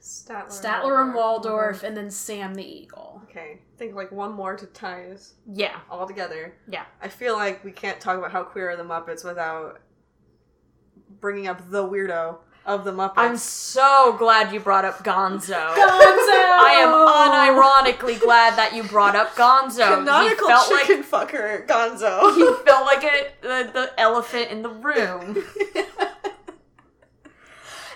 Statler, 0.00 0.48
Statler 0.48 1.02
and 1.04 1.14
Waldorf, 1.14 1.84
and 1.84 1.96
then 1.96 2.10
Sam 2.10 2.54
the 2.54 2.64
Eagle. 2.64 3.22
Okay, 3.24 3.60
think 3.78 3.94
like 3.94 4.10
one 4.10 4.32
more 4.32 4.56
to 4.56 4.66
tie 4.66 5.06
us 5.10 5.34
Yeah, 5.46 5.78
all 5.88 6.08
together. 6.08 6.54
yeah. 6.68 6.84
I 7.00 7.06
feel 7.06 7.36
like 7.36 7.64
we 7.64 7.70
can't 7.70 8.00
talk 8.00 8.18
about 8.18 8.32
how 8.32 8.42
queer 8.42 8.70
are 8.70 8.76
the 8.76 8.82
Muppets 8.82 9.24
without 9.24 9.80
bringing 11.20 11.46
up 11.46 11.70
the 11.70 11.86
weirdo 11.88 12.38
of 12.64 12.84
the 12.84 12.92
Muppets. 12.92 13.14
I'm 13.16 13.36
so 13.36 14.14
glad 14.18 14.52
you 14.52 14.60
brought 14.60 14.84
up 14.84 15.02
Gonzo. 15.04 15.74
Gonzo! 15.74 15.76
I 15.78 16.74
am 16.82 16.92
unironically 16.92 18.20
glad 18.20 18.56
that 18.56 18.74
you 18.74 18.82
brought 18.84 19.16
up 19.16 19.34
Gonzo. 19.34 19.98
canonical 19.98 20.46
he 20.48 20.52
felt 20.52 20.68
chicken 20.68 20.98
like 20.98 21.28
fucker 21.30 21.66
Gonzo. 21.66 22.34
he 22.36 22.44
felt 22.64 22.86
like 22.86 23.04
a, 23.04 23.28
the, 23.42 23.70
the 23.72 23.92
elephant 24.00 24.50
in 24.50 24.62
the 24.62 24.70
room. 24.70 25.36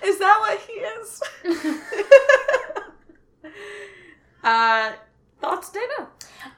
is 0.02 0.18
that 0.18 0.38
what 0.40 0.60
he 0.60 0.72
is? 0.72 1.22
Uh, 4.46 4.92
thoughts, 5.40 5.70
Dana? 5.72 6.08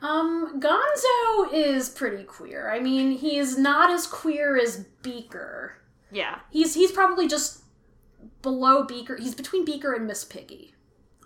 Um, 0.03 0.61
Gonzo 0.61 1.53
is 1.53 1.89
pretty 1.89 2.23
queer. 2.23 2.71
I 2.71 2.81
mean, 2.81 3.13
he's 3.13 3.57
not 3.57 3.91
as 3.91 4.07
queer 4.07 4.59
as 4.59 4.85
Beaker. 5.03 5.79
Yeah. 6.13 6.41
He's 6.51 6.75
he's 6.75 6.93
probably 6.93 7.27
just 7.27 7.63
below 8.43 8.85
Beaker. 8.85 9.17
He's 9.17 9.35
between 9.35 9.65
Beaker 9.65 9.95
and 9.95 10.07
Miss 10.07 10.25
Piggy 10.25 10.75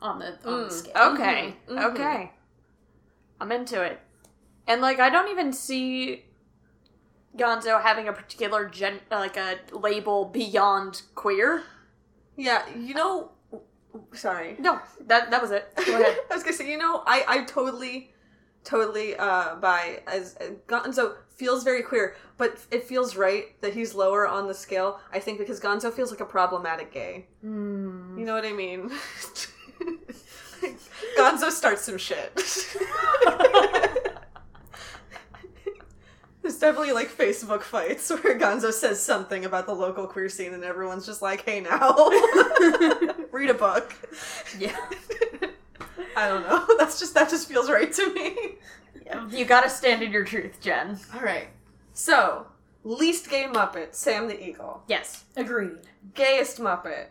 on 0.00 0.18
the 0.18 0.38
on 0.44 0.64
the 0.64 0.70
scale. 0.70 0.92
Okay. 0.96 1.56
Okay. 1.68 2.32
I'm 3.40 3.52
into 3.52 3.82
it. 3.82 4.00
And 4.66 4.80
like, 4.80 5.00
I 5.00 5.10
don't 5.10 5.30
even 5.30 5.52
see 5.52 6.24
Gonzo 7.36 7.82
having 7.82 8.08
a 8.08 8.12
particular 8.12 8.68
gen, 8.68 9.00
like 9.10 9.36
a 9.36 9.58
label 9.72 10.26
beyond 10.26 11.02
queer. 11.14 11.62
Yeah, 12.36 12.62
you 12.76 12.94
know. 12.94 13.32
Sorry. 14.14 14.56
No, 14.58 14.80
that 15.06 15.30
that 15.30 15.42
was 15.42 15.50
it. 15.50 15.72
Go 15.76 15.82
ahead. 16.00 16.18
I 16.30 16.34
was 16.34 16.42
gonna 16.42 16.56
say, 16.56 16.70
you 16.70 16.78
know, 16.78 17.02
I 17.06 17.24
I 17.26 17.44
totally, 17.44 18.12
totally 18.64 19.16
uh 19.16 19.56
by 19.56 20.02
as 20.06 20.36
uh, 20.40 20.50
Gonzo 20.66 21.16
feels 21.34 21.64
very 21.64 21.82
queer, 21.82 22.14
but 22.42 22.58
it 22.72 22.82
feels 22.82 23.14
right 23.14 23.60
that 23.60 23.72
he's 23.72 23.94
lower 23.94 24.26
on 24.26 24.48
the 24.48 24.54
scale. 24.54 24.98
I 25.12 25.20
think 25.20 25.38
because 25.38 25.60
Gonzo 25.60 25.92
feels 25.92 26.10
like 26.10 26.18
a 26.18 26.24
problematic 26.24 26.92
gay. 26.92 27.26
Hmm. 27.40 28.18
You 28.18 28.24
know 28.24 28.34
what 28.34 28.44
I 28.44 28.50
mean? 28.50 28.90
Gonzo 31.16 31.52
starts 31.52 31.82
some 31.82 31.98
shit. 31.98 32.34
There's 36.42 36.58
definitely 36.58 36.90
like 36.90 37.16
Facebook 37.16 37.62
fights 37.62 38.10
where 38.10 38.36
Gonzo 38.36 38.72
says 38.72 39.00
something 39.00 39.44
about 39.44 39.66
the 39.66 39.74
local 39.74 40.08
queer 40.08 40.28
scene 40.28 40.52
and 40.52 40.64
everyone's 40.64 41.06
just 41.06 41.22
like, 41.22 41.44
hey 41.44 41.60
now, 41.60 41.94
read 43.30 43.50
a 43.50 43.54
book. 43.54 43.94
Yeah. 44.58 44.76
I 46.16 46.26
don't 46.26 46.42
know. 46.42 46.66
That's 46.76 46.98
just 46.98 47.14
that 47.14 47.30
just 47.30 47.46
feels 47.46 47.70
right 47.70 47.92
to 47.92 48.12
me. 48.12 48.36
You 49.30 49.44
gotta 49.44 49.70
stand 49.70 50.02
in 50.02 50.10
your 50.10 50.24
truth, 50.24 50.60
Jen. 50.60 50.98
All 51.14 51.20
right. 51.20 51.46
So, 51.92 52.46
least 52.84 53.28
gay 53.30 53.44
Muppet, 53.44 53.94
Sam 53.94 54.28
the 54.28 54.42
Eagle. 54.42 54.82
Yes. 54.88 55.24
Agreed. 55.36 55.78
Gayest 56.14 56.58
Muppet, 56.58 57.06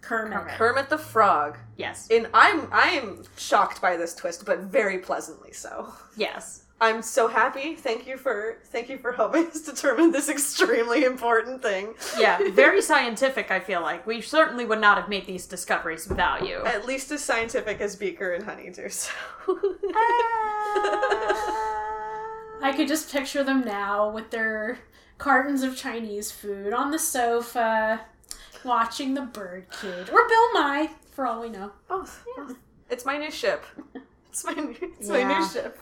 Kermit. 0.00 0.48
Kermit 0.48 0.88
the 0.88 0.98
Frog. 0.98 1.58
Yes. 1.76 2.08
And 2.10 2.28
I'm 2.32 2.68
I'm 2.72 3.24
shocked 3.36 3.80
by 3.80 3.96
this 3.96 4.14
twist, 4.14 4.44
but 4.46 4.60
very 4.60 4.98
pleasantly 4.98 5.52
so. 5.52 5.92
Yes. 6.16 6.64
I'm 6.80 7.02
so 7.02 7.26
happy. 7.26 7.74
Thank 7.74 8.06
you 8.06 8.16
for 8.16 8.58
thank 8.66 8.88
you 8.88 8.98
for 8.98 9.12
helping 9.12 9.46
us 9.50 9.62
determine 9.62 10.12
this 10.12 10.28
extremely 10.28 11.04
important 11.04 11.60
thing. 11.60 11.94
Yeah. 12.16 12.38
Very 12.52 12.80
scientific. 12.82 13.50
I 13.50 13.58
feel 13.58 13.80
like 13.80 14.06
we 14.06 14.20
certainly 14.20 14.64
would 14.64 14.80
not 14.80 14.96
have 14.96 15.08
made 15.08 15.26
these 15.26 15.46
discoveries 15.46 16.08
without 16.08 16.46
you. 16.46 16.62
At 16.64 16.86
least 16.86 17.10
as 17.10 17.24
scientific 17.24 17.80
as 17.80 17.96
Beaker 17.96 18.32
and 18.32 18.44
Honeydew. 18.44 18.88
So. 18.90 19.10
Ah. 19.94 21.84
I 22.62 22.72
could 22.72 22.88
just 22.88 23.10
picture 23.12 23.44
them 23.44 23.64
now 23.64 24.10
with 24.10 24.30
their 24.30 24.78
cartons 25.18 25.62
of 25.62 25.76
Chinese 25.76 26.30
food 26.30 26.72
on 26.72 26.90
the 26.90 26.98
sofa, 26.98 28.00
watching 28.64 29.14
the 29.14 29.22
Bird 29.22 29.66
Cage 29.70 30.08
or 30.10 30.28
Bill 30.28 30.54
Nye, 30.54 30.90
for 31.10 31.26
all 31.26 31.40
we 31.40 31.48
know. 31.48 31.72
Both. 31.88 32.24
both. 32.36 32.56
It's 32.90 33.04
my 33.04 33.18
new 33.18 33.30
ship. 33.30 33.64
It's 34.30 34.44
my 34.44 34.52
new, 34.52 34.76
it's 35.00 35.08
my 35.08 35.22
new 35.24 35.48
ship. 35.48 35.80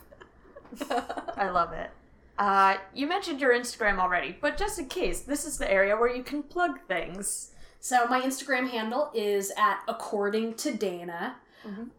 I 1.36 1.50
love 1.50 1.72
it. 1.74 1.90
Uh, 2.38 2.76
you 2.94 3.06
mentioned 3.06 3.40
your 3.40 3.52
Instagram 3.52 3.98
already, 3.98 4.36
but 4.40 4.56
just 4.56 4.78
in 4.78 4.86
case, 4.86 5.20
this 5.20 5.44
is 5.44 5.58
the 5.58 5.70
area 5.70 5.94
where 5.96 6.14
you 6.14 6.22
can 6.22 6.42
plug 6.42 6.78
things. 6.88 7.50
So 7.80 8.06
my 8.06 8.20
Instagram 8.20 8.70
handle 8.70 9.10
is 9.14 9.52
at 9.58 9.80
according 9.88 10.54
to 10.54 10.72
Dana. 10.72 11.36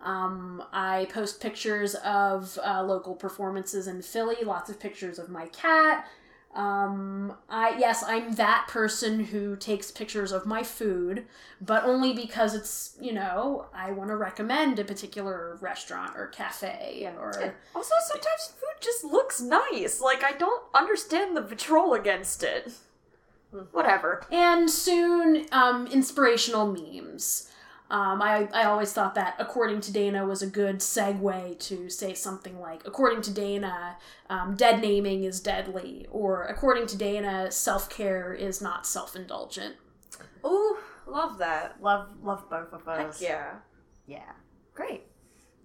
Um, 0.02 0.64
I 0.72 1.08
post 1.12 1.42
pictures 1.42 1.96
of 1.96 2.58
uh, 2.66 2.84
local 2.84 3.16
performances 3.16 3.88
in 3.88 4.02
Philly, 4.02 4.38
lots 4.44 4.70
of 4.70 4.80
pictures 4.80 5.20
of 5.20 5.30
my 5.30 5.48
cat, 5.48 6.08
Um, 6.56 7.36
I 7.50 7.76
yes, 7.78 8.04
I'm 8.08 8.34
that 8.36 8.68
person 8.68 9.20
who 9.26 9.56
takes 9.56 9.92
pictures 9.92 10.32
of 10.32 10.46
my 10.46 10.64
food, 10.64 11.26
but 11.62 11.84
only 11.84 12.14
because 12.14 12.56
it's 12.56 12.98
you 13.00 13.14
know 13.14 13.68
I 13.76 13.92
want 13.92 14.10
to 14.10 14.16
recommend 14.16 14.80
a 14.80 14.84
particular 14.84 15.58
restaurant 15.62 16.16
or 16.18 16.28
cafe 16.28 17.08
or 17.20 17.32
Also, 17.76 17.94
sometimes 18.08 18.54
food 18.60 18.82
just 18.82 19.04
looks 19.04 19.40
nice. 19.42 20.02
Like, 20.02 20.24
I 20.24 20.32
don't 20.32 20.64
understand 20.74 21.36
the 21.38 21.42
patrol 21.44 21.94
against 21.94 22.42
it. 22.44 22.72
Whatever. 23.72 24.24
and 24.32 24.70
soon 24.70 25.46
um, 25.52 25.88
inspirational 25.88 26.68
memes. 26.68 27.50
Um, 27.90 28.22
I, 28.22 28.50
I 28.54 28.66
always 28.66 28.92
thought 28.92 29.16
that 29.16 29.36
according 29.40 29.80
to 29.82 29.94
Dana 29.94 30.26
was 30.26 30.42
a 30.42 30.48
good 30.48 30.80
segue 30.80 31.58
to 31.60 31.90
say 31.90 32.14
something 32.14 32.60
like 32.60 32.86
according 32.86 33.22
to 33.24 33.32
Dana, 33.32 33.96
um, 34.30 34.56
dead 34.56 34.82
naming 34.82 35.24
is 35.24 35.40
deadly, 35.40 36.06
or 36.12 36.44
according 36.44 36.88
to 36.88 36.98
Dana, 36.98 37.50
self 37.52 37.90
care 37.90 38.34
is 38.34 38.62
not 38.62 38.86
self 38.86 39.16
indulgent. 39.16 39.76
Ooh, 40.46 40.78
love 41.06 41.38
that. 41.38 41.82
Love, 41.82 42.10
love 42.22 42.50
both 42.50 42.74
of 42.74 42.86
Heck 42.86 43.08
those. 43.08 43.22
yeah. 43.22 43.54
Yeah. 44.06 44.32
Great. 44.74 45.04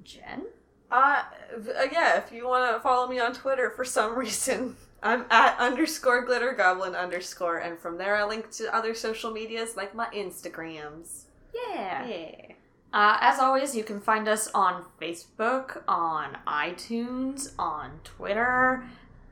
Jen? 0.05 0.43
Uh, 0.91 1.23
uh, 1.57 1.87
yeah, 1.91 2.19
if 2.19 2.31
you 2.33 2.47
want 2.47 2.75
to 2.75 2.81
follow 2.81 3.09
me 3.09 3.19
on 3.19 3.33
Twitter 3.33 3.71
for 3.71 3.85
some 3.85 4.15
reason, 4.19 4.77
I'm 5.03 5.25
at 5.31 5.59
underscore 5.59 6.25
glitter 6.25 6.53
goblin 6.53 6.95
underscore, 6.95 7.59
and 7.59 7.79
from 7.79 7.99
there 7.99 8.17
I 8.17 8.25
link 8.25 8.51
to 8.53 8.75
other 8.75 8.95
social 8.95 9.31
medias 9.33 9.77
like 9.77 9.95
my 9.95 10.07
Instagrams. 10.15 11.22
Yeah. 11.55 12.07
Yeah. 12.07 12.53
Uh, 12.93 13.17
as 13.21 13.39
always, 13.39 13.75
you 13.75 13.85
can 13.85 14.01
find 14.01 14.29
us 14.29 14.49
on 14.55 14.85
Facebook, 15.01 15.83
on 15.89 16.37
iTunes, 16.47 17.53
on 17.59 18.01
Twitter. 18.05 18.85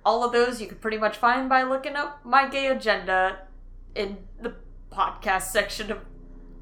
All 0.05 0.25
of 0.25 0.33
those 0.33 0.61
you 0.63 0.67
can 0.67 0.79
pretty 0.79 0.97
much 0.97 1.19
find 1.19 1.49
by 1.49 1.63
looking 1.63 1.95
up 1.95 2.25
My 2.25 2.49
Gay 2.49 2.69
Agenda 2.69 3.41
in 3.95 4.17
the 4.41 4.55
podcast 4.91 5.43
section 5.43 5.93
of 5.93 5.99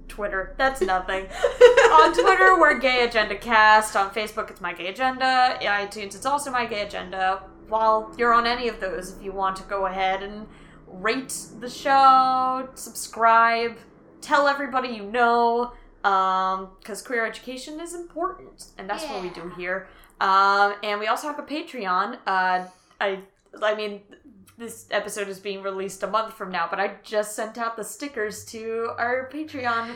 Twitter. 0.08 0.54
That's 0.58 0.80
nothing. 0.80 1.26
on 1.92 2.12
Twitter, 2.12 2.58
we're 2.58 2.78
Gay 2.78 3.04
Agenda 3.04 3.36
Cast. 3.36 3.94
On 3.94 4.10
Facebook, 4.10 4.50
it's 4.50 4.60
My 4.60 4.72
Gay 4.72 4.88
Agenda. 4.88 5.56
iTunes, 5.62 6.16
it's 6.16 6.26
also 6.26 6.50
My 6.50 6.66
Gay 6.66 6.80
Agenda. 6.82 7.42
While 7.68 8.12
you're 8.18 8.32
on 8.32 8.46
any 8.46 8.66
of 8.66 8.80
those, 8.80 9.16
if 9.16 9.22
you 9.22 9.30
want 9.30 9.56
to 9.56 9.62
go 9.64 9.86
ahead 9.86 10.22
and 10.22 10.48
rate 10.86 11.36
the 11.60 11.70
show, 11.70 12.68
subscribe, 12.74 13.76
tell 14.20 14.46
everybody 14.46 14.88
you 14.88 15.04
know, 15.04 15.72
um, 16.04 16.70
because 16.80 17.02
queer 17.02 17.26
education 17.26 17.80
is 17.80 17.94
important, 17.94 18.66
and 18.78 18.88
that's 18.88 19.04
what 19.04 19.22
we 19.22 19.30
do 19.30 19.50
here. 19.56 19.88
Um, 20.20 20.74
and 20.82 20.98
we 20.98 21.06
also 21.06 21.28
have 21.28 21.38
a 21.38 21.42
Patreon. 21.42 22.18
Uh, 22.26 22.64
I, 23.00 23.20
I 23.62 23.74
mean, 23.74 24.02
this 24.56 24.86
episode 24.90 25.28
is 25.28 25.38
being 25.38 25.62
released 25.62 26.02
a 26.02 26.08
month 26.08 26.34
from 26.34 26.50
now, 26.50 26.66
but 26.68 26.80
I 26.80 26.96
just 27.04 27.36
sent 27.36 27.58
out 27.58 27.76
the 27.76 27.84
stickers 27.84 28.44
to 28.46 28.90
our 28.98 29.30
Patreon 29.32 29.90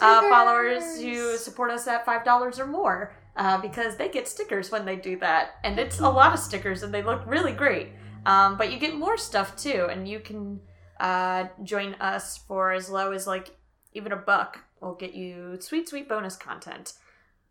uh, 0.00 0.20
followers 0.22 1.00
who 1.00 1.36
support 1.36 1.70
us 1.70 1.86
at 1.86 2.04
five 2.04 2.24
dollars 2.24 2.58
or 2.58 2.66
more 2.66 3.14
uh, 3.36 3.58
because 3.58 3.96
they 3.96 4.08
get 4.08 4.26
stickers 4.26 4.72
when 4.72 4.84
they 4.84 4.96
do 4.96 5.18
that, 5.20 5.52
and 5.62 5.78
it's 5.78 6.00
a 6.00 6.08
lot 6.08 6.32
of 6.32 6.40
stickers, 6.40 6.82
and 6.82 6.92
they 6.92 7.02
look 7.02 7.22
really 7.26 7.52
great. 7.52 7.90
Um, 8.26 8.58
but 8.58 8.72
you 8.72 8.78
get 8.78 8.96
more 8.96 9.16
stuff 9.16 9.56
too, 9.56 9.86
and 9.90 10.08
you 10.08 10.18
can 10.18 10.60
uh, 10.98 11.46
join 11.62 11.94
us 11.94 12.38
for 12.38 12.72
as 12.72 12.90
low 12.90 13.12
as 13.12 13.26
like 13.26 13.50
even 13.98 14.12
a 14.12 14.16
buck. 14.16 14.60
We'll 14.80 14.94
get 14.94 15.14
you 15.14 15.58
sweet, 15.60 15.88
sweet 15.88 16.08
bonus 16.08 16.36
content. 16.36 16.94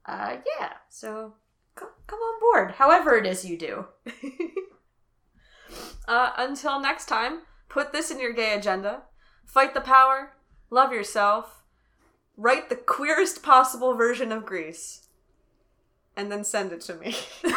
Uh, 0.06 0.38
yeah, 0.60 0.74
so 0.90 1.34
come, 1.76 1.90
come 2.08 2.20
on 2.20 2.40
board, 2.40 2.76
however 2.76 3.16
it 3.16 3.26
is 3.28 3.46
you 3.46 3.58
do. 3.58 3.86
Uh, 6.08 6.32
until 6.38 6.80
next 6.80 7.08
time, 7.08 7.42
put 7.68 7.92
this 7.92 8.10
in 8.10 8.20
your 8.20 8.32
gay 8.32 8.54
agenda. 8.54 9.02
Fight 9.46 9.74
the 9.74 9.82
power, 9.82 10.32
love 10.70 10.94
yourself, 10.94 11.64
write 12.38 12.70
the 12.70 12.78
queerest 12.78 13.44
possible 13.44 13.94
version 13.94 14.32
of 14.32 14.46
Grease, 14.46 15.10
and 16.16 16.32
then 16.32 16.46
send 16.46 16.72
it 16.72 16.80
to 16.82 16.96
me. 16.96 17.14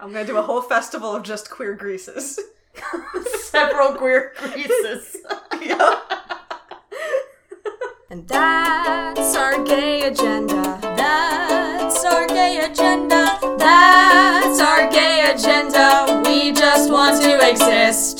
I'm 0.00 0.12
gonna 0.12 0.26
do 0.26 0.36
a 0.38 0.42
whole 0.42 0.62
festival 0.62 1.14
of 1.14 1.22
just 1.22 1.50
queer 1.50 1.74
Greases. 1.74 2.40
Several 3.36 3.94
queer 3.94 4.32
greases. 4.36 5.16
yeah. 5.60 6.00
And 8.12 8.28
that's 8.28 9.34
our 9.36 9.64
gay 9.64 10.02
agenda. 10.02 10.78
That's 10.82 12.04
our 12.04 12.26
gay 12.26 12.60
agenda. 12.62 13.38
That's 13.56 14.60
our 14.60 14.86
gay 14.90 15.32
agenda. 15.34 16.22
We 16.26 16.52
just 16.52 16.92
want 16.92 17.22
to 17.22 17.48
exist. 17.48 18.11